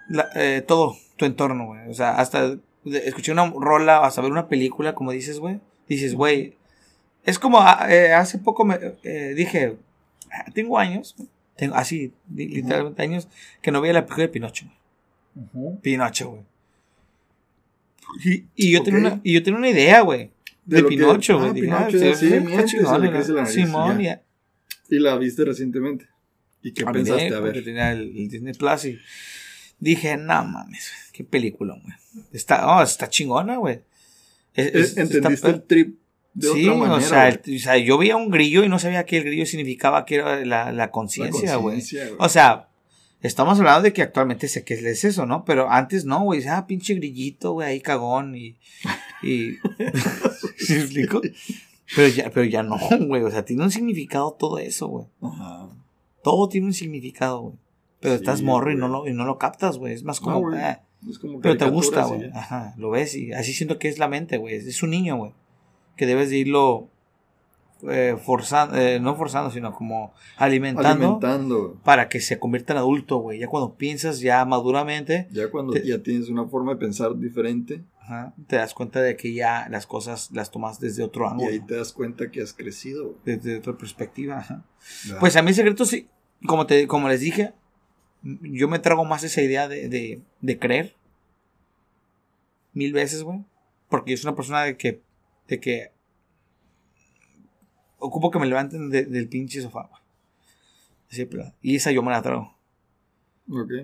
la- 0.09 0.29
eh, 0.35 0.63
todo 0.65 0.95
tu 1.17 1.25
entorno, 1.25 1.65
güey. 1.67 1.89
O 1.89 1.93
sea, 1.93 2.11
hasta 2.17 2.57
escuché 2.85 3.31
una 3.31 3.49
rola, 3.49 4.05
hasta 4.05 4.21
ver 4.21 4.31
una 4.31 4.47
película, 4.47 4.93
como 4.93 5.11
dices, 5.11 5.39
güey, 5.39 5.59
dices, 5.87 6.13
güey, 6.15 6.57
es 7.24 7.39
como, 7.39 7.59
ah, 7.61 7.88
eh, 7.89 8.13
hace 8.13 8.38
poco 8.38 8.65
me 8.65 8.78
eh, 9.03 9.34
dije, 9.36 9.78
ah, 10.32 10.45
tengo 10.53 10.78
años, 10.78 11.15
tengo 11.55 11.76
así, 11.76 12.11
li- 12.34 12.47
literalmente 12.47 13.01
años, 13.01 13.28
que 13.61 13.71
no 13.71 13.82
veía 13.82 13.93
la 13.93 14.01
película 14.05 14.24
de 14.28 14.30
Pinocho. 14.34 14.65
Ujú. 15.36 15.80
Pinocho, 15.82 16.30
güey. 16.32 16.41
Y, 18.24 18.45
y 18.55 18.71
yo 18.71 18.80
Ok. 18.80 18.86
tenía 18.86 18.99
una, 18.99 19.21
y 19.24 19.34
yo 19.34 19.43
tenía 19.43 19.57
una 19.57 19.69
idea, 19.69 20.01
güey. 20.01 20.32
De 20.65 20.78
De, 20.78 20.84
Pinocho, 20.84 21.39
güey. 21.39 21.53
Simón. 23.47 24.01
Y 24.89 24.99
la 24.99 25.17
viste 25.17 25.43
recientemente. 25.45 26.07
¿Y 26.61 26.71
qué 26.71 26.86
pensaste? 26.86 27.34
A 27.36 27.39
ver. 27.39 27.63
tenía 27.63 27.91
el, 27.91 28.15
el 28.15 28.30
Disney 28.30 28.53
Plus 28.53 28.86
y 28.86 28.99
dije, 29.80 30.15
no 30.17 30.45
mames, 30.45 30.91
qué 31.11 31.24
película, 31.24 31.74
güey. 31.82 32.26
Está, 32.32 32.78
oh, 32.78 32.84
está 32.84 33.09
chingona, 33.09 33.57
güey. 33.57 33.82
Es- 34.53 34.95
¿Entendiste 34.97 35.34
está- 35.34 35.49
el 35.49 35.63
trip 35.63 35.97
de 36.34 36.47
sí, 36.47 36.67
otra 36.67 36.79
manera? 36.79 36.95
o, 36.97 37.01
sea, 37.01 37.29
el- 37.29 37.41
o 37.55 37.59
sea, 37.59 37.77
yo 37.77 37.97
veía 37.97 38.15
un 38.15 38.29
grillo 38.29 38.63
y 38.63 38.69
no 38.69 38.79
sabía 38.79 39.05
que 39.05 39.17
el 39.17 39.23
grillo 39.25 39.45
significaba 39.45 40.05
que 40.05 40.15
era 40.15 40.43
la, 40.45 40.71
la 40.71 40.91
conciencia, 40.91 41.55
güey. 41.57 41.81
O 42.19 42.29
sea, 42.29 42.69
estamos 43.21 43.57
hablando 43.59 43.84
de 43.84 43.93
que 43.93 44.01
actualmente 44.01 44.47
sé 44.47 44.63
que 44.63 44.73
es 44.73 45.03
eso, 45.03 45.25
¿no? 45.25 45.45
Pero 45.45 45.69
antes 45.69 46.05
no, 46.05 46.23
güey. 46.23 46.43
Ah, 46.47 46.65
pinche 46.67 46.95
grillito, 46.95 47.53
güey, 47.53 47.67
ahí 47.67 47.81
cagón 47.81 48.36
y. 48.36 48.55
y 49.21 49.51
¿Sí 50.57 50.73
explico? 50.75 51.21
Pero 51.95 52.07
ya, 52.07 52.29
pero 52.31 52.45
ya 52.45 52.63
no, 52.63 52.77
güey. 53.07 53.21
O 53.23 53.29
sea, 53.31 53.45
tiene 53.45 53.63
un 53.63 53.71
significado 53.71 54.31
todo 54.34 54.57
eso, 54.57 54.88
güey. 54.88 55.05
Ajá. 55.21 55.69
Todo 56.23 56.49
tiene 56.49 56.67
un 56.67 56.73
significado, 56.73 57.41
güey. 57.41 57.55
Pero 57.99 58.15
Sí, 58.15 58.21
estás 58.21 58.41
morro 58.41 58.71
y 58.71 58.75
no, 58.75 58.88
lo, 58.88 59.07
y 59.07 59.13
no 59.13 59.23
lo 59.25 59.38
captas, 59.38 59.77
güey. 59.77 59.93
Es 59.93 60.03
más 60.03 60.19
como. 60.19 60.49
ah, 60.55 60.81
Es 61.09 61.19
como 61.19 61.39
pero 61.41 61.57
te 61.57 61.69
gusta, 61.69 62.03
güey. 62.05 62.29
Ajá, 62.34 62.73
lo 62.77 62.89
ves 62.89 63.15
y 63.15 63.31
así 63.34 63.53
siento 63.53 63.77
que 63.79 63.88
es 63.89 63.99
la 63.99 64.07
mente, 64.07 64.38
güey. 64.38 64.55
Es 64.55 64.81
un 64.84 64.89
niño, 64.89 65.15
güey. 65.17 65.31
Que 65.95 66.05
debes 66.05 66.29
de 66.29 66.37
irlo 66.37 66.89
eh, 67.89 68.17
forzando, 68.23 68.77
eh, 68.77 68.99
no 68.99 69.15
forzando, 69.15 69.51
sino 69.51 69.73
como 69.73 70.13
alimentando, 70.37 70.89
Alimentando. 70.89 71.77
para 71.83 72.07
que 72.07 72.21
se 72.21 72.39
convierta 72.39 72.71
en 72.73 72.79
adulto, 72.79 73.17
güey. 73.17 73.39
Ya 73.39 73.47
cuando 73.47 73.75
piensas 73.75 74.19
ya 74.21 74.43
maduramente, 74.45 75.27
Ya 75.31 75.49
cuando 75.51 75.73
Te- 75.73 75.85
ya 75.85 76.01
tienes 76.01 76.29
una 76.29 76.45
forma 76.47 76.73
de 76.73 76.79
pensar 76.79 77.17
diferente 77.17 77.83
ajá, 77.99 78.33
te 78.47 78.55
das 78.57 78.73
cuenta 78.73 79.01
de 79.01 79.15
que 79.17 79.33
ya 79.33 79.67
las 79.69 79.85
cosas 79.85 80.29
las 80.31 80.49
tomas 80.51 80.79
desde 80.79 81.03
otro 81.03 81.25
y 81.25 81.27
ángulo, 81.29 81.49
ahí 81.51 81.59
te 81.59 81.75
das 81.75 81.91
cuenta 81.93 82.31
que 82.31 82.41
has 82.41 82.53
crecido. 82.53 83.15
desde 83.25 83.57
otra 83.57 83.77
perspectiva. 83.77 84.37
Ajá. 84.39 84.63
Pues 85.19 85.35
a 85.35 85.41
mí 85.41 85.49
el 85.49 85.55
secreto 85.55 85.85
sí, 85.85 86.07
como, 86.47 86.65
te, 86.65 86.87
como 86.87 87.07
les 87.09 87.19
dije, 87.19 87.53
yo 88.23 88.67
me 88.69 88.79
trago 88.79 89.03
más 89.03 89.23
esa 89.25 89.41
idea 89.41 89.67
de, 89.67 89.89
de, 89.89 90.21
de 90.39 90.57
creer 90.59 90.95
mil 92.73 92.93
veces, 92.93 93.23
güey. 93.23 93.43
Porque 93.89 94.11
yo 94.11 94.17
soy 94.17 94.29
una 94.29 94.35
persona 94.35 94.63
de 94.63 94.77
que, 94.77 95.01
de 95.47 95.59
que 95.59 95.91
ocupo 97.99 98.31
que 98.31 98.39
me 98.39 98.45
levanten 98.47 98.89
de- 98.89 99.05
del 99.05 99.27
pinche 99.29 99.61
sofá. 99.61 99.89
Siempre. 101.09 101.53
Y 101.61 101.75
esa 101.75 101.91
yo 101.91 102.01
me 102.03 102.11
la 102.11 102.21
trago. 102.21 102.53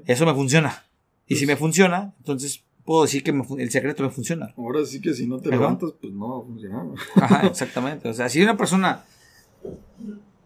Eso 0.05 0.26
me 0.26 0.34
funciona. 0.34 0.84
Y 1.28 1.36
si 1.36 1.45
Pues- 1.45 1.55
me 1.55 1.60
funciona, 1.60 2.14
entonces 2.20 2.64
puedo 2.86 3.03
decir 3.03 3.24
que 3.24 3.32
me 3.32 3.45
el 3.62 3.70
secreto 3.72 4.01
me 4.03 4.10
funciona. 4.10 4.53
Ahora 4.57 4.84
sí 4.86 4.99
que 4.99 5.14
si 5.14 5.28
no 5.28 5.39
te 5.39 5.49
levantas, 5.49 5.91
pues 6.01 6.12
no 6.14 6.30
va 6.39 6.43
a 6.43 6.47
funcionar. 6.47 6.86
Ajá, 7.16 7.47
exactamente. 7.47 8.10
O 8.10 8.14
sea, 8.14 8.30
si 8.30 8.41
una 8.41 8.57
persona 8.57 9.05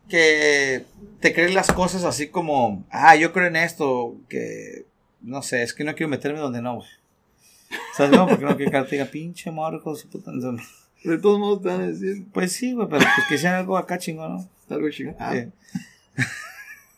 que 0.10 0.86
te 1.22 1.34
cree 1.34 1.54
las 1.54 1.72
cosas 1.72 2.04
así 2.04 2.28
como, 2.30 2.86
ah, 2.90 3.16
yo 3.16 3.32
creo 3.32 3.48
en 3.48 3.56
esto, 3.56 4.18
que 4.28 4.86
no 5.22 5.42
sé, 5.42 5.64
es 5.64 5.74
que 5.74 5.84
no 5.86 5.96
quiero 5.96 6.10
meterme 6.10 6.40
donde 6.40 6.62
no, 6.62 6.76
güey. 6.76 6.88
¿Sabes? 7.96 8.12
No, 8.12 8.28
porque 8.28 8.44
no 8.46 8.56
quiero 8.58 8.72
que 8.72 8.82
te 8.90 8.96
diga, 8.98 9.06
pinche 9.06 9.50
morro, 9.50 9.96
su 9.96 10.10
puta. 10.10 10.32
De 11.04 11.18
todos 11.18 11.40
modos 11.40 11.62
te 11.62 11.68
van 11.70 11.82
a 11.82 11.88
decir 11.88 12.26
Pues 12.32 12.52
sí, 12.54 12.74
güey, 12.74 12.88
pero 12.88 13.00
pues 13.02 13.26
que 13.30 13.38
sea 13.38 13.60
algo 13.60 13.78
acá 13.78 13.98
chingón, 13.98 14.34
¿no? 14.38 14.50
algo 14.76 14.90
chingado. 14.90 15.18
Ah, 15.20 15.36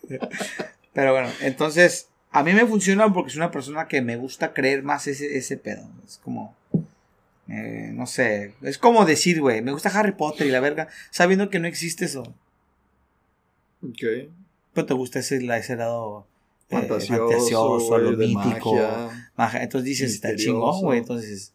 Sí. 0.08 0.18
Pero 0.94 1.12
bueno, 1.14 1.30
entonces, 1.42 2.10
a 2.32 2.44
mí 2.44 2.54
me 2.54 2.66
funciona 2.66 3.12
porque 3.12 3.32
soy 3.32 3.40
una 3.40 3.52
persona 3.52 3.88
que 3.88 4.02
me 4.02 4.18
gusta 4.18 4.54
creer 4.54 4.84
más 4.84 5.08
ese, 5.08 5.38
ese 5.38 5.58
pedo. 5.58 5.90
Es 6.06 6.20
como, 6.24 6.56
eh, 7.48 7.92
no 7.94 8.06
sé, 8.06 8.54
es 8.62 8.78
como 8.78 9.04
decir, 9.06 9.42
güey, 9.42 9.62
me 9.62 9.72
gusta 9.72 9.90
Harry 9.90 10.12
Potter 10.12 10.46
y 10.48 10.52
la 10.52 10.60
verga, 10.60 10.88
sabiendo 11.12 11.50
que 11.50 11.60
no 11.60 11.68
existe 11.68 12.06
eso. 12.06 12.22
ok. 13.82 14.30
Pero 14.74 14.86
te 14.88 14.94
gusta 14.94 15.20
ese, 15.20 15.38
ese 15.38 15.76
lado 15.76 16.28
eh, 16.70 16.76
Fantasioso, 16.76 17.28
fantasioso, 17.30 17.98
lo 17.98 18.18
mítico. 18.18 18.74
magia. 18.76 19.30
Magia. 19.38 19.64
Entonces 19.64 19.86
dices, 19.86 20.14
está 20.14 20.36
chingón, 20.36 20.82
güey. 20.82 21.00
Entonces, 21.00 21.54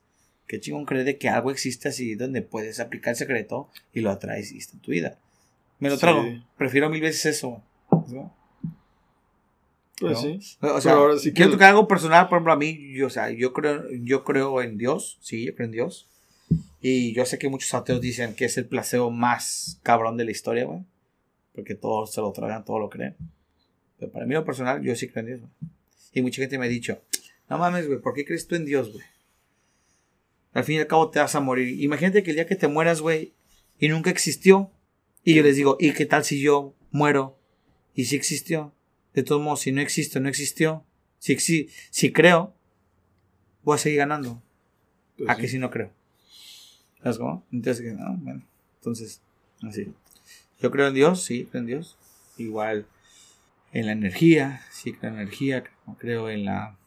qué 0.51 0.59
chingón 0.59 0.85
creer 0.85 1.05
de 1.05 1.17
que 1.17 1.29
algo 1.29 1.53
existe 1.53 1.89
así 1.89 2.17
donde 2.17 2.43
puedes 2.43 2.81
aplicar 2.81 3.13
el 3.13 3.17
secreto 3.17 3.71
y 3.95 4.01
lo 4.01 4.11
atraes 4.11 4.51
y 4.51 4.59
está 4.59 4.73
en 4.75 4.81
tu 4.81 4.91
vida. 4.91 5.17
Me 5.79 5.89
lo 5.89 5.95
Sí. 5.95 6.01
trago. 6.01 6.25
Prefiero 6.59 6.91
mil 6.91 7.01
veces 7.01 7.25
eso. 7.37 7.63
¿no? 8.09 8.35
Pues 10.01 10.13
¿no? 10.13 10.21
sí. 10.23 10.57
O 10.61 10.81
sea, 10.81 10.93
Pero 10.93 11.03
ahora 11.05 11.19
sí 11.19 11.29
que- 11.31 11.35
quiero 11.35 11.53
tocar 11.53 11.69
algo 11.71 11.87
personal, 11.87 12.29
por 12.29 12.37
ejemplo, 12.39 12.53
a 12.53 12.57
mí, 12.57 12.93
yo, 12.95 13.07
o 13.07 13.11
sea, 13.11 13.31
yo 13.31 13.53
creo, 13.53 13.85
yo 14.03 14.25
creo 14.25 14.61
en 14.63 14.77
Dios, 14.77 15.19
sí, 15.21 15.45
yo 15.47 15.55
creo 15.55 15.67
en 15.67 15.73
Dios. 15.73 16.09
Y 16.81 17.13
yo 17.15 17.25
sé 17.27 17.39
que 17.39 17.49
muchos 17.49 17.73
ateos 17.75 18.01
dicen 18.01 18.35
que 18.35 18.47
es 18.47 18.57
el 18.59 18.67
placebo 18.67 19.11
más 19.13 19.79
cabrón 19.85 20.17
de 20.17 20.25
la 20.25 20.31
historia, 20.33 20.65
güey. 20.65 20.81
Porque 21.55 21.75
todos 21.77 22.13
se 22.13 22.21
lo 22.21 22.33
tragan, 22.33 22.65
todos 22.65 22.81
lo 22.81 22.89
creen. 22.91 23.15
Pero 23.99 24.11
para 24.11 24.27
mí, 24.27 24.35
lo 24.35 24.45
personal, 24.45 24.83
yo 24.83 24.97
sí 24.97 25.07
creo 25.09 25.21
en 25.21 25.27
Dios, 25.27 25.41
güey. 25.41 25.53
Y 26.15 26.23
mucha 26.23 26.41
gente 26.43 26.59
me 26.59 26.67
ha 26.67 26.69
dicho, 26.69 27.01
no 27.49 27.59
mames, 27.59 27.87
güey, 27.87 28.01
¿por 28.01 28.15
qué 28.15 28.25
crees 28.25 28.49
tú 28.49 28.57
en 28.57 28.65
Dios, 28.65 28.93
güey? 28.93 29.05
Al 30.53 30.65
fin 30.65 30.77
y 30.77 30.79
al 30.81 30.87
cabo 30.87 31.11
te 31.11 31.19
vas 31.21 31.35
a 31.35 31.41
morir. 31.41 31.81
Imagínate 31.83 32.23
que 32.23 32.31
el 32.31 32.37
día 32.37 32.47
que 32.47 32.57
te 32.57 32.69
mueras, 32.69 33.01
güey, 33.01 33.35
y 33.79 33.89
nunca 33.89 34.11
existió. 34.11 34.71
Y 35.25 35.35
yo 35.35 35.43
les 35.43 35.57
digo, 35.57 35.77
¿y 35.79 35.93
qué 35.93 36.07
tal 36.07 36.25
si 36.25 36.41
yo 36.41 36.75
muero 36.91 37.39
y 37.95 38.07
sí 38.07 38.17
existió? 38.17 38.75
De 39.15 39.23
todos 39.23 39.43
modos, 39.43 39.61
si 39.61 39.73
no 39.73 39.81
existe, 39.81 40.19
no 40.21 40.29
existió. 40.29 40.85
Si, 41.19 41.35
exi- 41.37 41.69
si 41.91 42.13
creo, 42.13 42.55
voy 43.63 43.75
a 43.75 43.79
seguir 43.79 43.99
ganando. 43.99 44.43
Pues 45.19 45.29
¿A 45.31 45.35
sí. 45.35 45.41
que 45.43 45.49
si 45.49 45.59
no 45.59 45.71
creo? 45.71 45.93
¿Sabes 47.03 47.19
cómo? 47.19 47.47
Entonces, 47.53 47.95
no, 47.97 48.17
bueno, 48.19 48.43
entonces, 48.79 49.21
así. 49.63 49.93
Yo 50.61 50.71
creo 50.71 50.89
en 50.89 50.95
Dios, 50.95 51.23
sí, 51.25 51.47
creo 51.51 51.61
en 51.61 51.67
Dios. 51.67 51.97
Igual 52.39 52.87
en 53.73 53.87
la 53.87 53.93
energía, 53.93 54.63
sí 54.73 54.93
creo 54.95 55.11
en 55.11 55.17
la 55.17 55.23
energía, 55.23 55.65
creo 55.99 56.29
en 56.31 56.45
la. 56.47 56.79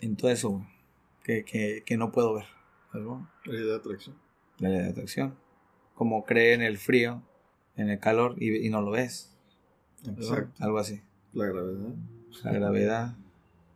en 0.00 0.16
todo 0.16 0.30
eso, 0.30 0.66
que, 1.24 1.44
que, 1.44 1.82
que 1.84 1.96
no 1.96 2.12
puedo 2.12 2.34
ver. 2.34 2.44
¿Sabes 2.94 3.08
cómo? 3.08 3.28
Ley 3.46 3.64
de 3.64 3.74
atracción. 3.74 4.14
La 4.58 4.68
ley 4.68 4.78
de 4.78 4.90
atracción. 4.90 5.34
Como 5.96 6.24
cree 6.24 6.54
en 6.54 6.62
el 6.62 6.78
frío, 6.78 7.24
en 7.74 7.90
el 7.90 7.98
calor 7.98 8.36
y, 8.38 8.64
y 8.64 8.70
no 8.70 8.82
lo 8.82 8.92
ves. 8.92 9.36
Exacto. 10.06 10.52
Algo 10.62 10.78
así. 10.78 11.00
La 11.32 11.46
gravedad. 11.46 11.92
La 12.44 12.52
gravedad. 12.52 13.16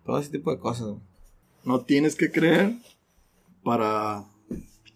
Todo 0.07 0.21
ese 0.21 0.31
tipo 0.31 0.53
de 0.53 0.61
cosas, 0.61 0.87
güey. 0.87 1.01
No 1.65 1.81
tienes 1.81 2.15
que 2.15 2.31
creer 2.31 2.77
para 3.65 4.25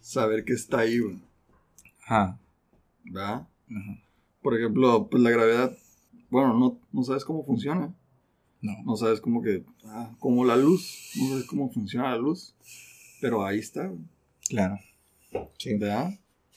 saber 0.00 0.44
que 0.44 0.52
está 0.52 0.78
ahí, 0.78 1.00
güey. 1.00 1.20
Ajá. 2.04 2.38
¿Verdad? 3.02 3.48
Ajá. 3.68 4.02
Por 4.40 4.56
ejemplo, 4.56 5.08
pues 5.10 5.20
la 5.20 5.30
gravedad, 5.30 5.76
bueno, 6.30 6.56
no, 6.56 6.78
no 6.92 7.02
sabes 7.02 7.24
cómo 7.24 7.44
funciona. 7.44 7.92
No. 8.60 8.72
No 8.84 8.94
sabes 8.94 9.20
cómo 9.20 9.42
que, 9.42 9.64
ah, 9.84 10.14
como 10.20 10.44
la 10.44 10.56
luz, 10.56 11.10
no 11.18 11.30
sabes 11.30 11.44
cómo 11.44 11.72
funciona 11.72 12.12
la 12.12 12.18
luz. 12.18 12.54
Pero 13.22 13.46
ahí 13.46 13.58
está. 13.58 13.90
Claro. 14.50 14.78
Sí. 15.56 15.74
¿verdad? 15.78 16.10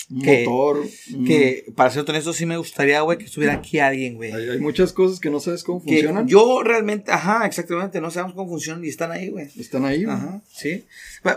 Un 0.10 0.22
Que- 0.22 0.44
motor. 0.46 0.84
Que, 1.26 1.66
para 1.76 1.90
ser 1.90 2.04
honesto, 2.08 2.34
sí 2.34 2.46
me 2.46 2.58
gustaría, 2.58 3.00
güey, 3.02 3.18
que 3.18 3.24
estuviera 3.26 3.54
aquí 3.54 3.80
alguien, 3.80 4.16
güey. 4.16 4.32
hay, 4.34 4.50
hay 4.50 4.60
muchas 4.60 4.92
cosas 4.94 5.20
que 5.20 5.30
no 5.30 5.40
sabes 5.40 5.64
cómo 5.64 5.80
Que 5.82 5.92
funcionan. 5.94 6.28
yo 6.28 6.62
realmente, 6.64 7.12
ajá, 7.12 7.46
exactamente, 7.46 8.02
no 8.02 8.12
sabemos 8.12 8.36
cómo 8.36 8.50
funcionan 8.50 8.84
y 8.84 8.90
están 8.90 9.12
ahí, 9.14 9.30
güey. 9.30 9.48
Están 9.58 9.86
ahí, 9.86 10.04
güey. 10.04 10.16
Ajá, 10.18 10.42
sí. 10.52 10.86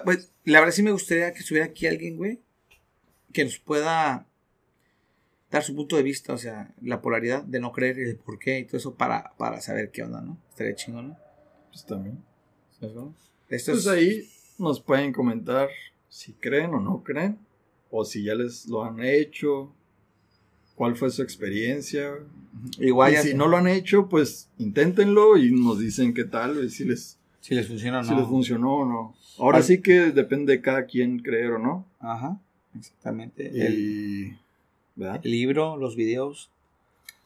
Pues, 0.04 0.30
la 0.44 0.58
verdad 0.60 0.74
sí 0.74 0.82
me 0.82 0.90
gustaría 0.92 1.32
que 1.32 1.38
estuviera 1.40 1.66
aquí 1.66 1.86
alguien, 1.86 2.16
güey, 2.16 2.40
que 3.32 3.44
nos 3.44 3.58
pueda 3.58 4.26
dar 5.50 5.62
su 5.62 5.74
punto 5.74 5.96
de 5.96 6.02
vista, 6.02 6.34
o 6.34 6.38
sea, 6.38 6.74
la 6.82 7.00
polaridad 7.00 7.42
de 7.42 7.60
no 7.60 7.72
creer 7.72 7.98
y 7.98 8.02
el 8.02 8.16
por 8.16 8.38
qué 8.38 8.58
y 8.58 8.64
todo 8.64 8.76
eso 8.76 8.94
para, 8.96 9.32
para 9.38 9.60
saber 9.62 9.90
qué 9.90 10.02
onda, 10.02 10.20
¿no? 10.20 10.38
Estaría 10.50 10.74
chingón, 10.74 11.08
¿no? 11.08 11.18
Pues 11.70 11.86
también. 11.86 12.18
¿Sabes 12.78 12.94
cómo? 12.94 13.14
Esto 13.48 13.72
Pues 13.72 13.86
es, 13.86 13.88
ahí 13.88 14.28
nos 14.58 14.80
pueden 14.80 15.12
comentar 15.12 15.68
si 16.08 16.32
creen 16.32 16.74
o 16.74 16.80
no 16.80 17.02
creen. 17.02 17.38
O 17.90 18.04
si 18.04 18.22
ya 18.24 18.34
les 18.34 18.66
lo 18.66 18.84
han 18.84 19.00
hecho. 19.02 19.72
¿Cuál 20.74 20.94
fue 20.96 21.10
su 21.10 21.22
experiencia? 21.22 22.14
igual 22.80 23.12
y 23.12 23.16
si 23.18 23.34
no 23.34 23.46
lo 23.46 23.56
han 23.56 23.68
hecho, 23.68 24.08
pues 24.08 24.48
inténtenlo 24.58 25.36
y 25.36 25.52
nos 25.52 25.78
dicen 25.78 26.12
qué 26.12 26.24
tal, 26.24 26.64
y 26.64 26.70
si 26.70 26.84
les, 26.84 27.16
si 27.40 27.54
les 27.54 27.68
funciona 27.68 28.00
o 28.00 28.02
no. 28.02 28.08
si 28.08 28.14
les 28.16 28.26
funcionó 28.26 28.74
o 28.78 28.84
no. 28.84 29.14
Ahora 29.38 29.58
Al- 29.58 29.64
sí 29.64 29.80
que 29.80 30.10
depende 30.10 30.52
de 30.54 30.60
cada 30.60 30.84
quien 30.86 31.20
creer 31.20 31.52
o 31.52 31.58
no. 31.58 31.86
Ajá, 32.00 32.40
exactamente. 32.76 33.48
El, 33.64 33.78
Y. 33.78 34.38
¿verdad? 34.96 35.20
el 35.22 35.30
libro, 35.30 35.76
los 35.76 35.94
videos, 35.94 36.50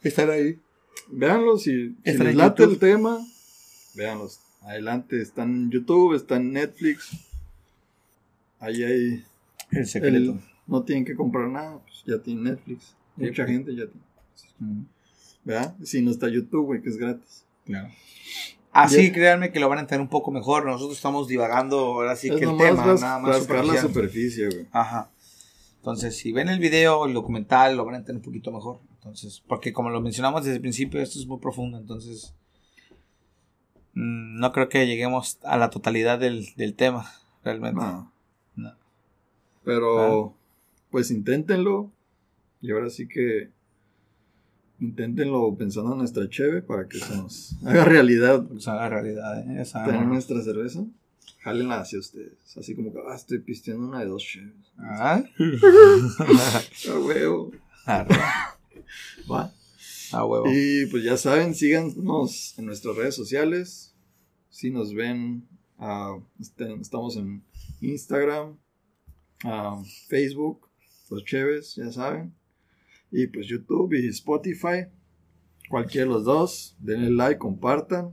están 0.02 0.28
ahí. 0.30 0.58
Véanlo, 1.10 1.56
si, 1.56 1.96
si 2.04 2.18
les 2.18 2.34
late 2.34 2.62
YouTube. 2.62 2.72
el 2.74 2.78
tema, 2.78 3.18
véanlos. 3.94 4.40
Adelante, 4.64 5.20
están 5.20 5.50
en 5.54 5.70
YouTube, 5.70 6.14
están 6.14 6.42
en 6.42 6.52
Netflix. 6.52 7.10
Ahí 8.60 8.82
hay. 8.82 9.24
El 9.70 9.86
secreto. 9.86 10.16
el- 10.16 10.40
no 10.66 10.84
tienen 10.84 11.04
que 11.04 11.14
comprar 11.16 11.48
nada, 11.48 11.78
pues 11.80 12.04
ya 12.06 12.22
tienen 12.22 12.44
Netflix. 12.44 12.94
Sí, 13.16 13.22
Mucha 13.24 13.44
pues. 13.44 13.48
gente 13.56 13.74
ya 13.74 13.84
tiene. 13.86 14.86
¿Verdad? 15.44 15.74
Si 15.82 16.00
no 16.02 16.10
está 16.12 16.28
YouTube, 16.28 16.66
güey, 16.66 16.82
que 16.82 16.88
es 16.88 16.96
gratis. 16.96 17.44
Claro. 17.64 17.88
Así, 18.70 19.08
Ya- 19.08 19.12
créanme 19.12 19.50
que 19.52 19.58
lo 19.60 19.68
van 19.68 19.78
a 19.78 19.80
entender 19.82 20.00
un 20.00 20.08
poco 20.08 20.30
mejor. 20.30 20.64
Nosotros 20.64 20.96
estamos 20.96 21.26
divagando 21.28 21.78
ahora 21.78 22.14
sí 22.16 22.28
es 22.28 22.36
que 22.36 22.44
el 22.44 22.56
tema, 22.56 22.84
nada 22.94 23.18
más 23.18 23.48
la 23.48 23.80
superficie, 23.80 24.46
güey. 24.48 24.66
Ajá. 24.70 25.10
Entonces, 25.76 26.16
si 26.16 26.32
ven 26.32 26.48
el 26.48 26.60
video, 26.60 27.06
el 27.06 27.12
documental, 27.12 27.76
lo 27.76 27.84
van 27.84 27.96
a 27.96 27.98
entender 27.98 28.20
un 28.20 28.22
poquito 28.22 28.52
mejor. 28.52 28.78
Entonces, 28.94 29.42
porque 29.48 29.72
como 29.72 29.90
lo 29.90 30.00
mencionamos 30.00 30.44
desde 30.44 30.56
el 30.56 30.60
principio, 30.62 31.00
esto 31.00 31.18
es 31.18 31.26
muy 31.26 31.38
profundo. 31.40 31.76
Entonces, 31.76 32.34
no 33.94 34.52
creo 34.52 34.68
que 34.68 34.86
lleguemos 34.86 35.38
a 35.44 35.56
la 35.56 35.70
totalidad 35.70 36.18
del, 36.18 36.46
del 36.56 36.74
tema, 36.74 37.10
realmente. 37.44 37.80
No. 37.80 38.12
No. 38.56 38.72
Pero, 39.64 40.30
Ah. 40.30 40.32
pues 40.90 41.10
inténtenlo. 41.10 41.90
Y 42.60 42.70
ahora 42.70 42.90
sí 42.90 43.08
que 43.08 43.50
inténtenlo 44.80 45.54
pensando 45.56 45.92
en 45.92 45.98
nuestra 45.98 46.28
cheve 46.28 46.62
para 46.62 46.88
que 46.88 46.98
se 46.98 47.16
nos 47.16 47.56
haga 47.66 47.84
realidad 47.84 48.44
Pues 48.46 48.66
haga 48.68 48.88
realidad, 48.88 49.40
¿eh? 49.40 49.60
Esa- 49.62 49.84
tener 49.84 50.06
nuestra 50.06 50.40
cerveza. 50.42 50.84
Jálenla 51.40 51.80
hacia 51.80 51.98
ustedes. 51.98 52.56
Así 52.56 52.74
como 52.76 52.92
que, 52.92 53.00
ah, 53.08 53.14
estoy 53.16 53.40
pisteando 53.40 53.86
una 53.88 53.98
de 54.00 54.06
dos 54.06 54.22
cheves. 54.22 54.54
Ah, 54.78 55.22
Ah, 56.18 56.98
huevo. 57.04 57.50
Va. 59.30 59.50
Huevo. 60.24 60.46
Y 60.52 60.86
pues 60.86 61.04
ya 61.04 61.16
saben, 61.16 61.54
síganos 61.54 62.58
en 62.58 62.66
nuestras 62.66 62.96
redes 62.96 63.14
sociales. 63.14 63.94
Si 64.50 64.70
nos 64.70 64.94
ven, 64.94 65.48
ah, 65.78 66.18
este- 66.40 66.74
estamos 66.80 67.16
en 67.16 67.42
Instagram, 67.80 68.58
ah, 69.44 69.82
Facebook, 70.08 70.68
los 71.10 71.24
Cheves, 71.24 71.74
ya 71.76 71.90
saben. 71.90 72.34
Y 73.10 73.26
pues 73.26 73.46
YouTube 73.46 73.92
y 73.94 74.08
Spotify. 74.08 74.86
Cualquiera 75.68 76.06
de 76.06 76.12
los 76.12 76.24
dos. 76.24 76.76
Denle 76.80 77.10
like, 77.10 77.38
compartan. 77.38 78.12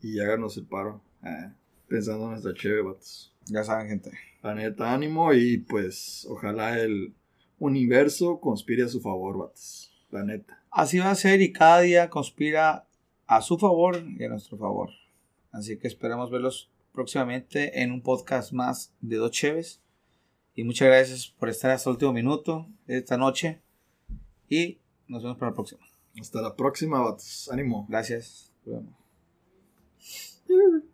Y 0.00 0.18
háganos 0.20 0.56
el 0.56 0.66
paro. 0.66 1.02
eh, 1.24 1.52
pensando 1.88 2.24
en 2.24 2.30
nuestra 2.32 2.52
Cheve, 2.54 2.82
vatos. 2.82 3.32
Ya 3.46 3.62
saben, 3.62 3.88
gente. 3.88 4.10
La 4.42 4.54
neta, 4.54 4.92
ánimo. 4.92 5.32
Y 5.34 5.58
pues 5.58 6.26
ojalá 6.28 6.80
el 6.80 7.14
universo 7.60 8.40
conspire 8.40 8.82
a 8.84 8.88
su 8.88 9.00
favor, 9.00 9.38
vatos. 9.38 9.92
La 10.10 10.24
neta. 10.24 10.61
Así 10.72 10.98
va 10.98 11.10
a 11.10 11.14
ser 11.14 11.42
y 11.42 11.52
cada 11.52 11.82
día 11.82 12.08
conspira 12.08 12.88
a 13.26 13.42
su 13.42 13.58
favor 13.58 14.02
y 14.18 14.24
a 14.24 14.30
nuestro 14.30 14.56
favor. 14.56 14.88
Así 15.50 15.78
que 15.78 15.86
esperamos 15.86 16.30
verlos 16.30 16.70
próximamente 16.92 17.82
en 17.82 17.92
un 17.92 18.00
podcast 18.00 18.52
más 18.52 18.94
de 19.02 19.16
Dos 19.16 19.32
Cheves. 19.32 19.82
Y 20.54 20.64
muchas 20.64 20.88
gracias 20.88 21.26
por 21.38 21.50
estar 21.50 21.70
hasta 21.70 21.90
el 21.90 21.94
último 21.94 22.14
minuto 22.14 22.66
de 22.86 22.98
esta 22.98 23.18
noche. 23.18 23.60
Y 24.48 24.78
nos 25.08 25.22
vemos 25.22 25.36
para 25.36 25.50
la 25.50 25.54
próxima. 25.54 25.82
Hasta 26.18 26.40
la 26.40 26.56
próxima, 26.56 27.00
vatos. 27.00 27.50
Ánimo. 27.52 27.86
Gracias. 27.90 28.50
Nos 28.64 28.76
vemos. 28.76 28.94